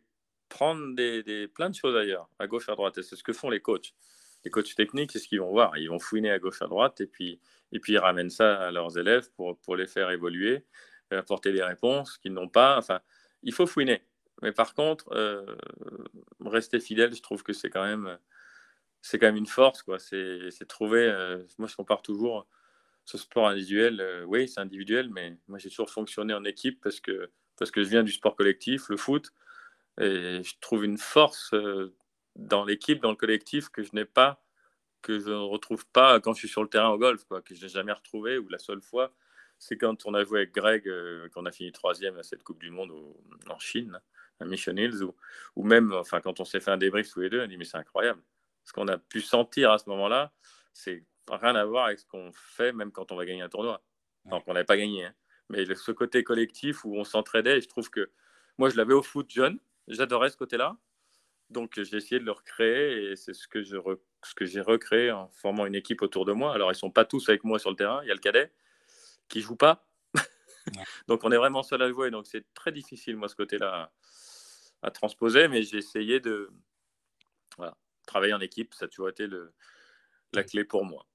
prendre 0.48 0.94
des, 0.94 1.22
des, 1.22 1.48
plein 1.48 1.70
de 1.70 1.74
choses 1.74 1.96
ailleurs, 1.96 2.28
à 2.38 2.46
gauche, 2.46 2.68
à 2.68 2.74
droite. 2.74 2.98
Et 2.98 3.02
c'est 3.02 3.16
ce 3.16 3.22
que 3.22 3.32
font 3.32 3.50
les 3.50 3.60
coachs. 3.60 3.94
Les 4.44 4.50
coachs 4.50 4.74
techniques, 4.74 5.12
c'est 5.12 5.18
ce 5.18 5.28
qu'ils 5.28 5.40
vont 5.40 5.50
voir? 5.50 5.76
Ils 5.78 5.88
vont 5.88 5.98
fouiner 5.98 6.30
à 6.30 6.38
gauche, 6.38 6.62
à 6.62 6.66
droite, 6.66 7.00
et 7.00 7.06
puis, 7.06 7.40
et 7.72 7.80
puis 7.80 7.94
ils 7.94 7.98
ramènent 7.98 8.30
ça 8.30 8.60
à 8.60 8.70
leurs 8.70 8.98
élèves 8.98 9.30
pour, 9.36 9.58
pour 9.60 9.76
les 9.76 9.86
faire 9.86 10.10
évoluer, 10.10 10.64
apporter 11.10 11.52
des 11.52 11.62
réponses 11.62 12.18
qu'ils 12.18 12.32
n'ont 12.32 12.48
pas. 12.48 12.76
Enfin, 12.78 13.00
il 13.42 13.52
faut 13.52 13.66
fouiner. 13.66 14.02
Mais 14.42 14.52
par 14.52 14.74
contre, 14.74 15.12
euh, 15.12 15.56
rester 16.40 16.80
fidèle, 16.80 17.14
je 17.14 17.22
trouve 17.22 17.42
que 17.42 17.52
c'est 17.52 17.70
quand 17.70 17.84
même 17.84 18.18
c'est 19.02 19.18
quand 19.18 19.26
même 19.26 19.36
une 19.36 19.46
force. 19.46 19.82
quoi. 19.82 19.98
C'est 19.98 20.66
trouver. 20.68 21.04
Euh, 21.04 21.42
moi, 21.58 21.68
je 21.68 21.76
compare 21.76 22.02
toujours 22.02 22.46
ce 23.04 23.18
sport 23.18 23.48
individuel. 23.48 24.00
Euh, 24.00 24.24
oui, 24.24 24.48
c'est 24.48 24.60
individuel, 24.60 25.10
mais 25.10 25.36
moi, 25.48 25.58
j'ai 25.58 25.68
toujours 25.68 25.90
fonctionné 25.90 26.32
en 26.34 26.44
équipe 26.44 26.80
parce 26.80 27.00
que, 27.00 27.30
parce 27.58 27.70
que 27.70 27.82
je 27.82 27.88
viens 27.90 28.04
du 28.04 28.12
sport 28.12 28.36
collectif, 28.36 28.88
le 28.88 28.96
foot. 28.96 29.32
Et 30.00 30.42
je 30.42 30.54
trouve 30.60 30.84
une 30.84 30.96
force 30.98 31.52
euh, 31.52 31.94
dans 32.36 32.64
l'équipe, 32.64 33.00
dans 33.00 33.10
le 33.10 33.16
collectif, 33.16 33.68
que 33.68 33.82
je 33.82 33.90
n'ai 33.92 34.04
pas, 34.04 34.42
que 35.02 35.18
je 35.18 35.30
ne 35.30 35.34
retrouve 35.34 35.86
pas 35.86 36.20
quand 36.20 36.32
je 36.32 36.40
suis 36.40 36.48
sur 36.48 36.62
le 36.62 36.68
terrain 36.68 36.90
au 36.90 36.98
golf, 36.98 37.24
quoi, 37.24 37.42
que 37.42 37.54
je 37.54 37.62
n'ai 37.62 37.68
jamais 37.68 37.92
retrouvé. 37.92 38.38
Ou 38.38 38.48
la 38.48 38.58
seule 38.58 38.82
fois, 38.82 39.12
c'est 39.58 39.76
quand 39.76 40.06
on 40.06 40.14
a 40.14 40.24
joué 40.24 40.40
avec 40.40 40.54
Greg, 40.54 40.88
qu'on 41.34 41.46
a 41.46 41.52
fini 41.52 41.72
troisième 41.72 42.16
à 42.18 42.22
cette 42.22 42.42
Coupe 42.42 42.60
du 42.60 42.70
Monde 42.70 42.92
en 43.48 43.58
Chine, 43.58 44.00
à 44.40 44.44
Mission 44.44 44.76
Hills, 44.76 45.02
ou, 45.02 45.14
ou 45.56 45.64
même 45.64 45.92
enfin, 45.92 46.20
quand 46.20 46.40
on 46.40 46.44
s'est 46.44 46.60
fait 46.60 46.70
un 46.70 46.78
débrief 46.78 47.10
tous 47.10 47.20
les 47.20 47.30
deux, 47.30 47.40
on 47.40 47.44
a 47.44 47.46
dit 47.46 47.56
Mais 47.56 47.64
c'est 47.64 47.78
incroyable 47.78 48.22
ce 48.64 48.72
qu'on 48.72 48.88
a 48.88 48.98
pu 48.98 49.20
sentir 49.20 49.70
à 49.70 49.78
ce 49.78 49.88
moment-là, 49.90 50.32
c'est 50.72 51.04
rien 51.28 51.54
à 51.54 51.64
voir 51.64 51.86
avec 51.86 51.98
ce 51.98 52.06
qu'on 52.06 52.30
fait 52.32 52.72
même 52.72 52.92
quand 52.92 53.12
on 53.12 53.16
va 53.16 53.24
gagner 53.24 53.42
un 53.42 53.48
tournoi. 53.48 53.82
Donc 54.26 54.44
on 54.46 54.54
n'avait 54.54 54.64
pas 54.64 54.76
gagné. 54.76 55.06
Hein. 55.06 55.14
Mais 55.48 55.64
ce 55.74 55.92
côté 55.92 56.24
collectif 56.24 56.84
où 56.84 56.96
on 56.96 57.04
s'entraidait, 57.04 57.60
je 57.60 57.68
trouve 57.68 57.90
que 57.90 58.10
moi 58.58 58.70
je 58.70 58.76
l'avais 58.76 58.94
au 58.94 59.02
foot 59.02 59.28
jeune, 59.30 59.58
j'adorais 59.88 60.30
ce 60.30 60.36
côté-là. 60.36 60.76
Donc 61.52 61.72
j'ai 61.80 61.96
essayé 61.96 62.18
de 62.18 62.24
le 62.24 62.32
recréer 62.32 63.12
et 63.12 63.16
c'est 63.16 63.34
ce 63.34 63.46
que 63.48 63.62
je 63.62 63.76
ce 64.24 64.34
que 64.34 64.44
j'ai 64.44 64.60
recréé 64.60 65.10
en 65.10 65.28
formant 65.28 65.66
une 65.66 65.74
équipe 65.74 66.02
autour 66.02 66.24
de 66.24 66.32
moi. 66.32 66.54
Alors 66.54 66.70
ils 66.72 66.76
sont 66.76 66.90
pas 66.90 67.04
tous 67.04 67.28
avec 67.28 67.44
moi 67.44 67.58
sur 67.58 67.70
le 67.70 67.76
terrain, 67.76 68.00
il 68.02 68.08
y 68.08 68.10
a 68.10 68.14
le 68.14 68.20
cadet 68.20 68.52
qui 69.28 69.40
joue 69.40 69.56
pas. 69.56 69.86
donc 71.08 71.24
on 71.24 71.32
est 71.32 71.36
vraiment 71.36 71.62
seul 71.62 71.82
à 71.82 71.90
jouer, 71.90 72.10
donc 72.10 72.26
c'est 72.26 72.44
très 72.54 72.72
difficile 72.72 73.16
moi 73.16 73.28
ce 73.28 73.36
côté-là 73.36 73.90
à, 74.82 74.86
à 74.88 74.90
transposer, 74.90 75.48
mais 75.48 75.62
j'ai 75.62 75.78
essayé 75.78 76.20
de 76.20 76.50
voilà, 77.56 77.76
travailler 78.06 78.34
en 78.34 78.40
équipe, 78.40 78.74
ça 78.74 78.86
a 78.86 78.88
toujours 78.88 79.08
été 79.08 79.26
le, 79.26 79.52
la 80.32 80.44
clé 80.44 80.64
pour 80.64 80.84
moi. 80.84 81.06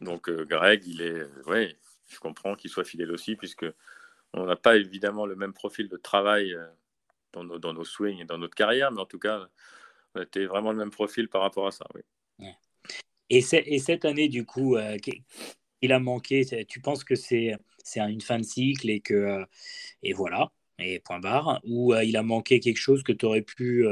Donc 0.00 0.28
euh, 0.28 0.44
Greg, 0.44 0.84
il 0.86 1.00
est, 1.00 1.24
ouais, 1.46 1.78
je 2.08 2.18
comprends 2.18 2.54
qu'il 2.54 2.70
soit 2.70 2.84
fidèle 2.84 3.12
aussi, 3.12 3.36
puisque 3.36 3.66
on 4.32 4.44
n'a 4.44 4.56
pas 4.56 4.76
évidemment 4.76 5.26
le 5.26 5.36
même 5.36 5.52
profil 5.52 5.88
de 5.88 5.96
travail 5.96 6.54
euh, 6.54 6.66
dans 7.32 7.44
nos, 7.44 7.58
dans 7.58 7.72
nos 7.72 7.84
swings 7.84 8.20
et 8.20 8.24
dans 8.24 8.38
notre 8.38 8.54
carrière, 8.54 8.90
mais 8.90 9.00
en 9.00 9.06
tout 9.06 9.18
cas, 9.18 9.48
était 10.22 10.46
vraiment 10.46 10.72
le 10.72 10.78
même 10.78 10.90
profil 10.90 11.28
par 11.28 11.42
rapport 11.42 11.66
à 11.66 11.70
ça. 11.70 11.86
Oui. 11.94 12.48
Et, 13.28 13.38
et, 13.38 13.78
cette 13.78 14.04
année, 14.04 14.28
du 14.28 14.44
coup, 14.44 14.76
euh, 14.76 14.96
il 15.82 15.92
a 15.92 15.98
manqué. 15.98 16.44
Tu 16.68 16.80
penses 16.80 17.02
que 17.02 17.14
c'est 17.14 17.56
une 17.96 18.20
fin 18.20 18.38
de 18.38 18.44
cycle 18.44 18.88
et 18.88 19.00
que 19.00 19.44
et 20.02 20.12
voilà 20.12 20.52
et 20.78 21.00
point 21.00 21.18
barre, 21.18 21.60
ou 21.64 21.94
il 21.94 22.16
a 22.16 22.22
manqué 22.22 22.60
quelque 22.60 22.78
chose 22.78 23.02
que 23.02 23.12
tu 23.12 23.24
aurais 23.24 23.42
pu 23.42 23.86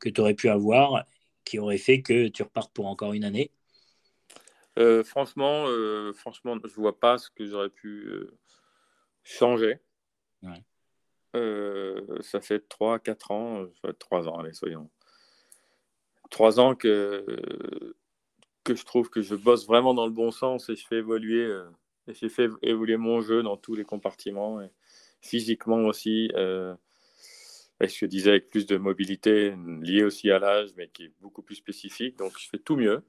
que 0.00 0.20
aurais 0.20 0.34
pu 0.34 0.48
avoir 0.48 1.04
qui 1.44 1.58
aurait 1.58 1.78
fait 1.78 2.02
que 2.02 2.28
tu 2.28 2.42
repartes 2.42 2.72
pour 2.72 2.86
encore 2.86 3.12
une 3.12 3.24
année? 3.24 3.50
Euh, 4.78 5.04
Franchement, 5.04 5.66
euh, 5.66 6.12
franchement, 6.12 6.56
je 6.64 6.74
vois 6.74 6.98
pas 6.98 7.18
ce 7.18 7.30
que 7.30 7.46
j'aurais 7.46 7.68
pu 7.68 8.06
euh, 8.06 8.38
changer. 9.22 9.78
ça 12.20 12.40
fait 12.40 12.66
3-4 12.68 13.30
ans, 13.30 13.66
3 13.98 14.28
ans, 14.28 14.38
allez, 14.38 14.54
soyons. 14.54 14.90
3 16.32 16.60
ans 16.60 16.74
que, 16.74 17.24
que 18.64 18.74
je 18.74 18.84
trouve 18.84 19.08
que 19.10 19.22
je 19.22 19.34
bosse 19.34 19.66
vraiment 19.66 19.94
dans 19.94 20.06
le 20.06 20.12
bon 20.12 20.30
sens 20.30 20.68
et 20.68 20.76
je 20.76 20.86
fais 20.86 20.96
évoluer, 20.96 21.48
et 22.08 22.14
j'ai 22.14 22.28
fait 22.28 22.48
évoluer 22.62 22.96
mon 22.96 23.20
jeu 23.20 23.42
dans 23.42 23.56
tous 23.56 23.74
les 23.74 23.84
compartiments, 23.84 24.60
et 24.60 24.70
physiquement 25.20 25.84
aussi 25.84 26.30
ce 27.88 27.98
que 27.98 28.06
je 28.06 28.10
disais, 28.10 28.30
avec 28.30 28.50
plus 28.50 28.66
de 28.66 28.76
mobilité 28.76 29.54
liée 29.80 30.04
aussi 30.04 30.30
à 30.30 30.38
l'âge, 30.38 30.70
mais 30.76 30.88
qui 30.88 31.04
est 31.04 31.12
beaucoup 31.20 31.42
plus 31.42 31.56
spécifique. 31.56 32.16
Donc, 32.18 32.38
je 32.38 32.48
fais 32.48 32.58
tout 32.58 32.76
mieux. 32.76 33.02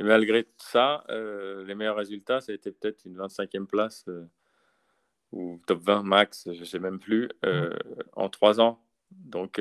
Et 0.00 0.04
malgré 0.04 0.46
ça, 0.58 1.04
euh, 1.10 1.64
les 1.64 1.74
meilleurs 1.74 1.96
résultats, 1.96 2.40
ça 2.40 2.52
a 2.52 2.54
été 2.54 2.72
peut-être 2.72 3.04
une 3.04 3.16
25e 3.16 3.66
place 3.66 4.04
euh, 4.08 4.26
ou 5.32 5.60
top 5.66 5.80
20 5.82 6.02
max, 6.02 6.48
je 6.52 6.60
ne 6.60 6.64
sais 6.64 6.78
même 6.78 6.98
plus, 6.98 7.28
euh, 7.44 7.70
mmh. 7.70 8.02
en 8.14 8.28
trois 8.28 8.60
ans. 8.60 8.84
Donc, 9.10 9.60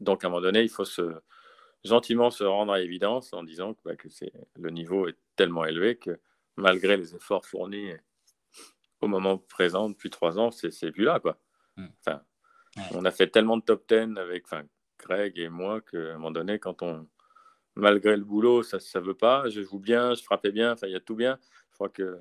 donc, 0.00 0.22
à 0.22 0.26
un 0.26 0.30
moment 0.30 0.42
donné, 0.42 0.62
il 0.62 0.68
faut 0.68 0.84
se, 0.84 1.02
gentiment 1.86 2.30
se 2.30 2.44
rendre 2.44 2.72
à 2.72 2.78
l'évidence 2.78 3.32
en 3.32 3.42
disant 3.42 3.74
que, 3.74 3.80
bah, 3.84 3.96
que 3.96 4.08
le 4.58 4.70
niveau 4.70 5.08
est 5.08 5.16
tellement 5.36 5.64
élevé 5.64 5.96
que 5.96 6.18
malgré 6.56 6.96
les 6.96 7.14
efforts 7.14 7.46
fournis 7.46 7.92
au 9.00 9.08
moment 9.08 9.38
présent 9.38 9.88
depuis 9.88 10.10
trois 10.10 10.38
ans, 10.38 10.50
c'est 10.50 10.92
plus 10.92 11.04
là. 11.04 11.20
Quoi. 11.20 11.38
Mmh. 11.76 11.86
Enfin, 12.00 12.22
on 12.92 13.04
a 13.04 13.10
fait 13.10 13.28
tellement 13.28 13.56
de 13.56 13.62
top 13.62 13.86
10 13.88 14.18
avec 14.18 14.46
Greg 14.98 15.38
et 15.38 15.48
moi 15.48 15.80
qu'à 15.80 15.98
un 15.98 16.12
moment 16.14 16.30
donné, 16.30 16.58
quand 16.58 16.82
on, 16.82 17.06
malgré 17.74 18.16
le 18.16 18.24
boulot, 18.24 18.62
ça 18.62 18.78
ne 18.78 19.00
veut 19.04 19.14
pas. 19.14 19.48
Je 19.48 19.62
joue 19.62 19.78
bien, 19.78 20.14
je 20.14 20.22
frappais 20.22 20.50
bien, 20.50 20.74
il 20.82 20.90
y 20.90 20.96
a 20.96 21.00
tout 21.00 21.14
bien. 21.14 21.38
Je 21.70 21.74
crois 21.74 21.88
que 21.88 22.18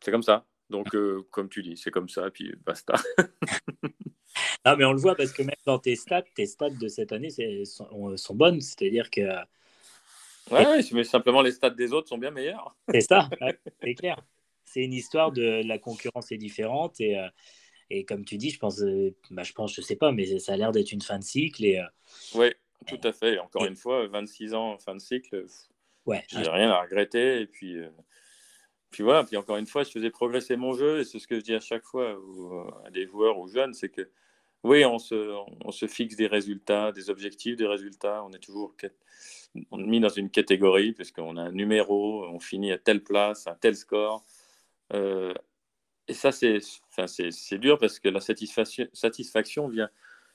c'est 0.00 0.10
comme 0.10 0.22
ça. 0.22 0.46
Donc, 0.70 0.94
euh, 0.94 1.22
comme 1.30 1.48
tu 1.48 1.62
dis, 1.62 1.76
c'est 1.76 1.90
comme 1.90 2.08
ça, 2.08 2.30
puis 2.30 2.54
basta. 2.64 2.94
non, 4.64 4.76
mais 4.76 4.84
on 4.84 4.92
le 4.92 5.00
voit 5.00 5.14
parce 5.14 5.32
que 5.32 5.42
même 5.42 5.54
dans 5.66 5.78
tes 5.78 5.96
stats, 5.96 6.22
tes 6.34 6.46
stats 6.46 6.70
de 6.70 6.88
cette 6.88 7.12
année 7.12 7.30
sont, 7.64 8.16
sont 8.16 8.34
bonnes. 8.34 8.60
C'est-à-dire 8.60 9.10
que 9.10 9.22
Ouais, 10.50 10.80
mais 10.92 11.04
simplement 11.04 11.42
les 11.42 11.52
stats 11.52 11.70
des 11.70 11.92
autres 11.92 12.08
sont 12.08 12.18
bien 12.18 12.30
meilleurs. 12.30 12.74
C'est 12.88 13.00
ça, 13.00 13.28
c'est 13.82 13.94
clair. 13.94 14.20
C'est 14.64 14.82
une 14.82 14.92
histoire 14.92 15.32
de 15.32 15.62
la 15.66 15.78
concurrence 15.78 16.32
est 16.32 16.38
différente 16.38 17.00
et, 17.00 17.18
euh, 17.18 17.28
et 17.90 18.04
comme 18.04 18.24
tu 18.24 18.38
dis, 18.38 18.50
je 18.50 18.58
pense, 18.58 18.80
euh, 18.80 19.14
bah, 19.30 19.42
je 19.42 19.52
pense, 19.52 19.74
je 19.74 19.80
sais 19.82 19.96
pas, 19.96 20.12
mais 20.12 20.38
ça 20.38 20.54
a 20.54 20.56
l'air 20.56 20.72
d'être 20.72 20.92
une 20.92 21.02
fin 21.02 21.18
de 21.18 21.24
cycle 21.24 21.64
et. 21.64 21.78
Euh, 21.78 21.86
oui, 22.34 22.52
tout 22.86 23.00
à 23.04 23.12
fait. 23.12 23.38
Encore 23.38 23.64
une 23.66 23.76
fois, 23.76 24.06
26 24.08 24.54
ans 24.54 24.78
fin 24.78 24.94
de 24.94 25.00
cycle. 25.00 25.46
Ouais. 26.06 26.24
J'ai 26.28 26.48
rien 26.48 26.70
à 26.70 26.82
regretter 26.82 27.40
et 27.40 27.46
puis. 27.46 27.76
Puis 28.90 29.02
voilà, 29.02 29.24
puis 29.24 29.38
encore 29.38 29.56
une 29.56 29.66
fois, 29.66 29.84
je 29.84 29.90
faisais 29.90 30.10
progresser 30.10 30.54
mon 30.56 30.74
jeu, 30.74 31.00
et 31.00 31.04
c'est 31.04 31.18
ce 31.18 31.26
que 31.26 31.36
je 31.36 31.40
dis 31.40 31.54
à 31.54 31.60
chaque 31.60 31.84
fois 31.84 32.20
à 32.84 32.90
des 32.90 33.06
joueurs 33.06 33.38
ou 33.38 33.48
jeunes, 33.48 33.72
c'est 33.72 33.88
que 33.88 34.10
oui, 34.64 34.84
on 34.84 34.98
se, 34.98 35.14
on 35.64 35.72
se 35.72 35.86
fixe 35.86 36.16
des 36.16 36.26
résultats, 36.28 36.92
des 36.92 37.10
objectifs, 37.10 37.56
des 37.56 37.66
résultats, 37.66 38.22
on 38.24 38.30
est 38.30 38.38
toujours 38.38 38.74
on 39.70 39.78
mis 39.78 40.00
dans 40.00 40.08
une 40.08 40.30
catégorie, 40.30 40.92
puisqu'on 40.92 41.36
a 41.36 41.42
un 41.42 41.52
numéro, 41.52 42.24
on 42.26 42.40
finit 42.40 42.72
à 42.72 42.78
telle 42.78 43.02
place, 43.02 43.46
à 43.46 43.54
tel 43.54 43.76
score. 43.76 44.24
Euh, 44.92 45.34
et 46.08 46.14
ça, 46.14 46.32
c'est 46.32 46.58
enfin, 46.90 47.06
dur 47.58 47.78
parce 47.78 47.98
que 47.98 48.08
la 48.08 48.20
satisfaction, 48.20 48.86
satisfaction 48.92 49.68
vient 49.68 49.90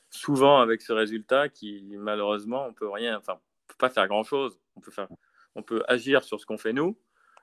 souvent 0.09 0.59
avec 0.59 0.81
ce 0.81 0.93
résultat 0.93 1.49
qui, 1.49 1.83
malheureusement, 1.97 2.65
on 2.67 2.73
peut 2.73 2.89
rien, 2.89 3.17
enfin, 3.17 3.39
peut 3.67 3.75
pas 3.77 3.89
faire 3.89 4.07
grand-chose. 4.07 4.59
On 4.75 4.81
peut, 4.81 4.91
on 5.55 5.63
peut 5.63 5.83
agir 5.87 6.23
sur 6.23 6.39
ce 6.39 6.45
qu'on 6.45 6.57
fait 6.57 6.73
nous, 6.73 6.97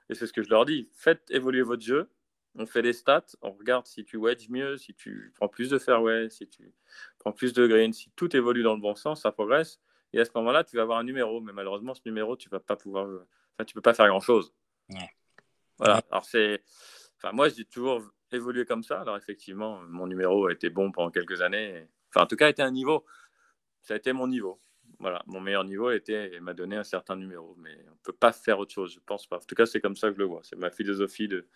et 0.09 0.15
c'est 0.15 0.27
ce 0.27 0.33
que 0.33 0.43
je 0.43 0.49
leur 0.49 0.65
dis. 0.65 0.89
Faites 0.93 1.29
évoluer 1.29 1.61
votre 1.61 1.83
jeu. 1.83 2.09
On 2.57 2.65
fait 2.65 2.81
des 2.81 2.93
stats. 2.93 3.25
On 3.41 3.51
regarde 3.51 3.85
si 3.85 4.03
tu 4.05 4.17
wedge 4.17 4.49
mieux, 4.49 4.77
si 4.77 4.93
tu 4.93 5.33
prends 5.35 5.47
plus 5.47 5.69
de 5.69 5.77
fairway, 5.77 6.29
si 6.29 6.47
tu 6.47 6.73
prends 7.19 7.31
plus 7.31 7.53
de 7.53 7.67
green. 7.67 7.93
Si 7.93 8.11
tout 8.15 8.35
évolue 8.35 8.63
dans 8.63 8.75
le 8.75 8.81
bon 8.81 8.95
sens, 8.95 9.21
ça 9.21 9.31
progresse. 9.31 9.79
Et 10.13 10.19
à 10.19 10.25
ce 10.25 10.31
moment-là, 10.35 10.63
tu 10.63 10.77
vas 10.77 10.83
avoir 10.83 10.99
un 10.99 11.03
numéro. 11.03 11.41
Mais 11.41 11.51
malheureusement, 11.51 11.93
ce 11.93 12.01
numéro, 12.05 12.37
tu 12.37 12.49
vas 12.49 12.59
pas 12.59 12.75
pouvoir. 12.75 13.05
Enfin, 13.05 13.65
tu 13.65 13.73
peux 13.73 13.81
pas 13.81 13.93
faire 13.93 14.07
grand-chose. 14.07 14.53
Voilà. 15.77 16.01
Alors, 16.11 16.25
c'est. 16.25 16.63
Enfin, 17.17 17.33
moi, 17.33 17.49
j'ai 17.49 17.65
toujours 17.65 18.01
évolué 18.31 18.65
comme 18.65 18.83
ça. 18.83 19.01
Alors, 19.01 19.17
effectivement, 19.17 19.81
mon 19.89 20.07
numéro 20.07 20.47
a 20.47 20.53
été 20.53 20.69
bon 20.69 20.91
pendant 20.91 21.11
quelques 21.11 21.41
années. 21.41 21.87
Enfin, 22.09 22.23
en 22.23 22.27
tout 22.27 22.35
cas, 22.35 22.47
a 22.47 22.49
été 22.49 22.61
un 22.61 22.71
niveau. 22.71 23.05
Ça 23.81 23.93
a 23.93 23.97
été 23.97 24.13
mon 24.13 24.27
niveau 24.27 24.59
voilà, 24.99 25.23
mon 25.27 25.41
meilleur 25.41 25.63
niveau 25.63 25.91
était 25.91 26.39
m'a 26.39 26.53
donné 26.53 26.75
un 26.75 26.83
certain 26.83 27.15
numéro, 27.15 27.55
mais 27.57 27.75
on 27.87 27.91
ne 27.91 27.97
peut 28.03 28.13
pas 28.13 28.31
faire 28.31 28.59
autre 28.59 28.73
chose, 28.73 28.93
je 28.93 28.99
pense 29.05 29.27
pas. 29.27 29.37
En 29.37 29.39
tout 29.39 29.55
cas, 29.55 29.65
c'est 29.65 29.81
comme 29.81 29.95
ça 29.95 30.09
que 30.09 30.15
je 30.15 30.19
le 30.19 30.25
vois. 30.25 30.41
C'est 30.43 30.55
ma 30.55 30.71
philosophie 30.71 31.27
de, 31.27 31.47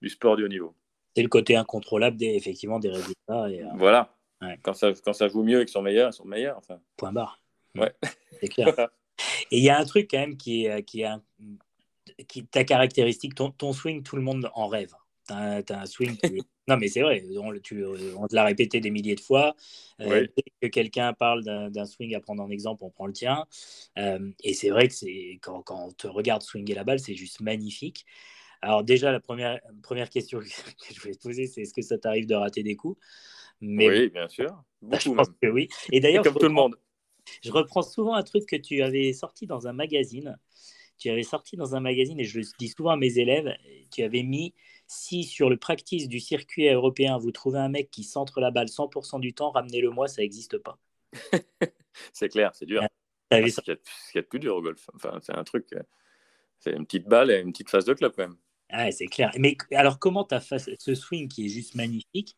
du 0.00 0.08
sport 0.08 0.36
du 0.36 0.44
haut 0.44 0.48
niveau. 0.48 0.74
C'est 1.16 1.22
le 1.22 1.28
côté 1.28 1.56
incontrôlable 1.56 2.16
des, 2.16 2.34
effectivement 2.34 2.78
des 2.78 2.90
résultats. 2.90 3.50
Et, 3.50 3.62
euh, 3.62 3.68
voilà. 3.76 4.14
Quand, 4.62 4.74
ça, 4.74 4.92
quand 5.02 5.14
ça 5.14 5.28
joue 5.28 5.42
mieux 5.42 5.62
et 5.62 5.64
qu'ils 5.64 5.72
sont 5.72 5.80
meilleurs, 5.80 6.10
ils 6.10 6.14
sont 6.14 6.26
meilleurs. 6.26 6.58
Enfin. 6.58 6.78
Point 6.96 7.12
barre. 7.12 7.40
Ouais. 7.74 7.94
C'est 8.40 8.48
clair. 8.48 8.68
et 9.50 9.58
il 9.58 9.64
y 9.64 9.70
a 9.70 9.78
un 9.78 9.84
truc 9.84 10.10
quand 10.10 10.18
même 10.18 10.36
qui 10.36 10.66
est, 10.66 10.82
qui 10.82 11.02
est 11.02 11.08
qui, 12.28 12.46
ta 12.46 12.64
caractéristique, 12.64 13.34
ton, 13.34 13.50
ton 13.50 13.72
swing, 13.72 14.02
tout 14.02 14.16
le 14.16 14.22
monde 14.22 14.50
en 14.54 14.68
rêve. 14.68 14.92
Tu 15.26 15.32
as, 15.32 15.62
un 15.70 15.86
swing 15.86 16.16
qui, 16.16 16.42
Non, 16.66 16.76
mais 16.78 16.88
c'est 16.88 17.02
vrai, 17.02 17.22
on, 17.38 17.52
on 17.52 18.26
te 18.26 18.34
l'a 18.34 18.44
répété 18.44 18.80
des 18.80 18.90
milliers 18.90 19.14
de 19.14 19.20
fois. 19.20 19.54
Euh, 20.00 20.26
dès 20.36 20.44
que 20.62 20.66
quelqu'un 20.68 21.12
parle 21.12 21.44
d'un 21.44 21.84
swing 21.84 22.14
à 22.14 22.20
prendre 22.20 22.42
en 22.42 22.50
exemple, 22.50 22.84
on 22.84 22.90
prend 22.90 23.06
le 23.06 23.12
tien. 23.12 23.46
Euh, 23.98 24.30
et 24.42 24.54
c'est 24.54 24.70
vrai 24.70 24.88
que 24.88 25.38
quand, 25.38 25.62
quand 25.62 25.86
on 25.88 25.92
te 25.92 26.06
regarde 26.06 26.42
swinger 26.42 26.74
la 26.74 26.84
balle, 26.84 27.00
c'est 27.00 27.14
juste 27.14 27.40
magnifique. 27.40 28.06
Alors 28.62 28.82
déjà, 28.82 29.12
la 29.12 29.20
première, 29.20 29.60
première 29.82 30.08
question 30.08 30.38
que 30.40 30.46
je 30.94 31.00
voulais 31.00 31.14
te 31.14 31.22
poser, 31.22 31.46
c'est 31.46 31.62
est-ce 31.62 31.74
que 31.74 31.82
ça 31.82 31.98
t'arrive 31.98 32.26
de 32.26 32.34
rater 32.34 32.62
des 32.62 32.76
coups? 32.76 32.98
Mais, 33.60 33.88
Oui, 33.88 34.08
bien 34.08 34.28
sûr. 34.28 34.62
Bah, 34.80 34.98
je 34.98 35.10
pense 35.10 35.28
que 35.40 35.48
oui. 35.48 35.68
Et 35.92 36.00
d'ailleurs, 36.00 36.24
comme 36.24 36.34
tout 36.34 36.46
le 36.46 36.48
monde. 36.48 36.76
Je 37.42 37.50
reprends 37.50 37.82
souvent 37.82 38.14
un 38.14 38.22
truc 38.22 38.46
que 38.46 38.56
tu 38.56 38.82
avais 38.82 39.12
sorti 39.12 39.46
dans 39.46 39.66
un 39.66 39.72
magazine. 39.72 40.38
Tu 40.98 41.10
avais 41.10 41.22
sorti 41.22 41.56
dans 41.56 41.74
un 41.74 41.80
magazine, 41.80 42.20
et 42.20 42.24
je 42.24 42.38
le 42.38 42.44
dis 42.58 42.68
souvent 42.68 42.90
à 42.90 42.96
mes 42.96 43.18
élèves, 43.18 43.52
tu 43.90 44.02
avais 44.02 44.22
mis 44.22 44.54
si 44.86 45.24
sur 45.24 45.50
le 45.50 45.56
practice 45.56 46.08
du 46.08 46.20
circuit 46.20 46.68
européen, 46.68 47.18
vous 47.18 47.32
trouvez 47.32 47.58
un 47.58 47.68
mec 47.68 47.90
qui 47.90 48.04
centre 48.04 48.40
la 48.40 48.50
balle 48.50 48.68
100% 48.68 49.20
du 49.20 49.34
temps, 49.34 49.50
ramenez-le 49.50 49.90
moi, 49.90 50.08
ça 50.08 50.22
n'existe 50.22 50.58
pas. 50.58 50.78
c'est 52.12 52.28
clair, 52.28 52.50
c'est 52.54 52.66
dur. 52.66 52.82
c'est 53.30 53.48
ce 53.48 53.60
qu'il 53.60 53.78
y, 54.14 54.18
a 54.18 54.22
de 54.22 54.26
plus 54.26 54.38
dur 54.38 54.56
au 54.56 54.62
golf. 54.62 54.88
Enfin, 54.94 55.18
c'est 55.22 55.36
un 55.36 55.44
truc, 55.44 55.72
euh, 55.72 55.82
c'est 56.58 56.72
une 56.72 56.84
petite 56.84 57.06
balle 57.06 57.30
et 57.30 57.40
une 57.40 57.52
petite 57.52 57.70
phase 57.70 57.84
de 57.84 57.94
club 57.94 58.12
quand 58.16 58.24
même. 58.24 58.36
Ah, 58.70 58.90
c'est 58.90 59.06
clair. 59.06 59.30
Mais 59.38 59.56
alors, 59.72 59.98
comment 59.98 60.26
fait 60.40 60.58
ce 60.58 60.94
swing 60.94 61.28
qui 61.28 61.46
est 61.46 61.48
juste 61.48 61.74
magnifique 61.74 62.36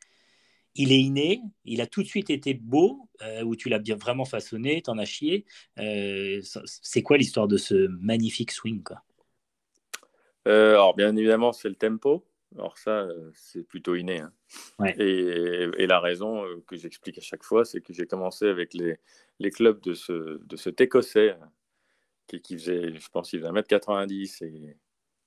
il 0.77 0.93
est 0.93 1.01
inné, 1.01 1.41
il 1.65 1.81
a 1.81 1.87
tout 1.87 2.03
de 2.03 2.07
suite 2.07 2.31
été 2.31 2.55
beau, 2.55 3.09
euh, 3.23 3.43
où 3.43 3.57
tu 3.57 3.69
l'as 3.69 3.79
bien 3.79 3.97
vraiment 3.97 4.25
façonné, 4.25 4.83
t'en 4.83 4.99
as 4.99 5.07
chié. 5.07 5.47
Euh, 5.79 6.41
c'est 6.65 7.03
quoi 7.03 7.17
l'histoire 7.17 7.49
de 7.49 7.57
ce 7.57 7.89
magnifique 8.01 8.53
swing 8.53 8.83
quoi? 8.83 9.03
Alors, 10.45 10.95
bien 10.95 11.17
évidemment, 11.17 11.53
c'est 11.53 11.69
le 11.69 11.75
tempo. 11.75 12.25
Alors 12.59 12.79
ça, 12.79 13.03
euh, 13.03 13.31
c'est 13.35 13.63
plutôt 13.63 13.95
inné. 13.95 14.21
Hein. 14.21 14.33
Et, 14.99 15.87
la 15.87 16.01
raison 16.01 16.45
euh, 16.45 16.63
que 16.67 16.77
j'explique 16.77 17.19
à 17.19 17.21
chaque 17.21 17.45
fois, 17.45 17.65
c'est 17.65 17.81
que 17.81 17.93
j'ai 17.93 18.07
commencé 18.07 18.47
avec 18.47 18.73
les, 18.75 18.97
les, 19.39 19.51
clubs 19.51 19.81
de, 19.83 19.95
ce, 19.95 20.39
de 20.43 20.57
cet 20.57 20.81
Écossais 20.81 21.31
euh, 21.31 21.45
qui, 22.27 22.41
qui, 22.41 22.55
faisait, 22.55 22.95
je 22.95 23.09
pense, 23.11 23.33
il 23.33 23.41
faisait 23.41 23.51
1m90 23.51 24.45
et, 24.45 24.77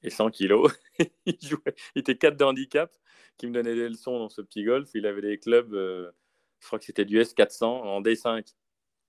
et 0.03 0.09
100 0.09 0.31
kg. 0.31 0.67
il, 1.25 1.37
jouait, 1.41 1.75
il 1.95 1.99
était 1.99 2.17
4 2.17 2.35
de 2.35 2.43
handicap, 2.43 2.95
qui 3.37 3.47
me 3.47 3.53
donnait 3.53 3.75
des 3.75 3.89
leçons 3.89 4.17
dans 4.17 4.29
ce 4.29 4.41
petit 4.41 4.63
golf. 4.63 4.89
Il 4.95 5.05
avait 5.05 5.21
des 5.21 5.37
clubs, 5.37 5.71
je 5.71 6.65
crois 6.65 6.79
que 6.79 6.85
c'était 6.85 7.05
du 7.05 7.19
S400 7.19 7.63
en 7.63 8.01
D5. 8.01 8.53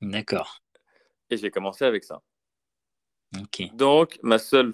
D'accord. 0.02 0.62
Et 1.30 1.36
j'ai 1.36 1.50
commencé 1.50 1.84
avec 1.84 2.04
ça. 2.04 2.22
Donc, 3.74 4.18
ma 4.22 4.38
seule 4.38 4.72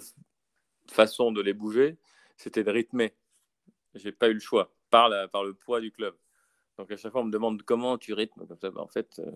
façon 0.87 1.31
de 1.31 1.41
les 1.41 1.53
bouger, 1.53 1.97
c'était 2.37 2.63
de 2.63 2.71
rythmer 2.71 3.13
j'ai 3.97 4.11
pas 4.11 4.29
eu 4.29 4.33
le 4.33 4.39
choix 4.39 4.73
par, 4.89 5.11
par 5.31 5.43
le 5.43 5.53
poids 5.53 5.81
du 5.81 5.91
club. 5.91 6.15
Donc 6.77 6.91
à 6.91 6.97
chaque 6.97 7.11
fois, 7.11 7.21
on 7.21 7.25
me 7.25 7.31
demande 7.31 7.63
comment 7.63 7.97
tu 7.97 8.13
rythmes. 8.13 8.45
Comme 8.47 8.59
ça. 8.59 8.69
Ben, 8.69 8.81
en 8.81 8.87
fait, 8.87 9.19
euh, 9.19 9.31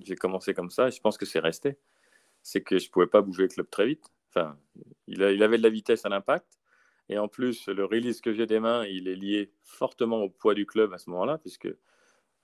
j'ai 0.00 0.16
commencé 0.16 0.54
comme 0.54 0.70
ça 0.70 0.88
et 0.88 0.90
je 0.90 1.00
pense 1.00 1.16
que 1.16 1.26
c'est 1.26 1.40
resté. 1.40 1.78
C'est 2.42 2.62
que 2.62 2.78
je 2.78 2.90
pouvais 2.90 3.06
pas 3.06 3.22
bouger 3.22 3.42
le 3.44 3.48
club 3.48 3.70
très 3.70 3.86
vite. 3.86 4.04
Enfin, 4.28 4.58
il, 5.06 5.20
il 5.20 5.42
avait 5.42 5.58
de 5.58 5.62
la 5.62 5.70
vitesse 5.70 6.04
à 6.04 6.08
l'impact. 6.08 6.58
Et 7.08 7.18
en 7.18 7.26
plus, 7.26 7.66
le 7.66 7.84
release 7.84 8.20
que 8.20 8.32
j'ai 8.32 8.46
des 8.46 8.60
mains, 8.60 8.86
il 8.86 9.08
est 9.08 9.16
lié 9.16 9.52
fortement 9.62 10.22
au 10.22 10.30
poids 10.30 10.54
du 10.54 10.64
club 10.64 10.92
à 10.92 10.98
ce 10.98 11.10
moment-là, 11.10 11.38
puisque 11.38 11.68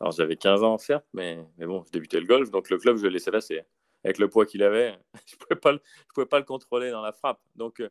alors 0.00 0.12
j'avais 0.12 0.36
15 0.36 0.62
ans 0.62 0.76
certes, 0.76 1.06
mais, 1.14 1.46
mais 1.56 1.66
bon, 1.66 1.84
je 1.86 1.92
débutais 1.92 2.20
le 2.20 2.26
golf, 2.26 2.50
donc 2.50 2.68
le 2.68 2.76
club, 2.76 2.96
je 2.96 3.04
le 3.04 3.10
laissais 3.10 3.30
passer. 3.30 3.62
Avec 4.04 4.18
le 4.18 4.28
poids 4.28 4.44
qu'il 4.44 4.62
avait, 4.62 4.98
je 5.26 5.34
ne 5.34 5.38
pouvais, 5.38 5.60
pas 5.60 5.72
le, 5.72 5.80
pouvais 6.12 6.26
pas 6.26 6.38
le 6.38 6.44
contrôler 6.44 6.90
dans 6.90 7.00
la 7.00 7.12
frappe. 7.12 7.40
Donc, 7.54 7.80
euh, 7.80 7.88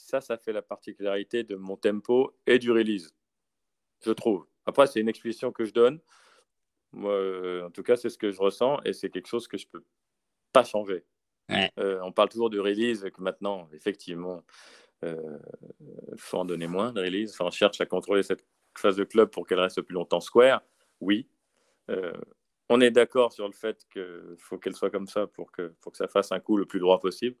ça, 0.00 0.20
ça 0.20 0.36
fait 0.36 0.52
la 0.52 0.62
particularité 0.62 1.44
de 1.44 1.56
mon 1.56 1.76
tempo 1.76 2.36
et 2.46 2.58
du 2.58 2.70
release, 2.70 3.14
je 4.04 4.12
trouve. 4.12 4.46
Après, 4.66 4.86
c'est 4.86 5.00
une 5.00 5.08
explication 5.08 5.52
que 5.52 5.64
je 5.64 5.72
donne. 5.72 6.00
Moi, 6.92 7.12
euh, 7.12 7.66
en 7.66 7.70
tout 7.70 7.82
cas, 7.82 7.96
c'est 7.96 8.08
ce 8.08 8.18
que 8.18 8.30
je 8.30 8.40
ressens 8.40 8.80
et 8.84 8.92
c'est 8.92 9.10
quelque 9.10 9.28
chose 9.28 9.46
que 9.46 9.56
je 9.56 9.66
ne 9.66 9.70
peux 9.70 9.84
pas 10.52 10.64
changer. 10.64 11.04
Euh, 11.78 12.00
on 12.02 12.12
parle 12.12 12.28
toujours 12.28 12.48
du 12.48 12.60
release, 12.60 13.02
que 13.02 13.20
maintenant, 13.20 13.68
effectivement, 13.72 14.44
il 15.02 15.08
euh, 15.08 15.38
faut 16.16 16.38
en 16.38 16.44
donner 16.44 16.68
moins 16.68 16.92
de 16.92 17.00
release. 17.00 17.32
Enfin, 17.32 17.46
on 17.46 17.50
cherche 17.50 17.80
à 17.80 17.86
contrôler 17.86 18.22
cette 18.22 18.46
phase 18.78 18.96
de 18.96 19.04
club 19.04 19.30
pour 19.30 19.46
qu'elle 19.46 19.58
reste 19.58 19.82
plus 19.82 19.94
longtemps 19.94 20.20
square. 20.20 20.62
Oui. 21.00 21.28
on 22.68 22.80
est 22.80 22.92
d'accord 22.92 23.32
sur 23.32 23.46
le 23.48 23.52
fait 23.52 23.84
qu'il 23.92 24.36
faut 24.38 24.58
qu'elle 24.58 24.76
soit 24.76 24.90
comme 24.90 25.08
ça 25.08 25.26
pour 25.26 25.50
que, 25.50 25.74
pour 25.80 25.90
que 25.90 25.98
ça 25.98 26.06
fasse 26.06 26.30
un 26.30 26.38
coup 26.38 26.56
le 26.56 26.66
plus 26.66 26.78
droit 26.78 27.00
possible. 27.00 27.36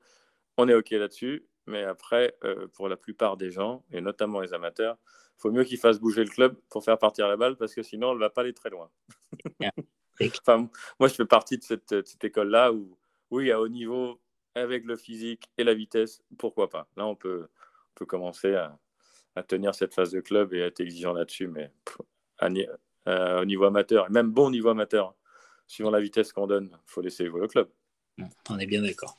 On 0.56 0.68
est 0.68 0.74
OK 0.74 0.90
là-dessus. 0.90 1.46
Mais 1.70 1.84
après, 1.84 2.36
euh, 2.44 2.66
pour 2.74 2.88
la 2.88 2.96
plupart 2.96 3.36
des 3.36 3.50
gens, 3.50 3.84
et 3.92 4.00
notamment 4.00 4.40
les 4.40 4.52
amateurs, 4.52 4.98
il 5.06 5.40
faut 5.40 5.52
mieux 5.52 5.62
qu'ils 5.64 5.78
fassent 5.78 6.00
bouger 6.00 6.24
le 6.24 6.30
club 6.30 6.56
pour 6.68 6.84
faire 6.84 6.98
partir 6.98 7.28
la 7.28 7.36
balle 7.36 7.56
parce 7.56 7.74
que 7.74 7.82
sinon, 7.82 8.10
elle 8.10 8.16
ne 8.16 8.20
va 8.20 8.30
pas 8.30 8.40
aller 8.40 8.52
très 8.52 8.70
loin. 8.70 8.90
enfin, 10.20 10.68
moi, 10.98 11.08
je 11.08 11.14
fais 11.14 11.24
partie 11.24 11.58
de 11.58 11.62
cette, 11.62 12.24
école-là 12.24 12.72
où, 12.72 12.98
oui, 13.30 13.52
à 13.52 13.60
haut 13.60 13.68
niveau, 13.68 14.20
avec 14.56 14.84
le 14.84 14.96
physique 14.96 15.48
et 15.56 15.64
la 15.64 15.74
vitesse, 15.74 16.22
pourquoi 16.38 16.68
pas? 16.68 16.88
Là, 16.96 17.06
on 17.06 17.14
peut, 17.14 17.44
on 17.44 17.94
peut 17.94 18.06
commencer 18.06 18.54
à, 18.54 18.76
à, 19.36 19.44
tenir 19.44 19.74
cette 19.74 19.94
phase 19.94 20.10
de 20.10 20.20
club 20.20 20.52
et 20.52 20.58
être 20.58 20.80
exigeant 20.80 21.12
là-dessus, 21.12 21.46
mais 21.46 21.72
au 22.42 23.44
niveau 23.44 23.64
amateur, 23.64 24.06
et 24.06 24.10
même 24.10 24.32
bon 24.32 24.50
niveau 24.50 24.70
amateur, 24.70 25.14
suivant 25.68 25.90
la 25.90 26.00
vitesse 26.00 26.32
qu'on 26.32 26.48
donne, 26.48 26.70
il 26.72 26.90
faut 26.90 27.00
laisser 27.00 27.26
jouer 27.26 27.40
le 27.40 27.48
club. 27.48 27.70
On 28.50 28.58
est 28.58 28.66
bien 28.66 28.82
d'accord. 28.82 29.16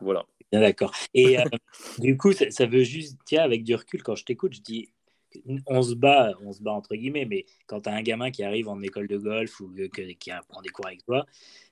Voilà. 0.00 0.24
Bien 0.50 0.60
d'accord. 0.60 0.94
Et 1.14 1.38
euh, 1.38 1.44
du 1.98 2.16
coup, 2.16 2.32
ça, 2.32 2.66
veut 2.66 2.82
juste, 2.82 3.18
tiens, 3.24 3.42
avec 3.42 3.64
du 3.64 3.74
recul, 3.74 4.02
quand 4.02 4.14
je 4.14 4.24
t'écoute, 4.24 4.54
je 4.54 4.60
dis, 4.60 4.88
on 5.66 5.82
se 5.82 5.94
bat, 5.94 6.32
on 6.42 6.52
se 6.52 6.62
bat 6.62 6.72
entre 6.72 6.94
guillemets, 6.94 7.26
mais 7.26 7.44
quand 7.66 7.82
tu 7.82 7.88
as 7.90 7.92
un 7.92 8.02
gamin 8.02 8.30
qui 8.30 8.42
arrive 8.42 8.68
en 8.68 8.80
école 8.80 9.08
de 9.08 9.18
golf 9.18 9.60
ou 9.60 9.70
qui 10.18 10.30
apprend 10.30 10.62
des 10.62 10.70
cours 10.70 10.86
avec 10.86 11.04
toi, 11.04 11.26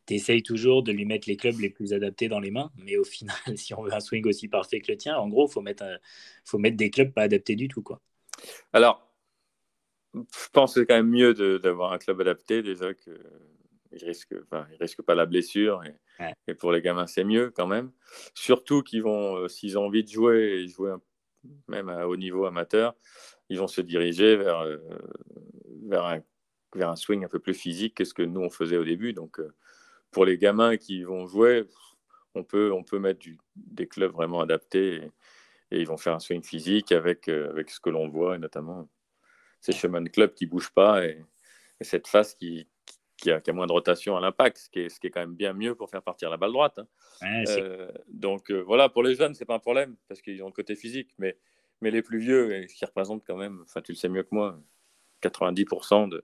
tu 0.07 0.15
essayes 0.15 0.43
toujours 0.43 0.83
de 0.83 0.93
lui 0.93 1.07
mettre 1.07 1.29
les 1.29 1.37
clubs 1.37 1.59
les 1.59 1.71
plus 1.71 1.93
adaptés 1.93 2.29
dans 2.29 2.39
les 2.41 2.51
mains. 2.51 2.71
Mais 2.77 2.97
au 2.97 3.05
final, 3.05 3.37
si 3.57 3.75
on 3.75 3.83
veut 3.83 3.95
un 3.95 4.01
swing 4.01 4.27
aussi 4.27 4.49
parfait 4.49 4.81
que 4.81 4.93
le 4.93 4.99
tien, 4.99 5.17
en 5.17 5.29
gros, 5.29 5.49
il 5.49 5.53
faut 5.53 5.63
mettre, 5.63 5.85
faut 6.45 6.59
mettre 6.59 6.77
des 6.77 6.91
clubs 6.91 7.13
pas 7.13 7.23
adaptés 7.23 7.57
du 7.57 7.69
tout. 7.69 7.83
Quoi. 7.83 8.01
Alors, 8.73 9.03
je 10.15 10.49
pense 10.53 10.75
que 10.75 10.81
c'est 10.81 10.87
quand 10.87 10.97
même 10.97 11.11
mieux 11.11 11.35
d'avoir 11.59 11.93
un 11.93 11.99
club 11.99 12.21
adapté 12.21 12.63
déjà 12.63 12.95
que 12.95 13.11
ils 13.93 14.05
risquent, 14.05 14.35
enfin, 14.45 14.67
ils 14.73 14.77
risquent 14.77 15.03
pas 15.03 15.15
la 15.15 15.27
blessure. 15.27 15.83
Et, 16.47 16.55
pour 16.55 16.73
les 16.73 16.81
gamins, 16.81 17.07
c'est 17.07 17.25
mieux 17.25 17.51
quand 17.51 17.67
même. 17.67 17.93
Surtout 18.35 18.83
qu'ils 18.83 19.03
vont, 19.03 19.37
euh, 19.37 19.49
s'ils 19.49 19.79
ont 19.79 19.87
envie 19.87 20.05
de 20.05 20.09
jouer 20.09 20.63
et 20.63 20.69
jouer 20.69 20.95
même 21.69 21.89
à 21.89 22.07
haut 22.07 22.17
niveau 22.17 22.47
amateur, 22.47 22.95
ils 23.49 23.59
vont 23.59 23.69
se 23.69 23.81
diriger 23.81 24.37
vers, 24.37 24.61
euh, 24.61 24.79
vers, 25.85 26.05
un, 26.05 26.21
vers 26.75 26.91
un 26.91 26.97
swing 26.97 27.25
un 27.25 27.29
peu 27.29 27.39
plus 27.39 27.55
physique 27.55 27.95
que 27.97 28.05
ce 28.05 28.15
que 28.15 28.23
nous 28.23 28.41
on 28.41 28.51
faisait 28.51 28.77
au 28.77 28.85
début. 28.85 29.13
Donc, 29.13 29.39
euh, 29.39 29.55
pour 30.11 30.25
les 30.25 30.39
gamins 30.39 30.77
qui 30.77 31.03
vont 31.03 31.27
jouer, 31.27 31.65
on 32.35 32.45
peut, 32.45 32.73
on 32.73 32.83
peut 32.83 32.99
mettre 32.99 33.27
des 33.55 33.87
clubs 33.87 34.13
vraiment 34.13 34.41
adaptés 34.41 34.97
et, 34.97 35.11
ils 35.73 35.87
vont 35.87 35.97
faire 35.97 36.15
un 36.15 36.21
swing 36.21 36.45
physique 36.45 36.93
avec, 36.93 37.29
avec 37.29 37.71
ce 37.71 37.81
que 37.81 37.91
l'on 37.91 38.09
voit, 38.09 38.37
et 38.37 38.39
notamment 38.39 38.89
ces 39.61 39.73
chemins 39.73 40.01
de 40.01 40.09
club 40.09 40.33
qui 40.33 40.45
ne 40.45 40.51
bougent 40.51 40.73
pas 40.73 41.05
et, 41.05 41.25
cette 41.81 42.07
face 42.07 42.35
qui, 42.35 42.69
qui, 43.43 43.51
a, 43.51 43.53
moins 43.53 43.67
de 43.67 43.73
rotation 43.73 44.17
à 44.17 44.21
l'impact, 44.21 44.59
ce, 44.59 44.71
qui 44.71 44.81
est, 44.81 44.89
ce 44.89 45.01
qui 45.01 45.09
est 45.09 45.11
quand 45.11 45.21
même 45.21 45.35
bien 45.35 45.53
mieux 45.53 45.75
pour 45.75 45.91
faire 45.91 46.03
partir 46.03 46.31
la 46.31 46.37
balle 46.37 46.53
droite. 46.53 46.79
Hein. 47.23 47.45
Euh, 47.49 47.91
donc 48.09 48.51
euh, 48.51 48.61
voilà, 48.63 48.89
pour 48.89 49.03
les 49.03 49.15
jeunes, 49.15 49.35
c'est 49.35 49.45
pas 49.45 49.55
un 49.55 49.61
problème 49.61 49.97
parce 50.09 50.21
qu'ils 50.23 50.43
ont 50.43 50.47
le 50.47 50.53
côté 50.53 50.77
physique, 50.77 51.11
mais, 51.19 51.37
mais 51.81 51.91
les 51.91 52.03
plus 52.03 52.19
vieux, 52.19 52.67
qui 52.67 52.85
représentent 52.85 53.25
quand 53.27 53.37
même, 53.37 53.63
enfin 53.63 53.81
tu 53.83 53.93
le 53.93 53.97
sais 53.97 54.09
mieux 54.09 54.23
que 54.23 54.35
moi, 54.35 54.61
90% 55.23 56.09
de, 56.09 56.23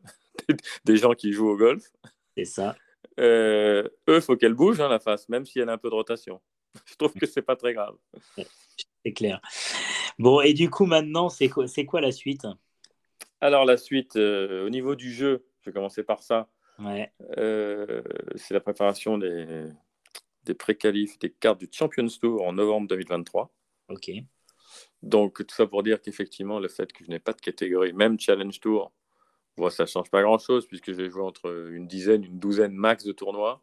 des 0.84 0.96
gens 0.96 1.12
qui 1.12 1.32
jouent 1.32 1.50
au 1.50 1.56
golf. 1.56 1.84
C'est 2.36 2.44
ça. 2.44 2.76
Euh, 3.20 3.88
eux, 4.08 4.20
faut 4.20 4.36
qu'elle 4.36 4.54
bouge 4.54 4.80
hein, 4.80 4.88
la 4.88 5.00
face, 5.00 5.28
même 5.28 5.44
si 5.44 5.58
elle 5.58 5.68
a 5.68 5.72
un 5.72 5.78
peu 5.78 5.90
de 5.90 5.94
rotation. 5.94 6.40
Je 6.86 6.94
trouve 6.96 7.12
que 7.12 7.26
c'est 7.26 7.42
pas 7.42 7.56
très 7.56 7.74
grave. 7.74 7.96
C'est 9.04 9.12
clair. 9.12 9.40
Bon, 10.18 10.40
et 10.40 10.54
du 10.54 10.70
coup, 10.70 10.86
maintenant, 10.86 11.28
c'est 11.28 11.48
quoi, 11.48 11.66
quoi 11.86 12.00
la 12.00 12.12
suite? 12.12 12.46
Alors, 13.40 13.64
la 13.64 13.76
suite, 13.76 14.16
au 14.16 14.70
niveau 14.70 14.94
du 14.94 15.12
jeu, 15.12 15.44
je 15.62 15.70
vais 15.70 15.74
commencer 15.74 16.02
par 16.02 16.22
ça. 16.22 16.48
Euh, 17.38 18.02
c'est 18.36 18.54
la 18.54 18.60
préparation 18.60 19.18
des, 19.18 19.66
des 20.44 20.54
pré-qualifs, 20.54 21.18
des 21.18 21.30
cartes 21.30 21.60
du 21.60 21.68
Champions 21.70 22.08
Tour 22.08 22.42
en 22.42 22.52
novembre 22.52 22.88
2023. 22.88 23.52
Ok. 23.88 24.10
Donc, 25.02 25.46
tout 25.46 25.54
ça 25.54 25.66
pour 25.66 25.82
dire 25.82 26.00
qu'effectivement, 26.00 26.58
le 26.58 26.68
fait 26.68 26.92
que 26.92 27.04
je 27.04 27.10
n'ai 27.10 27.18
pas 27.18 27.32
de 27.32 27.40
catégorie, 27.40 27.92
même 27.92 28.18
Challenge 28.18 28.58
Tour, 28.60 28.92
bon, 29.56 29.70
ça 29.70 29.84
ne 29.84 29.88
change 29.88 30.10
pas 30.10 30.22
grand-chose 30.22 30.66
puisque 30.66 30.92
je 30.92 30.96
vais 30.96 31.10
jouer 31.10 31.22
entre 31.22 31.68
une 31.70 31.86
dizaine, 31.86 32.24
une 32.24 32.38
douzaine 32.38 32.72
max 32.72 33.04
de 33.04 33.12
tournois 33.12 33.62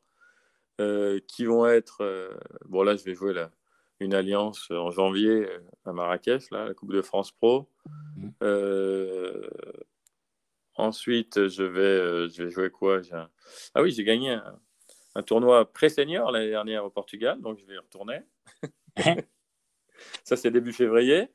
euh, 0.80 1.20
qui 1.28 1.45
vont 1.45 1.66
être. 1.66 2.01
Euh, 2.01 2.34
bon, 2.66 2.84
là, 2.84 2.95
je 2.95 3.03
vais 3.03 3.16
jouer 3.16 3.34
la, 3.34 3.51
une 3.99 4.14
alliance 4.14 4.70
en 4.72 4.91
janvier 4.91 5.47
à 5.86 5.93
Marrakech, 5.93 6.51
là, 6.51 6.66
la 6.66 6.74
Coupe 6.74 6.93
de 6.93 7.01
France 7.01 7.32
Pro. 7.32 7.68
Mmh. 8.18 8.30
Ensuite, 10.80 11.50
je 11.50 11.64
vais, 11.64 11.82
euh, 11.82 12.30
je 12.30 12.44
vais 12.44 12.52
jouer 12.52 12.70
quoi? 12.70 13.02
Ah 13.12 13.82
oui, 13.82 13.92
j'ai 13.92 14.06
gagné 14.06 14.40
un, 15.14 15.24
tournoi 15.24 15.70
pré-senior 15.70 16.32
l'année 16.32 16.48
dernière 16.48 16.86
au 16.86 16.90
Portugal, 16.90 17.42
donc 17.42 17.60
je 17.60 17.66
vais 17.66 17.74
y 17.74 17.78
retourner. 17.78 18.22
Ça, 20.24 20.38
c'est 20.38 20.52
début 20.52 20.72
février. 20.72 21.28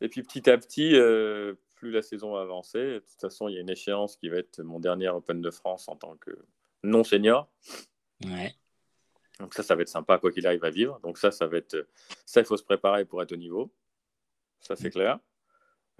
Et 0.00 0.08
puis 0.08 0.22
petit 0.22 0.48
à 0.48 0.56
petit, 0.56 0.94
euh, 0.94 1.52
plus 1.74 1.90
la 1.90 2.00
saison 2.00 2.32
va 2.32 2.40
avancer, 2.40 2.78
de 2.78 2.98
toute 3.00 3.20
façon, 3.20 3.48
il 3.48 3.56
y 3.56 3.58
a 3.58 3.60
une 3.60 3.68
échéance 3.68 4.16
qui 4.16 4.30
va 4.30 4.38
être 4.38 4.62
mon 4.62 4.80
dernier 4.80 5.10
Open 5.10 5.42
de 5.42 5.50
France 5.50 5.86
en 5.88 5.96
tant 5.96 6.16
que 6.16 6.30
non 6.82 7.04
senior. 7.04 7.50
Donc 9.38 9.52
ça, 9.52 9.62
ça 9.62 9.76
va 9.76 9.82
être 9.82 9.90
sympa 9.90 10.16
quoi 10.16 10.32
qu'il 10.32 10.46
arrive 10.46 10.64
à 10.64 10.70
vivre. 10.70 10.98
Donc 11.00 11.18
ça, 11.18 11.30
ça 11.30 11.46
va 11.46 11.58
être, 11.58 11.86
ça, 12.24 12.40
il 12.40 12.46
faut 12.46 12.56
se 12.56 12.64
préparer 12.64 13.04
pour 13.04 13.22
être 13.22 13.32
au 13.32 13.36
niveau. 13.36 13.70
Ça, 14.60 14.76
c'est 14.76 14.88
mm. 14.88 14.92
clair. 14.92 15.18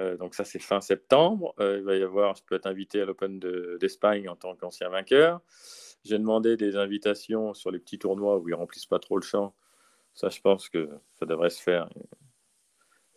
Euh, 0.00 0.16
donc 0.16 0.34
ça, 0.34 0.44
c'est 0.44 0.58
fin 0.58 0.80
septembre. 0.80 1.54
Euh, 1.60 1.78
il 1.78 1.84
va 1.84 1.96
y 1.96 2.02
avoir, 2.02 2.34
je 2.36 2.42
peux 2.44 2.54
être 2.54 2.66
invité 2.66 3.00
à 3.00 3.06
l'Open 3.06 3.38
d'Espagne 3.80 4.28
en 4.28 4.36
tant 4.36 4.54
qu'ancien 4.54 4.88
vainqueur. 4.88 5.40
J'ai 6.04 6.18
demandé 6.18 6.56
des 6.56 6.76
invitations 6.76 7.54
sur 7.54 7.70
les 7.70 7.78
petits 7.78 7.98
tournois 7.98 8.38
où 8.38 8.48
ils 8.48 8.54
remplissent 8.54 8.86
pas 8.86 8.98
trop 8.98 9.16
le 9.16 9.22
champ. 9.22 9.54
Ça, 10.14 10.28
je 10.28 10.40
pense 10.40 10.68
que 10.68 10.88
ça 11.14 11.26
devrait 11.26 11.50
se 11.50 11.62
faire. 11.62 11.88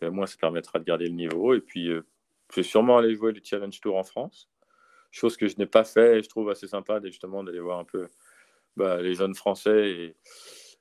Et 0.00 0.06
au 0.06 0.12
moins, 0.12 0.26
ça 0.26 0.36
permettra 0.38 0.78
de 0.78 0.84
garder 0.84 1.06
le 1.06 1.14
niveau. 1.14 1.54
Et 1.54 1.60
puis, 1.60 1.88
euh, 1.88 2.06
je 2.50 2.56
vais 2.56 2.62
sûrement 2.62 2.98
aller 2.98 3.14
jouer 3.14 3.32
le 3.32 3.40
Challenge 3.42 3.78
Tour 3.80 3.96
en 3.96 4.04
France. 4.04 4.50
Chose 5.10 5.36
que 5.36 5.48
je 5.48 5.56
n'ai 5.58 5.66
pas 5.66 5.84
fait 5.84 6.18
et 6.18 6.22
je 6.22 6.28
trouve 6.28 6.50
assez 6.50 6.68
sympa 6.68 7.00
justement 7.04 7.44
d'aller 7.44 7.60
voir 7.60 7.78
un 7.78 7.84
peu 7.84 8.08
bah, 8.76 9.02
les 9.02 9.14
jeunes 9.14 9.34
Français 9.34 10.14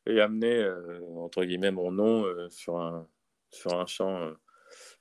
et, 0.06 0.22
amener, 0.22 0.68
entre 1.18 1.43
guillemets, 1.43 1.72
mon 1.72 1.91
nom 1.91 2.26
sur, 2.50 2.78
un, 2.78 3.08
sur 3.52 3.80
un 3.80 3.86
champ 3.86 4.34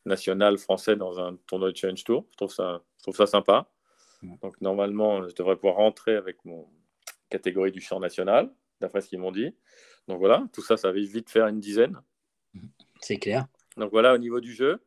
national 0.04 0.58
français 0.58 0.96
dans 0.96 1.20
un 1.20 1.36
tournoi 1.46 1.70
de 1.72 1.76
Challenge 1.76 2.02
Tour. 2.04 2.26
Je 2.30 2.36
trouve 2.36 2.52
ça, 2.52 2.82
je 2.98 3.02
trouve 3.02 3.16
ça 3.16 3.26
sympa. 3.26 3.70
Donc 4.22 4.60
normalement, 4.60 5.28
je 5.28 5.34
devrais 5.34 5.56
pouvoir 5.56 5.76
rentrer 5.76 6.16
avec 6.16 6.44
mon 6.44 6.68
catégorie 7.30 7.72
du 7.72 7.80
champ 7.80 8.00
national, 8.00 8.52
d'après 8.80 9.00
ce 9.00 9.08
qu'ils 9.08 9.20
m'ont 9.20 9.32
dit. 9.32 9.54
Donc 10.08 10.18
voilà, 10.18 10.46
tout 10.52 10.62
ça, 10.62 10.76
ça 10.76 10.90
va 10.90 10.98
vite 10.98 11.30
faire 11.30 11.46
une 11.46 11.60
dizaine. 11.60 12.00
C'est 13.00 13.18
clair. 13.18 13.46
Donc 13.76 13.90
voilà, 13.92 14.14
au 14.14 14.18
niveau 14.18 14.40
du 14.40 14.52
jeu, 14.52 14.82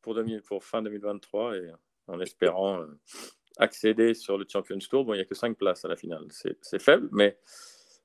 pour, 0.00 0.18
pour 0.46 0.64
fin 0.64 0.82
2023, 0.82 1.56
et 1.56 1.70
en 2.06 2.20
espérant 2.20 2.80
euh, 2.80 2.86
accéder 3.58 4.14
sur 4.14 4.38
le 4.38 4.46
Champions 4.48 4.78
Tour, 4.78 5.04
bon, 5.04 5.14
il 5.14 5.18
n'y 5.18 5.22
a 5.22 5.26
que 5.26 5.34
5 5.34 5.56
places 5.56 5.84
à 5.84 5.88
la 5.88 5.96
finale. 5.96 6.26
C'est 6.30 6.82
faible, 6.82 7.08
mais, 7.12 7.38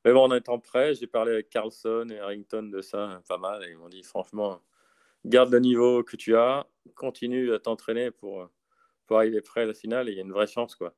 mais 0.03 0.11
bon, 0.11 0.23
en 0.23 0.36
étant 0.36 0.59
prêt, 0.59 0.95
j'ai 0.95 1.07
parlé 1.07 1.32
avec 1.34 1.49
Carlson 1.49 2.07
et 2.09 2.19
Harrington 2.19 2.63
de 2.63 2.82
ça 2.82 3.21
pas 3.28 3.38
mal, 3.38 3.63
et 3.63 3.71
ils 3.71 3.78
m'ont 3.78 3.89
dit, 3.89 4.03
franchement, 4.03 4.61
garde 5.28 5.51
le 5.51 5.59
niveau 5.59 6.03
que 6.03 6.15
tu 6.15 6.36
as, 6.36 6.67
continue 6.95 7.53
à 7.53 7.59
t'entraîner 7.59 8.11
pour, 8.11 8.49
pour 9.05 9.17
arriver 9.17 9.41
prêt 9.41 9.61
à 9.61 9.65
la 9.65 9.73
finale 9.73 10.09
et 10.09 10.13
il 10.13 10.15
y 10.15 10.19
a 10.19 10.23
une 10.23 10.32
vraie 10.32 10.47
chance. 10.47 10.75
quoi. 10.75 10.95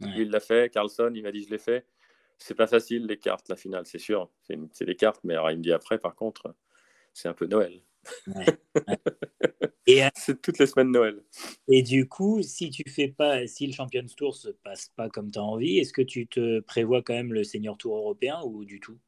il 0.00 0.30
l'a 0.30 0.40
fait, 0.40 0.72
Carlson, 0.72 1.12
il 1.14 1.22
m'a 1.22 1.32
dit 1.32 1.44
je 1.44 1.50
l'ai 1.50 1.58
fait. 1.58 1.86
C'est 2.38 2.54
pas 2.54 2.66
facile 2.66 3.06
les 3.06 3.18
cartes, 3.18 3.48
la 3.48 3.56
finale, 3.56 3.84
c'est 3.84 3.98
sûr. 3.98 4.30
C'est 4.72 4.86
des 4.86 4.96
cartes, 4.96 5.20
mais 5.24 5.34
alors, 5.34 5.50
il 5.50 5.58
me 5.58 5.62
dit 5.62 5.72
après, 5.72 5.98
par 5.98 6.14
contre, 6.14 6.54
c'est 7.12 7.28
un 7.28 7.34
peu 7.34 7.46
Noël. 7.46 7.82
et 9.86 10.02
euh, 10.02 10.08
c'est 10.14 10.40
toutes 10.40 10.58
les 10.58 10.66
semaines 10.66 10.90
Noël. 10.90 11.22
Et 11.68 11.82
du 11.82 12.08
coup, 12.08 12.40
si 12.42 12.70
tu 12.70 12.82
fais 12.88 13.08
pas, 13.08 13.46
si 13.46 13.66
le 13.66 13.74
Champions 13.74 14.06
Tour 14.16 14.34
se 14.34 14.48
passe 14.48 14.90
pas 14.96 15.10
comme 15.10 15.30
tu 15.30 15.38
as 15.38 15.42
envie, 15.42 15.78
est-ce 15.78 15.92
que 15.92 16.00
tu 16.00 16.26
te 16.26 16.60
prévois 16.60 17.02
quand 17.02 17.12
même 17.12 17.34
le 17.34 17.44
Senior 17.44 17.76
Tour 17.76 17.96
européen 17.96 18.40
ou 18.44 18.64
du 18.64 18.80
tout? 18.80 18.98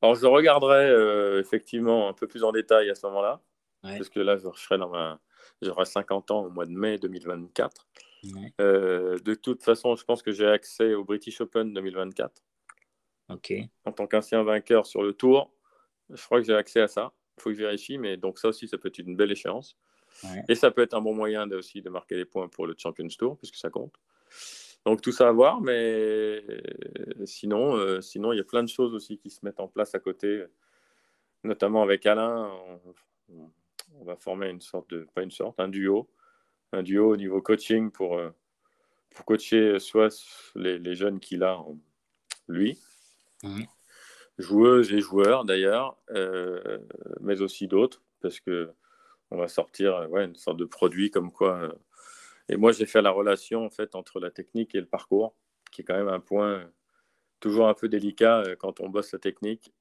Alors 0.00 0.14
je 0.14 0.26
regarderai 0.26 0.88
euh, 0.88 1.40
effectivement 1.40 2.08
un 2.08 2.12
peu 2.12 2.26
plus 2.26 2.44
en 2.44 2.52
détail 2.52 2.88
à 2.90 2.94
ce 2.94 3.06
moment-là. 3.06 3.42
Parce 3.96 4.08
que 4.08 4.20
là, 4.20 4.36
je 4.36 4.48
serai 4.54 4.78
dans 4.78 4.88
ma... 4.88 5.20
j'aurai 5.62 5.84
50 5.84 6.30
ans 6.30 6.44
au 6.44 6.50
mois 6.50 6.66
de 6.66 6.72
mai 6.72 6.98
2024. 6.98 7.86
Euh, 8.60 9.18
de 9.18 9.34
toute 9.34 9.62
façon, 9.62 9.96
je 9.96 10.04
pense 10.04 10.22
que 10.22 10.32
j'ai 10.32 10.46
accès 10.46 10.94
au 10.94 11.04
British 11.04 11.40
Open 11.40 11.72
2024. 11.72 12.42
Ok. 13.28 13.52
En 13.84 13.92
tant 13.92 14.06
qu'ancien 14.06 14.42
vainqueur 14.42 14.86
sur 14.86 15.02
le 15.02 15.12
tour, 15.12 15.52
je 16.10 16.22
crois 16.24 16.40
que 16.40 16.46
j'ai 16.46 16.54
accès 16.54 16.80
à 16.80 16.88
ça. 16.88 17.12
Il 17.38 17.42
faut 17.42 17.50
que 17.50 17.56
je 17.56 17.62
vérifie, 17.62 17.98
mais 17.98 18.16
donc 18.16 18.38
ça 18.38 18.48
aussi, 18.48 18.68
ça 18.68 18.78
peut 18.78 18.88
être 18.88 18.98
une 18.98 19.16
belle 19.16 19.32
échéance. 19.32 19.76
Et 20.48 20.54
ça 20.54 20.70
peut 20.70 20.80
être 20.80 20.94
un 20.94 21.02
bon 21.02 21.14
moyen 21.14 21.46
de, 21.46 21.56
aussi 21.56 21.82
de 21.82 21.90
marquer 21.90 22.16
des 22.16 22.24
points 22.24 22.48
pour 22.48 22.66
le 22.66 22.74
Champions 22.78 23.06
Tour, 23.08 23.36
puisque 23.36 23.56
ça 23.56 23.68
compte. 23.68 23.94
Donc 24.86 25.02
tout 25.02 25.12
ça 25.12 25.28
à 25.28 25.32
voir, 25.32 25.60
mais 25.60 26.42
sinon, 27.24 27.76
euh, 27.76 28.00
sinon 28.00 28.32
il 28.32 28.36
y 28.36 28.40
a 28.40 28.44
plein 28.44 28.62
de 28.62 28.68
choses 28.68 28.94
aussi 28.94 29.18
qui 29.18 29.28
se 29.28 29.44
mettent 29.44 29.60
en 29.60 29.68
place 29.68 29.94
à 29.94 29.98
côté, 29.98 30.44
notamment 31.44 31.82
avec 31.82 32.06
Alain 32.06 32.50
on 33.28 33.50
va 34.04 34.16
former 34.16 34.48
une 34.48 34.60
sorte 34.60 34.90
de, 34.90 35.06
pas 35.14 35.22
une 35.22 35.30
sorte, 35.30 35.58
un 35.60 35.68
duo, 35.68 36.08
un 36.72 36.82
duo 36.82 37.12
au 37.12 37.16
niveau 37.16 37.42
coaching 37.42 37.90
pour, 37.90 38.18
euh, 38.18 38.30
pour 39.10 39.24
coacher 39.24 39.78
soit 39.78 40.14
les, 40.54 40.94
jeunes 40.94 41.20
qu'il 41.20 41.42
a, 41.42 41.58
lui, 42.48 42.78
mhm. 43.42 43.66
joueuses 44.38 44.92
et 44.92 45.00
joueurs 45.00 45.44
d'ailleurs, 45.44 45.96
euh, 46.10 46.78
mais 47.20 47.40
aussi 47.40 47.66
d'autres, 47.66 48.02
parce 48.20 48.40
que 48.40 48.70
on 49.30 49.36
va 49.36 49.48
sortir 49.48 50.08
ouais, 50.10 50.24
une 50.24 50.36
sorte 50.36 50.56
de 50.56 50.64
produit 50.64 51.10
comme 51.10 51.32
quoi. 51.32 51.56
Euh, 51.56 51.72
et 52.48 52.56
moi, 52.56 52.70
j'ai 52.70 52.86
fait 52.86 53.02
la 53.02 53.10
relation 53.10 53.64
en 53.64 53.70
fait 53.70 53.96
entre 53.96 54.20
la 54.20 54.30
technique 54.30 54.74
et 54.76 54.80
le 54.80 54.86
parcours, 54.86 55.34
qui 55.72 55.82
est 55.82 55.84
quand 55.84 55.96
même 55.96 56.08
un 56.08 56.20
point 56.20 56.70
toujours 57.40 57.68
un 57.68 57.74
peu 57.74 57.88
délicat 57.88 58.44
quand 58.60 58.80
on 58.80 58.88
bosse 58.88 59.12
la 59.12 59.18
technique. 59.18 59.72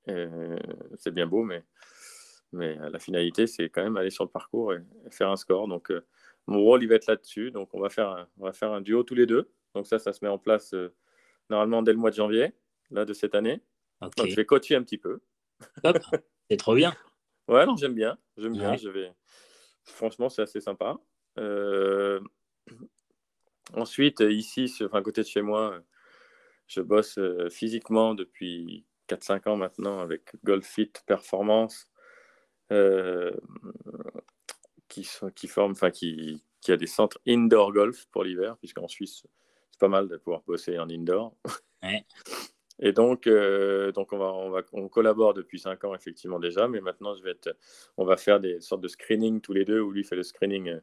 C'est 0.98 1.14
bien 1.14 1.28
beau, 1.28 1.44
mais 1.44 1.64
mais 2.56 2.80
euh, 2.80 2.90
la 2.90 3.00
finalité, 3.00 3.48
c'est 3.48 3.70
quand 3.70 3.84
même 3.84 3.98
aller 3.98 4.10
sur 4.10 4.24
le 4.24 4.30
parcours 4.30 4.74
et, 4.74 4.82
faire 5.12 5.30
un 5.30 5.36
score. 5.36 5.68
Donc, 5.68 5.92
euh, 5.92 6.06
mon 6.48 6.62
rôle, 6.62 6.84
il 6.84 6.88
va 6.88 6.96
être 6.96 7.08
là-dessus. 7.08 7.52
Donc, 7.52 7.74
on 7.74 7.80
va, 7.80 7.90
faire 7.90 8.10
un, 8.10 8.28
on 8.40 8.46
va 8.46 8.54
faire 8.54 8.72
un 8.72 8.82
duo 8.82 9.04
tous 9.04 9.16
les 9.16 9.26
deux. 9.26 9.52
Donc, 9.74 9.88
ça, 9.88 10.00
ça 10.00 10.14
se 10.14 10.24
met 10.24 10.30
en 10.30 10.38
place 10.38 10.74
euh, 10.74 10.94
normalement 11.50 11.84
dès 11.84 11.92
le 11.92 11.98
mois 11.98 12.12
de 12.12 12.16
janvier 12.16 12.54
là, 12.92 13.06
de 13.06 13.14
cette 13.14 13.36
année. 13.36 13.62
Donc, 14.02 14.28
je 14.28 14.36
vais 14.36 14.46
coacher 14.46 14.76
un 14.76 14.84
petit 14.84 14.98
peu. 14.98 15.20
C'est 16.50 16.58
trop 16.58 16.76
bien. 16.76 16.94
ouais, 17.48 17.66
non, 17.66 17.76
j'aime 17.76 17.96
bien. 17.96 18.18
J'aime 18.38 18.54
bien. 18.54 18.76
Je 18.76 18.90
vais... 18.90 19.12
Franchement, 19.84 20.30
c'est 20.30 20.42
assez 20.42 20.62
sympa. 20.62 20.98
Ensuite, 23.74 24.20
ici, 24.20 24.72
enfin, 24.84 25.00
à 25.00 25.02
côté 25.02 25.22
de 25.22 25.28
chez 25.28 25.42
moi, 25.42 25.80
je 26.68 26.82
bosse 26.82 27.20
physiquement 27.50 28.14
depuis 28.14 28.86
4-5 29.10 29.50
ans 29.50 29.58
maintenant 29.58 30.00
avec 30.00 30.34
Golf 30.44 30.66
Fit 30.66 30.92
Performance 31.08 31.88
qui, 34.88 35.04
sont, 35.04 35.30
qui 35.32 35.48
forment, 35.48 35.74
enfin 35.74 35.92
qui, 35.92 36.42
a 36.68 36.78
des 36.78 36.88
centres 36.88 37.20
indoor 37.28 37.72
golf 37.72 38.08
pour 38.12 38.24
l'hiver, 38.24 38.58
puisqu'en 38.58 38.88
Suisse, 38.88 39.24
c'est 39.72 39.80
pas 39.80 39.88
mal 39.88 40.08
de 40.08 40.18
pouvoir 40.18 40.42
bosser 40.48 40.80
en 40.80 40.90
indoor. 40.90 41.36
Et 42.80 42.92
donc, 42.92 43.28
euh, 43.28 43.92
donc 43.92 44.12
on, 44.12 44.18
va, 44.18 44.34
on, 44.34 44.50
va, 44.50 44.62
on 44.74 44.90
collabore 44.90 45.34
depuis 45.34 45.60
5 45.60 45.84
ans, 45.86 45.96
effectivement, 45.96 46.40
déjà, 46.40 46.68
mais 46.68 46.82
maintenant, 46.82 47.16
je 47.16 47.24
vais 47.24 47.32
être, 47.32 47.56
on 47.98 48.06
va 48.06 48.18
faire 48.18 48.40
des 48.40 48.60
sortes 48.60 48.82
de 48.82 48.88
screening 48.88 49.40
tous 49.40 49.54
les 49.54 49.64
deux, 49.64 49.80
où 49.80 49.92
lui 49.92 50.04
fait 50.04 50.16
le 50.16 50.24
screening 50.24 50.80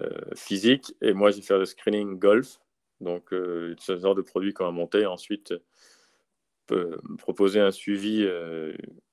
euh, 0.00 0.10
physique, 0.34 0.94
et 1.00 1.12
moi, 1.12 1.30
je 1.30 1.36
vais 1.36 1.42
faire 1.42 1.58
le 1.58 1.66
screening 1.66 2.18
golf. 2.18 2.58
Donc, 3.00 3.32
euh, 3.32 3.74
ce 3.78 3.96
genre 3.98 4.14
de 4.14 4.22
produit 4.22 4.52
qu'on 4.52 4.64
va 4.64 4.70
monter. 4.70 5.06
Ensuite, 5.06 5.54
proposer 7.18 7.60
un 7.60 7.70
suivi 7.70 8.26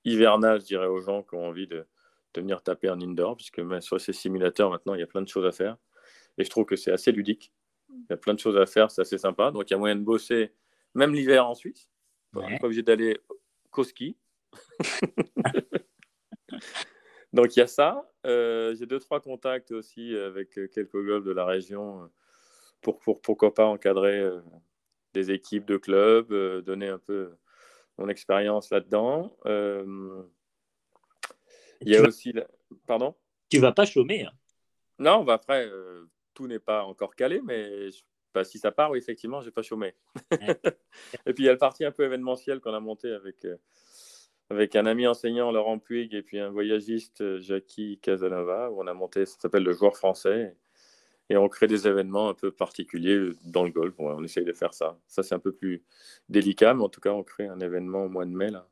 hivernal, 0.05 0.61
je 0.61 0.65
dirais, 0.65 0.87
aux 0.87 1.01
gens 1.01 1.23
qui 1.23 1.35
ont 1.35 1.47
envie 1.47 1.67
de, 1.67 1.85
de 2.33 2.41
venir 2.41 2.61
taper 2.61 2.89
en 2.89 2.99
indoor, 2.99 3.37
puisque 3.37 3.61
sur 3.81 4.01
ces 4.01 4.13
simulateurs, 4.13 4.69
maintenant, 4.69 4.93
il 4.95 4.99
y 4.99 5.03
a 5.03 5.07
plein 5.07 5.21
de 5.21 5.27
choses 5.27 5.45
à 5.45 5.51
faire. 5.51 5.77
Et 6.37 6.43
je 6.43 6.49
trouve 6.49 6.65
que 6.65 6.75
c'est 6.75 6.91
assez 6.91 7.11
ludique. 7.11 7.53
Il 7.89 8.05
y 8.09 8.13
a 8.13 8.17
plein 8.17 8.33
de 8.33 8.39
choses 8.39 8.57
à 8.57 8.65
faire, 8.65 8.89
c'est 8.89 9.01
assez 9.01 9.17
sympa. 9.17 9.51
Donc, 9.51 9.69
il 9.69 9.73
y 9.73 9.75
a 9.75 9.77
moyen 9.77 9.95
de 9.95 10.01
bosser, 10.01 10.51
même 10.95 11.13
l'hiver 11.13 11.47
en 11.47 11.53
Suisse. 11.53 11.89
On 12.35 12.49
n'est 12.49 12.57
pas 12.57 12.65
obligé 12.65 12.81
d'aller 12.81 13.19
qu'au 13.69 13.83
ski. 13.83 14.17
Donc, 17.33 17.55
il 17.55 17.59
y 17.59 17.63
a 17.63 17.67
ça. 17.67 18.09
Euh, 18.25 18.73
j'ai 18.75 18.85
deux, 18.85 18.99
trois 18.99 19.19
contacts 19.19 19.71
aussi 19.71 20.15
avec 20.15 20.51
quelques 20.71 21.05
golfs 21.05 21.25
de 21.25 21.31
la 21.31 21.45
région 21.45 22.09
pour, 22.81 22.99
pour 22.99 23.21
pourquoi 23.21 23.53
pas 23.53 23.65
encadrer 23.65 24.19
euh, 24.19 24.39
des 25.13 25.31
équipes 25.31 25.65
de 25.65 25.77
clubs, 25.77 26.31
euh, 26.31 26.61
donner 26.61 26.87
un 26.87 26.99
peu 26.99 27.31
mon 27.97 28.09
expérience 28.09 28.69
là-dedans. 28.69 29.35
il 31.81 31.89
y 31.89 31.95
a 31.95 32.01
aussi. 32.01 32.33
Pardon? 32.87 33.15
Tu 33.49 33.59
vas 33.59 33.71
pas 33.71 33.85
chômer. 33.85 34.23
Hein. 34.23 34.31
Non, 34.99 35.23
bah 35.23 35.33
après, 35.33 35.69
tout 36.33 36.47
n'est 36.47 36.59
pas 36.59 36.83
encore 36.83 37.15
calé, 37.15 37.41
mais 37.43 37.89
bah, 38.33 38.43
si 38.43 38.57
ça 38.57 38.71
part, 38.71 38.91
oui, 38.91 38.97
effectivement, 38.97 39.41
je 39.41 39.47
n'ai 39.47 39.51
pas 39.51 39.61
chômé. 39.61 39.93
et 40.31 41.33
puis, 41.33 41.43
il 41.43 41.45
y 41.45 41.49
a 41.49 41.53
le 41.53 41.57
parti 41.57 41.85
un 41.85 41.91
peu 41.91 42.03
événementiel 42.03 42.59
qu'on 42.59 42.73
a 42.73 42.79
monté 42.79 43.11
avec, 43.11 43.45
euh, 43.45 43.57
avec 44.49 44.75
un 44.75 44.85
ami 44.85 45.05
enseignant, 45.05 45.51
Laurent 45.51 45.77
Puig, 45.77 46.13
et 46.13 46.23
puis 46.23 46.39
un 46.39 46.49
voyagiste, 46.49 47.21
euh, 47.21 47.39
Jackie 47.39 47.99
Casanova, 47.99 48.71
où 48.71 48.81
on 48.81 48.87
a 48.87 48.93
monté, 48.93 49.25
ça 49.25 49.37
s'appelle 49.39 49.63
le 49.63 49.73
joueur 49.73 49.95
français. 49.95 50.55
Et 51.29 51.37
on 51.37 51.47
crée 51.47 51.67
des 51.67 51.87
événements 51.87 52.29
un 52.29 52.33
peu 52.33 52.51
particuliers 52.51 53.29
dans 53.45 53.63
le 53.63 53.71
golf. 53.71 53.93
on 53.97 54.23
essaye 54.23 54.43
de 54.43 54.53
faire 54.53 54.73
ça. 54.73 54.99
Ça, 55.07 55.23
c'est 55.23 55.33
un 55.33 55.39
peu 55.39 55.53
plus 55.53 55.83
délicat, 56.29 56.73
mais 56.73 56.83
en 56.83 56.89
tout 56.89 57.01
cas, 57.01 57.11
on 57.11 57.23
crée 57.23 57.47
un 57.47 57.59
événement 57.59 58.05
au 58.05 58.09
mois 58.09 58.25
de 58.25 58.31
mai, 58.31 58.51
là, 58.51 58.67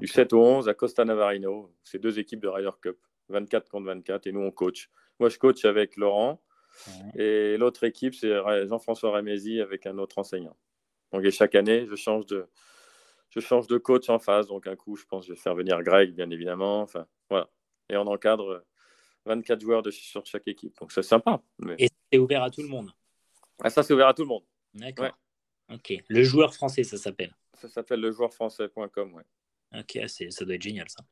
du 0.00 0.06
7 0.06 0.32
au 0.32 0.42
11 0.42 0.68
à 0.68 0.74
Costa 0.74 1.04
Navarino. 1.04 1.72
C'est 1.84 1.98
deux 1.98 2.18
équipes 2.18 2.40
de 2.40 2.48
Ryder 2.48 2.70
Cup, 2.80 2.98
24 3.28 3.68
contre 3.68 3.86
24, 3.86 4.26
et 4.26 4.32
nous, 4.32 4.40
on 4.40 4.50
coach. 4.50 4.90
Moi, 5.20 5.28
je 5.28 5.38
coach 5.38 5.64
avec 5.64 5.96
Laurent. 5.96 6.42
Et 7.16 7.58
l'autre 7.58 7.84
équipe, 7.84 8.14
c'est 8.14 8.32
Jean-François 8.66 9.10
Ramézy 9.10 9.60
avec 9.60 9.86
un 9.86 9.98
autre 9.98 10.16
enseignant. 10.18 10.56
Donc, 11.12 11.28
chaque 11.28 11.54
année, 11.54 11.86
je 11.86 11.94
change 11.94 12.24
de, 12.24 12.46
je 13.28 13.40
change 13.40 13.66
de 13.66 13.76
coach 13.76 14.08
en 14.08 14.18
phase. 14.18 14.46
Donc, 14.46 14.66
un 14.66 14.76
coup, 14.76 14.96
je 14.96 15.04
pense 15.04 15.26
que 15.26 15.28
je 15.28 15.32
vais 15.34 15.40
faire 15.40 15.54
venir 15.54 15.82
Greg, 15.82 16.14
bien 16.14 16.30
évidemment. 16.30 16.80
Enfin, 16.80 17.06
voilà. 17.28 17.50
Et 17.90 17.96
on 17.98 18.06
encadre 18.06 18.64
24 19.26 19.60
joueurs 19.60 19.82
de, 19.82 19.90
sur 19.90 20.24
chaque 20.26 20.46
équipe. 20.48 20.78
Donc, 20.80 20.92
c'est 20.92 21.02
sympa. 21.02 21.42
Et 21.78 21.88
c'est 22.10 22.18
ouvert 22.18 22.42
à 22.42 22.50
tout 22.50 22.62
le 22.62 22.68
monde 22.68 22.90
ah, 23.62 23.70
Ça, 23.70 23.82
c'est 23.82 23.94
ouvert 23.94 24.08
à 24.08 24.14
tout 24.14 24.22
le 24.22 24.28
monde. 24.28 24.44
D'accord. 24.74 25.16
Ok. 25.72 25.94
Le 26.08 26.22
joueur 26.22 26.54
français, 26.54 26.84
ça 26.84 26.96
s'appelle 26.96 27.34
Ça 27.54 27.68
s'appelle 27.68 28.00
lejoueurfrançais.com, 28.00 29.14
ouais. 29.14 29.24
Ok, 29.78 29.98
ça 30.08 30.44
doit 30.44 30.54
être 30.54 30.62
génial, 30.62 30.86
ça. 30.88 31.02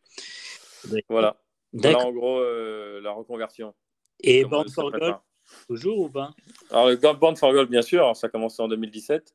Voilà. 1.09 1.41
Voilà, 1.73 1.99
en 1.99 2.13
gros, 2.13 2.39
euh, 2.41 3.01
la 3.01 3.13
reconversion. 3.13 3.75
Et 4.23 4.45
Born 4.45 4.69
for 4.69 4.91
Golf 4.91 5.17
Toujours 5.67 5.99
ou 5.99 6.09
pas? 6.09 6.31
Alors, 6.71 6.89
le 6.89 6.97
Band 6.97 7.35
for 7.35 7.53
Gold, 7.53 7.69
bien 7.69 7.83
sûr, 7.83 8.15
ça 8.15 8.29
a 8.29 8.31
commencé 8.31 8.63
en 8.63 8.69
2017. 8.69 9.35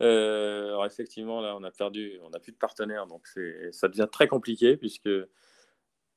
Euh, 0.00 0.68
alors, 0.68 0.86
effectivement, 0.86 1.40
là, 1.40 1.54
on 1.56 1.62
a 1.64 1.70
perdu, 1.70 2.18
on 2.22 2.30
n'a 2.30 2.38
plus 2.38 2.52
de 2.52 2.56
partenaires, 2.56 3.06
donc 3.06 3.26
ça 3.72 3.88
devient 3.88 4.08
très 4.10 4.26
compliqué, 4.26 4.76
puisque 4.76 5.10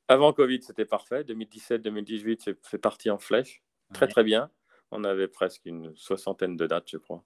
avant 0.08 0.34
Covid, 0.34 0.62
c'était 0.62 0.86
parfait. 0.86 1.24
2017-2018, 1.24 2.56
c'est 2.62 2.78
parti 2.78 3.10
en 3.10 3.18
flèche. 3.18 3.64
Très, 3.94 4.08
très 4.08 4.24
bien. 4.24 4.50
On 4.92 5.04
avait 5.04 5.28
presque 5.28 5.66
une 5.66 5.96
soixantaine 5.96 6.56
de 6.56 6.68
dates, 6.68 6.90
je 6.90 6.98
crois. 6.98 7.24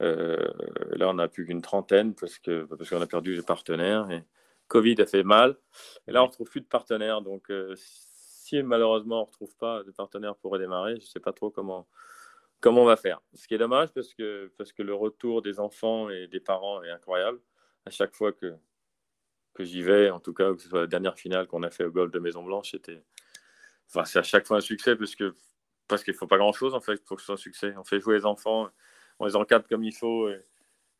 Euh, 0.00 0.36
là, 0.92 1.08
on 1.08 1.14
n'a 1.14 1.28
plus 1.28 1.46
qu'une 1.46 1.62
trentaine 1.62 2.14
parce 2.14 2.38
qu'on 2.38 2.66
parce 2.68 2.90
qu'on 2.90 3.00
a 3.00 3.06
perdu 3.06 3.36
des 3.36 3.42
partenaires. 3.42 4.10
Et 4.10 4.24
Covid 4.68 5.00
a 5.00 5.06
fait 5.06 5.22
mal. 5.22 5.56
Et 6.08 6.12
là, 6.12 6.22
on 6.22 6.26
ne 6.26 6.30
retrouve 6.30 6.50
plus 6.50 6.60
de 6.60 6.66
partenaires. 6.66 7.22
Donc, 7.22 7.50
euh, 7.50 7.76
malheureusement 8.62 9.16
on 9.16 9.20
ne 9.20 9.26
retrouve 9.26 9.56
pas 9.56 9.82
de 9.84 9.90
partenaire 9.90 10.36
pour 10.36 10.52
redémarrer, 10.52 10.96
je 10.96 11.06
ne 11.06 11.06
sais 11.06 11.20
pas 11.20 11.32
trop 11.32 11.50
comment, 11.50 11.88
comment 12.60 12.82
on 12.82 12.86
va 12.86 12.96
faire. 12.96 13.22
Ce 13.32 13.48
qui 13.48 13.54
est 13.54 13.58
dommage 13.58 13.90
parce 13.94 14.12
que, 14.12 14.52
parce 14.58 14.72
que 14.72 14.82
le 14.82 14.94
retour 14.94 15.40
des 15.40 15.58
enfants 15.58 16.10
et 16.10 16.26
des 16.26 16.40
parents 16.40 16.82
est 16.82 16.90
incroyable. 16.90 17.40
À 17.86 17.90
chaque 17.90 18.14
fois 18.14 18.32
que, 18.32 18.54
que 19.54 19.64
j'y 19.64 19.82
vais, 19.82 20.10
en 20.10 20.20
tout 20.20 20.32
cas, 20.32 20.52
que 20.54 20.60
ce 20.60 20.68
soit 20.68 20.80
la 20.82 20.86
dernière 20.86 21.16
finale 21.16 21.46
qu'on 21.46 21.62
a 21.62 21.70
fait 21.70 21.84
au 21.84 21.90
golf 21.90 22.10
de 22.10 22.18
Maison 22.18 22.42
Blanche, 22.42 22.70
c'était. 22.72 23.02
Enfin, 23.88 24.04
c'est 24.04 24.18
à 24.18 24.22
chaque 24.22 24.46
fois 24.46 24.58
un 24.58 24.60
succès 24.60 24.96
parce 24.96 25.14
que 25.14 25.34
parce 25.88 26.04
qu'il 26.04 26.14
ne 26.14 26.18
faut 26.18 26.26
pas 26.26 26.38
grand-chose 26.38 26.74
en 26.74 26.80
fait 26.80 27.04
pour 27.04 27.16
que 27.16 27.22
ce 27.22 27.26
soit 27.26 27.34
un 27.34 27.38
succès. 27.38 27.74
On 27.76 27.84
fait 27.84 28.00
jouer 28.00 28.16
les 28.16 28.24
enfants, 28.24 28.70
on 29.18 29.26
les 29.26 29.36
encadre 29.36 29.66
comme 29.68 29.84
il 29.84 29.94
faut 29.94 30.28
et, 30.30 30.42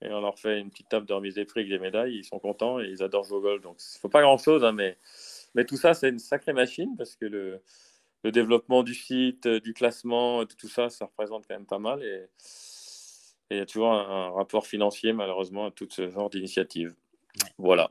on 0.02 0.20
leur 0.20 0.38
fait 0.38 0.60
une 0.60 0.70
petite 0.70 0.88
table 0.88 1.06
de 1.06 1.12
remise 1.14 1.36
des 1.36 1.44
prix 1.44 1.60
avec 1.60 1.70
des 1.70 1.78
médailles. 1.78 2.16
Ils 2.16 2.24
sont 2.24 2.40
contents 2.40 2.80
et 2.80 2.86
ils 2.86 3.02
adorent 3.02 3.24
jouer 3.24 3.38
au 3.38 3.40
golf. 3.40 3.62
Donc, 3.62 3.76
il 3.80 3.96
ne 3.96 4.00
faut 4.00 4.08
pas 4.08 4.20
grand-chose, 4.20 4.64
hein, 4.64 4.72
mais 4.72 4.98
mais 5.54 5.64
tout 5.64 5.76
ça, 5.76 5.94
c'est 5.94 6.08
une 6.08 6.18
sacrée 6.18 6.52
machine 6.52 6.96
parce 6.96 7.14
que 7.14 7.24
le, 7.26 7.62
le 8.24 8.32
développement 8.32 8.82
du 8.82 8.94
site, 8.94 9.46
euh, 9.46 9.60
du 9.60 9.74
classement, 9.74 10.44
tout 10.46 10.68
ça, 10.68 10.88
ça 10.90 11.06
représente 11.06 11.46
quand 11.46 11.54
même 11.54 11.66
pas 11.66 11.78
mal. 11.78 12.02
Et, 12.02 12.26
il 13.50 13.58
y 13.58 13.60
a 13.60 13.66
toujours 13.66 13.92
un, 13.92 14.30
rapport 14.30 14.66
financier, 14.66 15.12
malheureusement, 15.12 15.66
à 15.66 15.70
tout 15.70 15.86
ce 15.90 16.08
genre 16.08 16.30
d'initiative. 16.30 16.94
Voilà. 17.58 17.90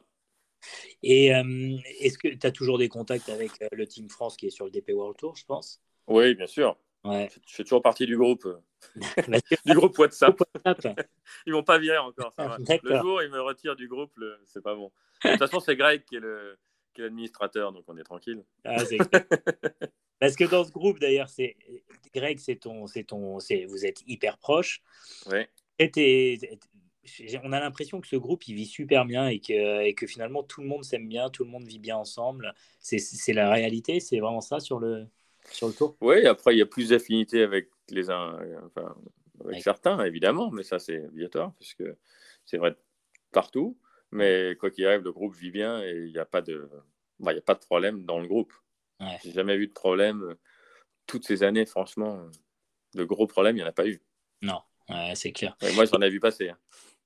Et 1.03 1.33
euh, 1.33 1.77
est-ce 1.99 2.17
que 2.17 2.27
tu 2.27 2.45
as 2.45 2.51
toujours 2.51 2.77
des 2.77 2.89
contacts 2.89 3.29
avec 3.29 3.51
euh, 3.61 3.67
le 3.71 3.87
Team 3.87 4.09
France 4.09 4.37
qui 4.37 4.47
est 4.47 4.51
sur 4.51 4.65
le 4.65 4.71
DP 4.71 4.91
World 4.93 5.17
Tour, 5.17 5.35
je 5.35 5.45
pense? 5.45 5.81
Oui, 6.07 6.35
bien 6.35 6.47
sûr. 6.47 6.77
Ouais. 7.03 7.29
Je 7.47 7.55
fais 7.55 7.63
toujours 7.63 7.81
partie 7.81 8.05
du 8.05 8.15
groupe, 8.17 8.47
du 9.65 9.73
groupe 9.73 9.97
WhatsApp. 9.97 10.37
ils 11.45 11.53
m'ont 11.53 11.63
pas 11.63 11.79
viré 11.79 11.97
encore. 11.97 12.33
Ça. 12.37 12.57
Le 12.83 12.99
jour, 12.99 13.23
ils 13.23 13.29
me 13.29 13.41
retirent 13.41 13.75
du 13.75 13.87
groupe, 13.87 14.11
c'est 14.45 14.61
pas 14.61 14.75
bon. 14.75 14.91
De 15.23 15.29
toute 15.31 15.39
façon, 15.39 15.59
c'est 15.59 15.75
Greg 15.75 16.03
qui 16.05 16.17
est 16.17 16.19
le, 16.19 16.57
qui 16.93 17.01
est 17.01 17.05
l'administrateur, 17.05 17.71
donc 17.71 17.83
on 17.87 17.97
est 17.97 18.03
tranquille. 18.03 18.43
Ah, 18.63 18.77
Parce 20.19 20.35
que 20.35 20.43
dans 20.43 20.63
ce 20.63 20.71
groupe, 20.71 20.99
d'ailleurs, 20.99 21.29
c'est 21.29 21.57
Greg, 22.13 22.37
c'est 22.37 22.57
ton, 22.57 22.85
c'est 22.85 23.03
ton, 23.03 23.39
c'est 23.39 23.65
vous 23.65 23.85
êtes 23.85 24.03
hyper 24.05 24.37
proches. 24.37 24.83
Oui. 25.31 25.47
On 27.43 27.51
a 27.51 27.59
l'impression 27.59 27.99
que 27.99 28.07
ce 28.07 28.15
groupe 28.15 28.47
il 28.47 28.55
vit 28.55 28.65
super 28.65 29.05
bien 29.05 29.27
et 29.27 29.39
que, 29.39 29.81
et 29.83 29.93
que 29.93 30.05
finalement 30.05 30.43
tout 30.43 30.61
le 30.61 30.67
monde 30.67 30.83
s'aime 30.83 31.07
bien, 31.07 31.29
tout 31.29 31.43
le 31.43 31.49
monde 31.49 31.65
vit 31.65 31.79
bien 31.79 31.97
ensemble. 31.97 32.53
C'est 32.79 33.33
la 33.33 33.49
réalité, 33.49 33.99
c'est 33.99 34.19
vraiment 34.19 34.41
ça 34.41 34.59
sur 34.59 34.79
le, 34.79 35.07
sur 35.51 35.67
le 35.67 35.73
tour? 35.73 35.97
Oui, 36.01 36.25
après 36.25 36.53
il 36.55 36.59
y 36.59 36.61
a 36.61 36.67
plus 36.67 36.89
d'affinités 36.89 37.41
avec 37.41 37.69
les 37.89 38.09
uns, 38.09 38.39
enfin, 38.65 38.95
avec 39.45 39.63
certains 39.63 40.03
évidemment, 40.03 40.51
mais 40.51 40.63
ça 40.63 40.79
c'est 40.79 41.05
obligatoire 41.05 41.53
puisque 41.55 41.83
c'est 42.45 42.57
vrai 42.57 42.75
partout. 43.31 43.77
Mais 44.11 44.55
quoi 44.59 44.69
qu'il 44.69 44.85
arrive, 44.85 45.01
le 45.01 45.11
groupe 45.11 45.35
vit 45.35 45.51
bien 45.51 45.81
et 45.81 45.93
il 46.05 46.11
n'y 46.11 46.17
a, 46.17 46.25
pas 46.25 46.41
de... 46.41 46.69
Bah, 47.19 47.31
a 47.31 47.41
pas 47.41 47.53
de 47.53 47.59
problème 47.59 48.03
dans 48.03 48.19
le 48.19 48.27
groupe. 48.27 48.53
Ouais. 48.99 49.17
J'ai 49.23 49.31
jamais 49.31 49.55
eu 49.55 49.67
de 49.67 49.73
problème. 49.73 50.35
Toutes 51.07 51.25
ces 51.25 51.43
années, 51.43 51.65
franchement, 51.65 52.27
de 52.93 53.03
gros 53.05 53.25
problèmes, 53.25 53.55
il 53.55 53.59
n'y 53.59 53.65
en 53.65 53.69
a 53.69 53.73
pas 53.73 53.87
eu. 53.87 54.01
Non, 54.41 54.61
c'est 55.15 55.31
clair. 55.31 55.55
moi, 55.75 55.85
j'en 55.85 56.01
ai 56.01 56.09
vu 56.09 56.19
passer. 56.19 56.51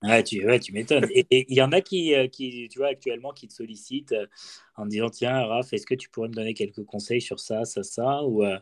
Ouais, 0.03 0.23
tu, 0.23 0.45
ouais, 0.45 0.59
tu 0.59 0.73
m'étonnes. 0.73 1.07
Et 1.11 1.45
il 1.49 1.55
y 1.55 1.61
en 1.61 1.71
a 1.71 1.81
qui, 1.81 2.13
euh, 2.13 2.27
qui, 2.27 2.67
tu 2.69 2.79
vois, 2.79 2.89
actuellement, 2.89 3.31
qui 3.31 3.47
te 3.47 3.53
sollicitent 3.53 4.11
euh, 4.11 4.27
en 4.75 4.85
disant 4.85 5.09
Tiens, 5.09 5.45
Raph, 5.45 5.71
est-ce 5.73 5.85
que 5.85 5.95
tu 5.95 6.09
pourrais 6.09 6.27
me 6.27 6.33
donner 6.33 6.53
quelques 6.53 6.83
conseils 6.85 7.21
sur 7.21 7.39
ça, 7.39 7.65
ça, 7.65 7.81
ça 7.83 8.23
ou, 8.23 8.43
euh, 8.43 8.59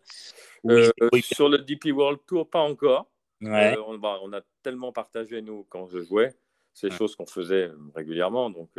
Sur 1.22 1.50
le 1.50 1.58
DP 1.58 1.88
World 1.88 2.20
Tour, 2.26 2.50
pas 2.50 2.62
encore. 2.62 3.10
Ouais. 3.42 3.76
on, 3.86 3.98
bah, 3.98 4.20
on, 4.24 4.32
a 4.32 4.42
tellement 4.62 4.94
partagé, 4.94 5.42
nous, 5.42 5.66
quand 5.70 5.88
je 5.88 6.00
jouais. 6.00 6.34
Des 6.82 6.90
choses 6.90 7.16
qu'on 7.16 7.28
faisait 7.28 7.70
régulièrement. 7.94 8.50
Donc 8.50 8.72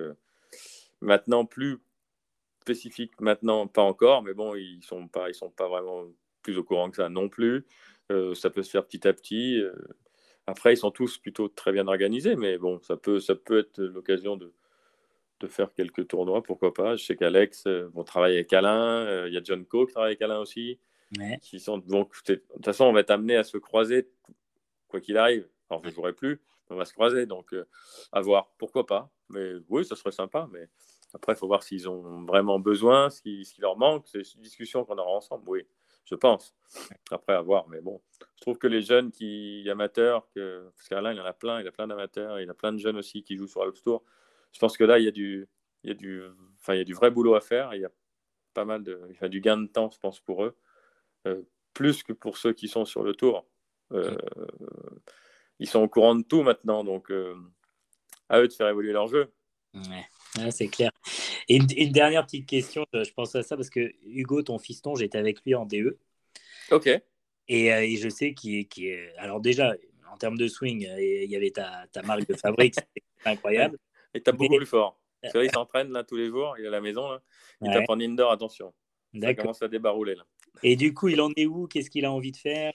maintenant, 1.01 1.45
plus 1.45 1.79
spécifique, 2.63 3.13
maintenant, 3.21 3.69
pas 3.69 3.83
encore, 3.83 4.23
mais 4.23 4.35
bon, 4.35 4.57
ils 4.57 4.83
sont 4.83 5.07
pas, 5.07 5.29
ils 5.29 5.35
sont 5.35 5.51
pas 5.51 5.69
vraiment 5.69 6.05
plus 6.43 6.59
au 6.59 6.65
courant 6.65 6.91
que 6.91 6.97
ça 6.97 7.09
non 7.09 7.29
plus. 7.29 7.67
Ça 8.35 8.51
peut 8.51 8.65
se 8.65 8.71
faire 8.71 8.85
petit 8.85 9.07
à 9.07 9.13
petit. 9.13 9.63
Euh. 10.49 10.53
Après, 10.53 10.75
ils 10.75 10.77
sont 10.77 10.91
tous 10.91 11.19
plutôt 11.19 11.49
très 11.49 11.73
bien 11.73 11.87
organisés, 11.89 12.37
mais 12.37 12.59
bon, 12.59 12.81
ça 12.83 12.97
peut, 12.97 13.21
ça 13.21 13.35
peut 13.35 13.61
être 13.61 13.81
l'occasion 13.81 14.37
de, 14.37 14.53
de 15.41 15.47
faire 15.47 15.73
quelques 15.75 16.09
tournois, 16.09 16.43
pourquoi 16.43 16.73
pas. 16.73 16.97
Je 16.97 17.05
sais 17.05 17.17
qu'Alex 17.17 17.67
vont 17.67 18.05
travailler 18.05 18.37
avec 18.37 18.53
Alain, 18.53 19.27
il 19.27 19.33
y 19.35 19.37
a 19.37 19.43
John 19.43 19.65
Coe 19.65 19.87
qui 19.87 19.93
travaille 19.93 20.13
avec 20.13 20.23
Alain 20.23 20.39
aussi. 20.39 20.79
Qui 21.43 21.61
sont, 21.61 21.79
donc, 21.79 22.13
de 22.27 22.35
toute 22.35 22.65
façon, 22.65 22.85
on 22.85 22.93
va 22.93 23.01
être 23.01 23.11
amené 23.11 23.37
à 23.37 23.45
se 23.45 23.59
croiser, 23.59 24.09
quoi 24.89 25.01
qu'il 25.01 25.17
arrive. 25.17 25.49
Alors, 25.71 25.83
je 25.85 25.89
ne 25.89 25.95
jouerai 25.95 26.13
plus, 26.13 26.41
on 26.71 26.77
va 26.77 26.85
se 26.85 26.93
croiser. 26.93 27.27
Donc, 27.27 27.53
euh, 27.53 27.67
à 28.13 28.21
voir, 28.21 28.51
pourquoi 28.59 28.87
pas. 28.87 29.11
Mais 29.31 29.53
oui, 29.69 29.85
ça 29.85 29.97
serait 29.97 30.13
sympa. 30.13 30.49
Mais 30.53 30.69
après, 31.13 31.33
il 31.33 31.37
faut 31.37 31.47
voir 31.47 31.63
s'ils 31.63 31.89
ont 31.89 32.25
vraiment 32.25 32.59
besoin, 32.59 33.11
ce 33.11 33.23
qui, 33.23 33.47
leur 33.59 33.77
manque. 33.77 34.07
C'est 34.07 34.35
une 34.35 34.43
discussion 34.43 34.85
qu'on 34.85 34.99
aura 34.99 35.11
ensemble, 35.11 35.49
oui. 35.49 35.67
Je 36.05 36.15
pense. 36.15 36.55
Après, 37.11 37.35
à 37.35 37.41
voir. 37.41 37.69
Mais 37.69 37.81
bon, 37.81 38.01
je 38.21 38.41
trouve 38.41 38.59
que 38.59 38.67
les 38.67 38.83
jeunes 38.83 39.11
qui 39.11 39.69
amateurs, 39.71 40.29
que, 40.35 40.71
parce 40.77 40.89
qu'Alain, 40.89 41.13
il 41.13 41.19
y 41.19 41.21
en 41.21 41.25
a 41.25 41.33
plein, 41.33 41.61
il 41.61 41.67
a 41.67 41.73
plein 41.73 41.87
d'amateurs, 41.87 42.41
il 42.41 42.47
y 42.47 42.51
a 42.51 42.55
plein 42.55 42.73
de 42.73 42.79
jeunes 42.79 42.97
aussi 42.97 43.23
qui 43.23 43.37
jouent 43.37 43.47
sur 43.47 43.63
Alps 43.63 43.83
Tour. 43.83 44.05
Je 44.53 44.59
pense 44.59 44.77
que 44.77 44.85
là, 44.85 44.99
il 44.99 45.05
y 45.05 45.09
a 45.09 45.13
du, 45.13 45.49
il 45.83 45.89
y 45.89 45.91
a 45.91 45.95
du, 45.95 46.23
enfin, 46.61 46.75
il 46.75 46.79
y 46.79 46.81
a 46.81 46.85
du 46.85 46.95
vrai 46.95 47.11
boulot 47.11 47.35
à 47.35 47.41
faire. 47.41 47.75
Il 47.75 47.81
y 47.81 47.85
a 47.85 47.91
pas 48.55 48.65
mal 48.65 48.83
de, 48.83 49.01
il 49.11 49.17
y 49.21 49.25
a 49.25 49.29
du 49.29 49.41
gain 49.41 49.59
de 49.59 49.67
temps, 49.67 49.91
je 49.91 49.99
pense, 49.99 50.21
pour 50.21 50.45
eux, 50.45 50.57
euh, 51.27 51.43
plus 51.73 52.03
que 52.03 52.13
pour 52.13 52.39
ceux 52.39 52.53
qui 52.53 52.69
sont 52.69 52.85
sur 52.85 53.03
le 53.03 53.15
tour. 53.15 53.47
Euh, 53.93 54.17
ils 55.59 55.69
sont 55.69 55.81
au 55.81 55.89
courant 55.89 56.15
de 56.15 56.23
tout 56.23 56.43
maintenant, 56.43 56.85
donc 56.85 57.11
euh, 57.11 57.35
à 58.29 58.41
eux 58.41 58.49
de 58.49 58.53
faire 58.53 58.69
évoluer 58.69 58.93
leur 58.93 59.07
jeu. 59.07 59.33
Ouais. 60.39 60.51
c'est 60.51 60.69
clair. 60.69 60.91
Et 61.49 61.57
une, 61.57 61.93
dernière 61.93 62.25
petite 62.25 62.47
question, 62.47 62.85
je 62.93 63.11
pense 63.13 63.35
à 63.35 63.43
ça 63.43 63.57
parce 63.57 63.71
que 63.71 63.93
Hugo, 64.07 64.43
ton 64.43 64.59
fiston, 64.59 64.95
j'étais 64.95 65.19
avec 65.19 65.45
lui 65.45 65.55
en 65.55 65.67
DE. 65.67 65.99
Ok. 66.71 66.89
Et, 67.49 67.97
je 67.97 68.09
sais 68.09 68.35
qu'il 68.35 68.67
est, 68.79 69.17
Alors, 69.19 69.41
déjà, 69.41 69.75
en 70.13 70.17
termes 70.17 70.39
de 70.39 70.49
swing, 70.49 70.89
il 70.99 71.31
y 71.31 71.37
avait 71.37 71.51
ta, 71.51 71.87
ta 71.93 72.03
marque 72.03 72.27
de 72.27 72.35
fabrique, 72.35 72.75
c'était 72.75 73.03
incroyable. 73.25 73.79
Et 74.15 74.23
tu 74.23 74.31
as 74.31 74.33
beaucoup 74.33 74.57
plus 74.57 74.67
fort. 74.67 74.99
C'est 75.23 75.35
vrai, 75.35 75.47
il 75.47 75.53
s'entraîne 75.55 75.93
là 75.93 76.05
tous 76.05 76.17
les 76.17 76.29
jours, 76.29 76.55
il 76.59 76.65
est 76.65 76.69
à 76.69 76.71
la 76.71 76.81
maison. 76.81 77.11
Là. 77.11 77.23
Il 77.61 77.73
tape 77.73 77.89
en 77.89 78.01
indoor, 78.01 78.33
attention. 78.33 78.73
Ça 79.21 79.35
commence 79.35 79.63
à 79.63 79.69
débarouler. 79.69 80.15
Là. 80.15 80.25
Et 80.63 80.77
du 80.77 80.95
coup, 80.95 81.09
il 81.09 81.21
en 81.21 81.31
est 81.37 81.47
où? 81.47 81.67
Qu'est-ce 81.67 81.91
qu'il 81.91 82.05
a 82.05 82.13
envie 82.13 82.33
de 82.33 82.37
faire? 82.37 82.73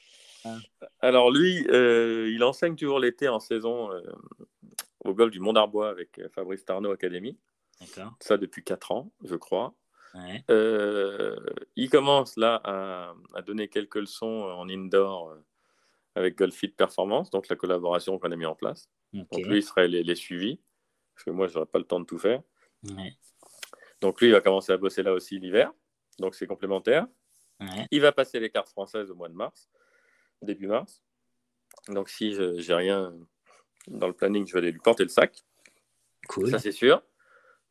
Alors 1.01 1.31
lui, 1.31 1.67
euh, 1.69 2.31
il 2.33 2.43
enseigne 2.43 2.75
toujours 2.75 2.99
l'été 2.99 3.27
en 3.27 3.39
saison 3.39 3.91
euh, 3.91 4.01
au 5.05 5.13
golf 5.13 5.31
du 5.31 5.39
Mont 5.39 5.53
d'Arbois 5.53 5.89
avec 5.89 6.19
euh, 6.19 6.29
Fabrice 6.29 6.65
Tarnot 6.65 6.91
Academy. 6.91 7.37
Ça 8.19 8.37
depuis 8.37 8.63
4 8.63 8.91
ans, 8.91 9.11
je 9.23 9.35
crois. 9.35 9.73
il 11.75 11.89
commence 11.89 12.35
là 12.35 12.61
à, 12.63 13.41
donner 13.43 13.69
quelques 13.69 13.95
leçons 13.95 14.25
en 14.25 14.67
indoor 14.67 15.35
avec 16.15 16.37
Golfit 16.37 16.69
Performance, 16.69 17.29
donc 17.29 17.47
la 17.47 17.55
collaboration 17.55 18.19
qu'on 18.19 18.31
a 18.31 18.35
mis 18.35 18.45
en 18.45 18.55
place. 18.55 18.89
Donc 19.13 19.45
lui, 19.45 19.59
il 19.59 19.63
ferait 19.63 19.87
les, 19.87 20.03
les 20.03 20.15
suivis 20.15 20.59
parce 21.19 21.25
que 21.25 21.31
moi, 21.31 21.47
je 21.47 21.55
n'aurais 21.55 21.65
pas 21.65 21.79
le 21.79 21.85
temps 21.85 21.99
de 21.99 22.05
tout 22.05 22.17
faire. 22.17 22.41
Donc 23.99 24.21
lui, 24.21 24.29
il 24.29 24.31
va 24.31 24.39
commencer 24.39 24.71
à 24.71 24.77
bosser 24.77 25.03
là 25.03 25.11
aussi 25.13 25.37
l'hiver, 25.37 25.73
donc 26.17 26.33
c'est 26.33 26.47
complémentaire. 26.47 27.07
Il 27.91 27.99
va 27.99 28.13
passer 28.13 28.39
les 28.39 28.49
cartes 28.49 28.69
françaises 28.69 29.11
au 29.11 29.15
mois 29.15 29.27
de 29.27 29.33
mars, 29.33 29.69
début 30.41 30.67
mars. 30.67 31.03
Donc 31.89 32.07
si 32.07 32.33
je 32.33 32.65
n'ai 32.65 32.73
rien 32.73 33.13
dans 33.89 34.07
le 34.07 34.13
planning, 34.13 34.47
je 34.47 34.53
vais 34.53 34.59
aller 34.59 34.71
lui 34.71 34.79
porter 34.79 35.03
le 35.03 35.09
sac. 35.09 35.43
Cool. 36.27 36.49
Ça, 36.49 36.59
c'est 36.59 36.71
sûr. 36.71 37.03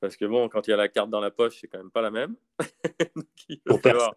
Parce 0.00 0.16
que 0.16 0.24
bon, 0.24 0.48
quand 0.48 0.66
il 0.66 0.70
y 0.70 0.74
a 0.74 0.76
la 0.76 0.88
carte 0.88 1.10
dans 1.10 1.20
la 1.20 1.30
poche, 1.30 1.58
c'est 1.60 1.68
quand 1.68 1.78
même 1.78 1.90
pas 1.90 2.02
la 2.02 2.10
même. 2.10 2.36
Pour 3.66 3.80
personne. 3.80 4.14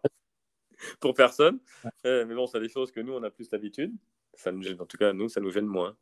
Pour 1.00 1.14
personne. 1.14 1.60
mais 2.04 2.26
bon, 2.26 2.48
c'est 2.48 2.60
des 2.60 2.70
choses 2.70 2.92
que 2.92 3.00
nous, 3.00 3.14
on 3.14 3.24
a 3.24 3.30
plus 3.30 3.52
l'habitude. 3.52 3.94
Ça 4.34 4.52
nous 4.52 4.66
en 4.80 4.86
tout 4.86 4.98
cas, 4.98 5.14
nous, 5.14 5.30
ça 5.30 5.42
nous 5.42 5.52
gêne 5.52 5.66
moins. 5.66 5.96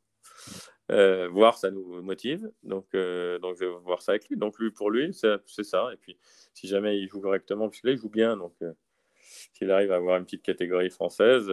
Euh, 0.91 1.27
voir, 1.29 1.57
ça 1.57 1.69
nous 1.69 2.01
motive. 2.01 2.51
Donc, 2.63 2.87
euh, 2.95 3.37
donc, 3.39 3.57
je 3.59 3.65
vais 3.65 3.71
voir 3.83 4.01
ça 4.01 4.13
avec 4.13 4.27
lui. 4.27 4.37
Donc, 4.37 4.57
lui, 4.57 4.71
pour 4.71 4.89
lui, 4.89 5.13
c'est 5.13 5.63
ça. 5.63 5.89
Et 5.93 5.97
puis, 5.97 6.17
si 6.53 6.67
jamais 6.67 6.97
il 6.97 7.07
joue 7.07 7.21
correctement, 7.21 7.69
là, 7.83 7.91
il 7.91 7.97
joue 7.97 8.09
bien. 8.09 8.35
Donc, 8.35 8.55
euh, 8.61 8.73
s'il 9.53 9.69
arrive 9.71 9.91
à 9.91 9.97
avoir 9.97 10.17
une 10.17 10.25
petite 10.25 10.41
catégorie 10.41 10.89
française, 10.89 11.51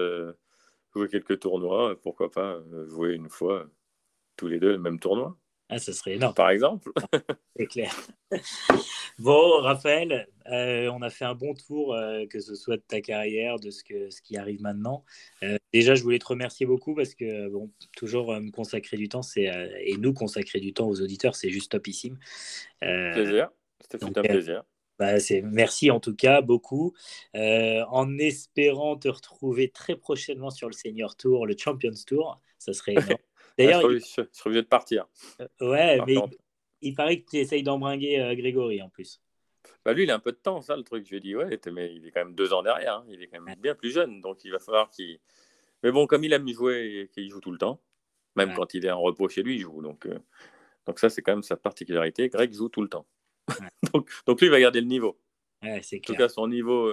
jouer 0.95 1.09
quelques 1.09 1.41
tournois, 1.41 2.01
pourquoi 2.01 2.31
pas 2.31 2.63
jouer 2.87 3.13
une 3.13 3.29
fois 3.29 3.67
tous 4.37 4.49
les 4.49 4.59
deux 4.59 4.73
le 4.73 4.79
même 4.79 4.99
tournoi. 4.99 5.37
Ah, 5.69 5.79
ce 5.79 5.93
serait 5.93 6.15
énorme. 6.15 6.35
Par 6.35 6.51
exemple. 6.51 6.93
C'est 7.57 7.67
clair. 7.67 7.95
Bon, 9.19 9.61
Raphaël, 9.63 10.29
euh, 10.53 10.91
on 10.93 11.03
a 11.03 11.11
fait 11.11 11.25
un 11.25 11.35
bon 11.35 11.55
tour, 11.55 11.95
euh, 11.95 12.27
que 12.27 12.39
ce 12.39 12.55
soit 12.55 12.77
de 12.77 12.83
ta 12.87 13.01
carrière, 13.01 13.59
de 13.59 13.71
ce, 13.71 13.83
que, 13.83 14.11
ce 14.11 14.21
qui 14.21 14.37
arrive 14.37 14.61
maintenant. 14.61 15.05
Euh, 15.43 15.57
déjà, 15.73 15.95
je 15.95 16.03
voulais 16.03 16.19
te 16.19 16.27
remercier 16.27 16.67
beaucoup 16.67 16.95
parce 16.95 17.15
que, 17.15 17.49
bon, 17.49 17.71
toujours 17.97 18.33
me 18.39 18.51
consacrer 18.51 18.97
du 18.97 19.09
temps, 19.09 19.23
c'est, 19.23 19.51
et 19.81 19.97
nous 19.97 20.13
consacrer 20.13 20.61
du 20.61 20.73
temps 20.73 20.87
aux 20.87 21.01
auditeurs, 21.01 21.35
c'est 21.35 21.51
juste 21.51 21.73
topissime. 21.73 22.19
plaisir. 22.81 23.51
C'était 23.81 24.05
un 24.05 24.23
plaisir. 24.23 24.65
Bah, 24.99 25.13
merci 25.43 25.91
en 25.91 26.01
tout 26.01 26.15
cas 26.15 26.41
beaucoup. 26.41 26.95
en 27.35 28.19
espérant 28.19 28.97
te 28.97 29.09
retrouver 29.09 29.71
très 29.71 29.97
prochainement 29.97 30.51
sur 30.51 30.69
le 30.69 30.75
Senior 30.75 31.17
Tour, 31.17 31.47
le 31.47 31.57
Champions 31.59 31.91
Tour, 32.07 32.41
ça 32.59 32.73
serait 32.73 32.93
énorme. 32.93 33.17
D'ailleurs, 33.59 33.91
je, 33.91 33.99
serais 33.99 34.27
obligé 34.47 34.63
de 34.63 34.69
partir. 34.69 35.07
ouais, 35.61 36.01
mais 36.07 36.17
il 36.83 36.95
paraît 36.95 37.21
que 37.21 37.31
tu 37.31 37.37
essayes 37.39 37.63
d'embringuer 37.63 38.21
euh, 38.21 38.35
Grégory 38.35 38.83
en 38.83 38.89
plus. 38.89 39.21
Bah 39.85 39.93
lui, 39.93 40.05
il 40.05 40.11
a 40.11 40.15
un 40.15 40.21
peu 40.21 40.33
de 40.33 40.37
temps, 40.37 40.61
ça, 40.61 40.77
le 40.77 40.83
truc. 40.83 41.05
Je 41.05 41.11
lui 41.11 41.17
ai 41.17 41.21
dit, 41.21 41.37
ouais, 41.37 41.59
mais 41.73 41.95
il 41.95 42.07
est 42.07 42.11
quand 42.11 42.25
même 42.25 42.35
deux 42.35 42.53
ans 42.53 42.63
derrière. 42.63 42.97
Hein. 42.97 43.07
Il 43.09 43.23
est 43.23 43.29
quand 43.29 43.41
même 43.41 43.55
bien 43.57 43.75
plus 43.75 43.91
jeune. 43.91 44.21
Donc, 44.21 44.45
il 44.45 44.53
va 44.53 44.59
falloir 44.59 44.91
qu'il. 44.91 45.19
Mais 45.83 45.91
bon, 45.91 46.07
comme 46.07 46.25
il 46.25 46.33
aime 46.33 46.49
jouer 46.49 47.01
et 47.01 47.09
qu'il 47.09 47.31
joue 47.31 47.41
tout 47.41 47.53
le 47.53 47.59
temps, 47.59 47.81
même 48.35 48.55
quand 48.55 48.75
il 48.75 48.85
est 48.85 48.91
en 48.91 49.01
repos 49.01 49.29
chez 49.29 49.43
lui, 49.43 49.57
il 49.57 49.61
joue. 49.61 49.83
Donc, 49.83 50.07
euh, 50.07 50.19
donc 50.87 50.99
ça, 50.99 51.09
c'est 51.09 51.23
quand 51.23 51.33
même 51.33 51.43
sa 51.43 51.57
particularité. 51.57 52.29
Greg 52.29 52.53
joue 52.53 52.69
tout 52.69 52.83
le 52.83 52.89
temps. 52.89 53.07
donc, 53.95 54.11
donc, 54.27 54.41
lui, 54.41 54.49
il 54.49 54.51
va 54.51 54.61
garder 54.61 54.81
le 54.81 54.87
niveau. 54.87 55.19
Ouais, 55.63 55.81
en 55.81 55.99
tout 56.01 56.15
cas, 56.15 56.29
son 56.29 56.49
niveau. 56.49 56.93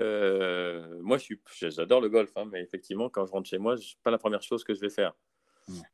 Euh, 0.00 1.00
moi, 1.02 1.18
j'adore 1.60 2.00
le 2.00 2.08
golf, 2.08 2.30
hein, 2.36 2.48
mais 2.50 2.62
effectivement, 2.62 3.08
quand 3.08 3.26
je 3.26 3.32
rentre 3.32 3.48
chez 3.48 3.58
moi, 3.58 3.76
c'est 3.76 3.98
pas 4.02 4.10
la 4.10 4.18
première 4.18 4.42
chose 4.42 4.64
que 4.64 4.74
je 4.74 4.80
vais 4.80 4.90
faire. 4.90 5.14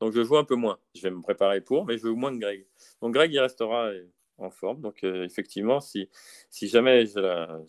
Donc 0.00 0.12
je 0.12 0.22
joue 0.22 0.36
un 0.36 0.44
peu 0.44 0.54
moins. 0.54 0.78
Je 0.94 1.02
vais 1.02 1.10
me 1.10 1.22
préparer 1.22 1.60
pour, 1.60 1.86
mais 1.86 1.96
je 1.96 2.02
joue 2.02 2.16
moins 2.16 2.32
que 2.32 2.40
Greg. 2.40 2.66
Donc 3.00 3.14
Greg, 3.14 3.32
il 3.32 3.40
restera 3.40 3.90
en 4.38 4.50
forme. 4.50 4.80
Donc 4.80 5.04
euh, 5.04 5.24
effectivement, 5.24 5.80
si, 5.80 6.08
si 6.50 6.68
jamais 6.68 7.06
j'ai 7.06 7.20
la, 7.20 7.60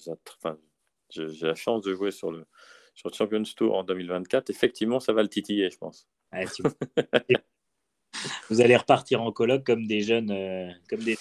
la, 1.16 1.56
chance 1.56 1.82
de 1.84 1.94
jouer 1.94 2.12
sur 2.12 2.32
le, 2.32 2.46
sur 2.94 3.10
le 3.10 3.16
Champions 3.16 3.44
Tour 3.56 3.76
en 3.76 3.84
2024, 3.84 4.50
effectivement, 4.50 5.00
ça 5.00 5.14
va 5.14 5.24
le 5.24 5.30
titiller, 5.30 5.70
je 5.70 5.78
pense. 5.78 6.08
Vous 8.50 8.62
allez 8.62 8.76
repartir 8.76 9.22
en 9.22 9.32
colloque 9.32 9.66
comme 9.66 9.88
des 9.88 10.02
jeunes. 10.02 10.32
Euh, 10.32 10.72
comme 10.90 11.04
des... 11.04 11.18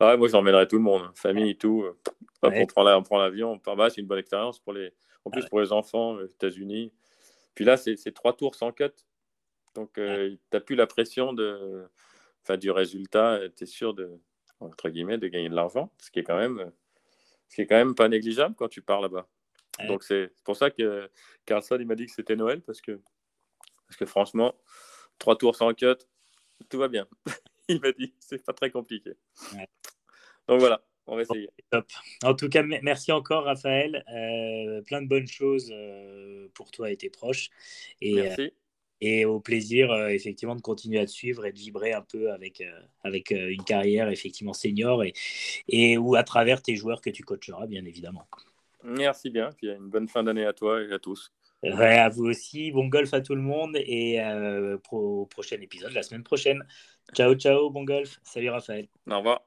Ah 0.00 0.16
moi, 0.16 0.28
j'emmènerai 0.28 0.66
tout 0.66 0.76
le 0.76 0.82
monde, 0.82 1.02
hein. 1.02 1.12
famille 1.14 1.50
et 1.50 1.56
tout. 1.56 1.84
on 2.42 2.66
prend 2.66 3.18
l'avion, 3.18 3.52
on 3.52 3.58
part 3.58 3.76
bas, 3.76 3.90
c'est 3.90 4.00
une 4.00 4.06
bonne 4.06 4.18
expérience 4.18 4.58
pour 4.58 4.72
les, 4.72 4.92
en 5.24 5.30
plus 5.30 5.44
pour 5.46 5.60
les 5.60 5.72
enfants 5.72 6.12
aux 6.12 6.26
États-Unis. 6.26 6.92
Puis 7.54 7.64
là, 7.64 7.76
c'est 7.76 8.14
trois 8.14 8.36
tours 8.36 8.54
sans 8.54 8.72
cut. 8.72 8.90
Donc, 9.74 9.98
euh, 9.98 10.30
tu 10.30 10.38
n'as 10.52 10.60
plus 10.60 10.76
la 10.76 10.86
pression 10.86 11.32
de, 11.32 11.88
enfin, 12.42 12.56
du 12.56 12.70
résultat. 12.70 13.40
Tu 13.56 13.64
es 13.64 13.66
sûr 13.66 13.94
de, 13.94 14.10
entre 14.60 14.88
guillemets, 14.88 15.18
de 15.18 15.28
gagner 15.28 15.48
de 15.48 15.54
l'argent, 15.54 15.92
ce 15.98 16.10
qui 16.10 16.18
est 16.18 16.24
quand 16.24 16.38
même, 16.38 16.72
ce 17.48 17.56
qui 17.56 17.62
est 17.62 17.66
quand 17.66 17.76
même 17.76 17.94
pas 17.94 18.08
négligeable 18.08 18.54
quand 18.56 18.68
tu 18.68 18.82
pars 18.82 19.00
là-bas. 19.00 19.28
Donc, 19.88 20.04
c'est 20.04 20.32
pour 20.44 20.56
ça 20.56 20.70
que 20.70 21.10
Carlson, 21.46 21.78
il 21.80 21.86
m'a 21.86 21.94
dit 21.94 22.06
que 22.06 22.12
c'était 22.12 22.36
Noël 22.36 22.60
parce 22.60 22.80
que, 22.80 23.00
parce 23.88 23.96
que 23.96 24.06
franchement, 24.06 24.54
trois 25.18 25.36
tours 25.36 25.56
sans 25.56 25.72
cut, 25.74 25.96
tout 26.68 26.78
va 26.78 26.88
bien. 26.88 27.08
il 27.68 27.80
m'a 27.80 27.92
dit, 27.92 28.14
c'est 28.20 28.44
pas 28.44 28.52
très 28.52 28.70
compliqué. 28.70 29.12
Donc 30.46 30.60
voilà, 30.60 30.84
on 31.06 31.16
va 31.16 31.22
essayer. 31.22 31.48
Top. 31.70 31.86
En 32.22 32.34
tout 32.34 32.48
cas, 32.48 32.62
merci 32.62 33.12
encore, 33.12 33.44
Raphaël. 33.44 34.04
Euh, 34.12 34.82
plein 34.82 35.02
de 35.02 35.08
bonnes 35.08 35.26
choses 35.26 35.70
euh, 35.72 36.48
pour 36.54 36.70
toi 36.70 36.90
et 36.90 36.96
tes 36.96 37.10
proches. 37.10 37.50
Et, 38.00 38.14
merci 38.14 38.52
et 39.02 39.24
au 39.24 39.40
plaisir 39.40 39.90
euh, 39.90 40.08
effectivement 40.08 40.54
de 40.54 40.60
continuer 40.60 41.00
à 41.00 41.06
te 41.06 41.10
suivre 41.10 41.44
et 41.44 41.52
de 41.52 41.58
vibrer 41.58 41.92
un 41.92 42.02
peu 42.02 42.30
avec, 42.30 42.60
euh, 42.60 42.70
avec 43.02 43.32
euh, 43.32 43.50
une 43.50 43.64
carrière 43.64 44.08
effectivement 44.08 44.52
senior 44.52 45.02
et, 45.02 45.12
et 45.68 45.98
ou 45.98 46.14
à 46.14 46.22
travers 46.22 46.62
tes 46.62 46.76
joueurs 46.76 47.00
que 47.00 47.10
tu 47.10 47.24
coacheras 47.24 47.66
bien 47.66 47.84
évidemment. 47.84 48.28
Merci 48.84 49.30
bien, 49.30 49.50
puis 49.56 49.68
une 49.68 49.90
bonne 49.90 50.08
fin 50.08 50.22
d'année 50.22 50.46
à 50.46 50.52
toi 50.52 50.80
et 50.80 50.92
à 50.92 51.00
tous. 51.00 51.32
Ouais, 51.64 51.98
à 51.98 52.08
vous 52.08 52.24
aussi, 52.24 52.72
bon 52.72 52.88
golf 52.88 53.12
à 53.14 53.20
tout 53.20 53.36
le 53.36 53.40
monde 53.40 53.76
et 53.76 54.20
au 54.90 55.26
prochain 55.26 55.60
épisode 55.60 55.92
la 55.92 56.02
semaine 56.02 56.24
prochaine. 56.24 56.64
Ciao, 57.14 57.34
ciao, 57.34 57.70
bon 57.70 57.84
golf. 57.84 58.18
Salut 58.24 58.50
Raphaël. 58.50 58.88
Au 59.08 59.18
revoir. 59.18 59.46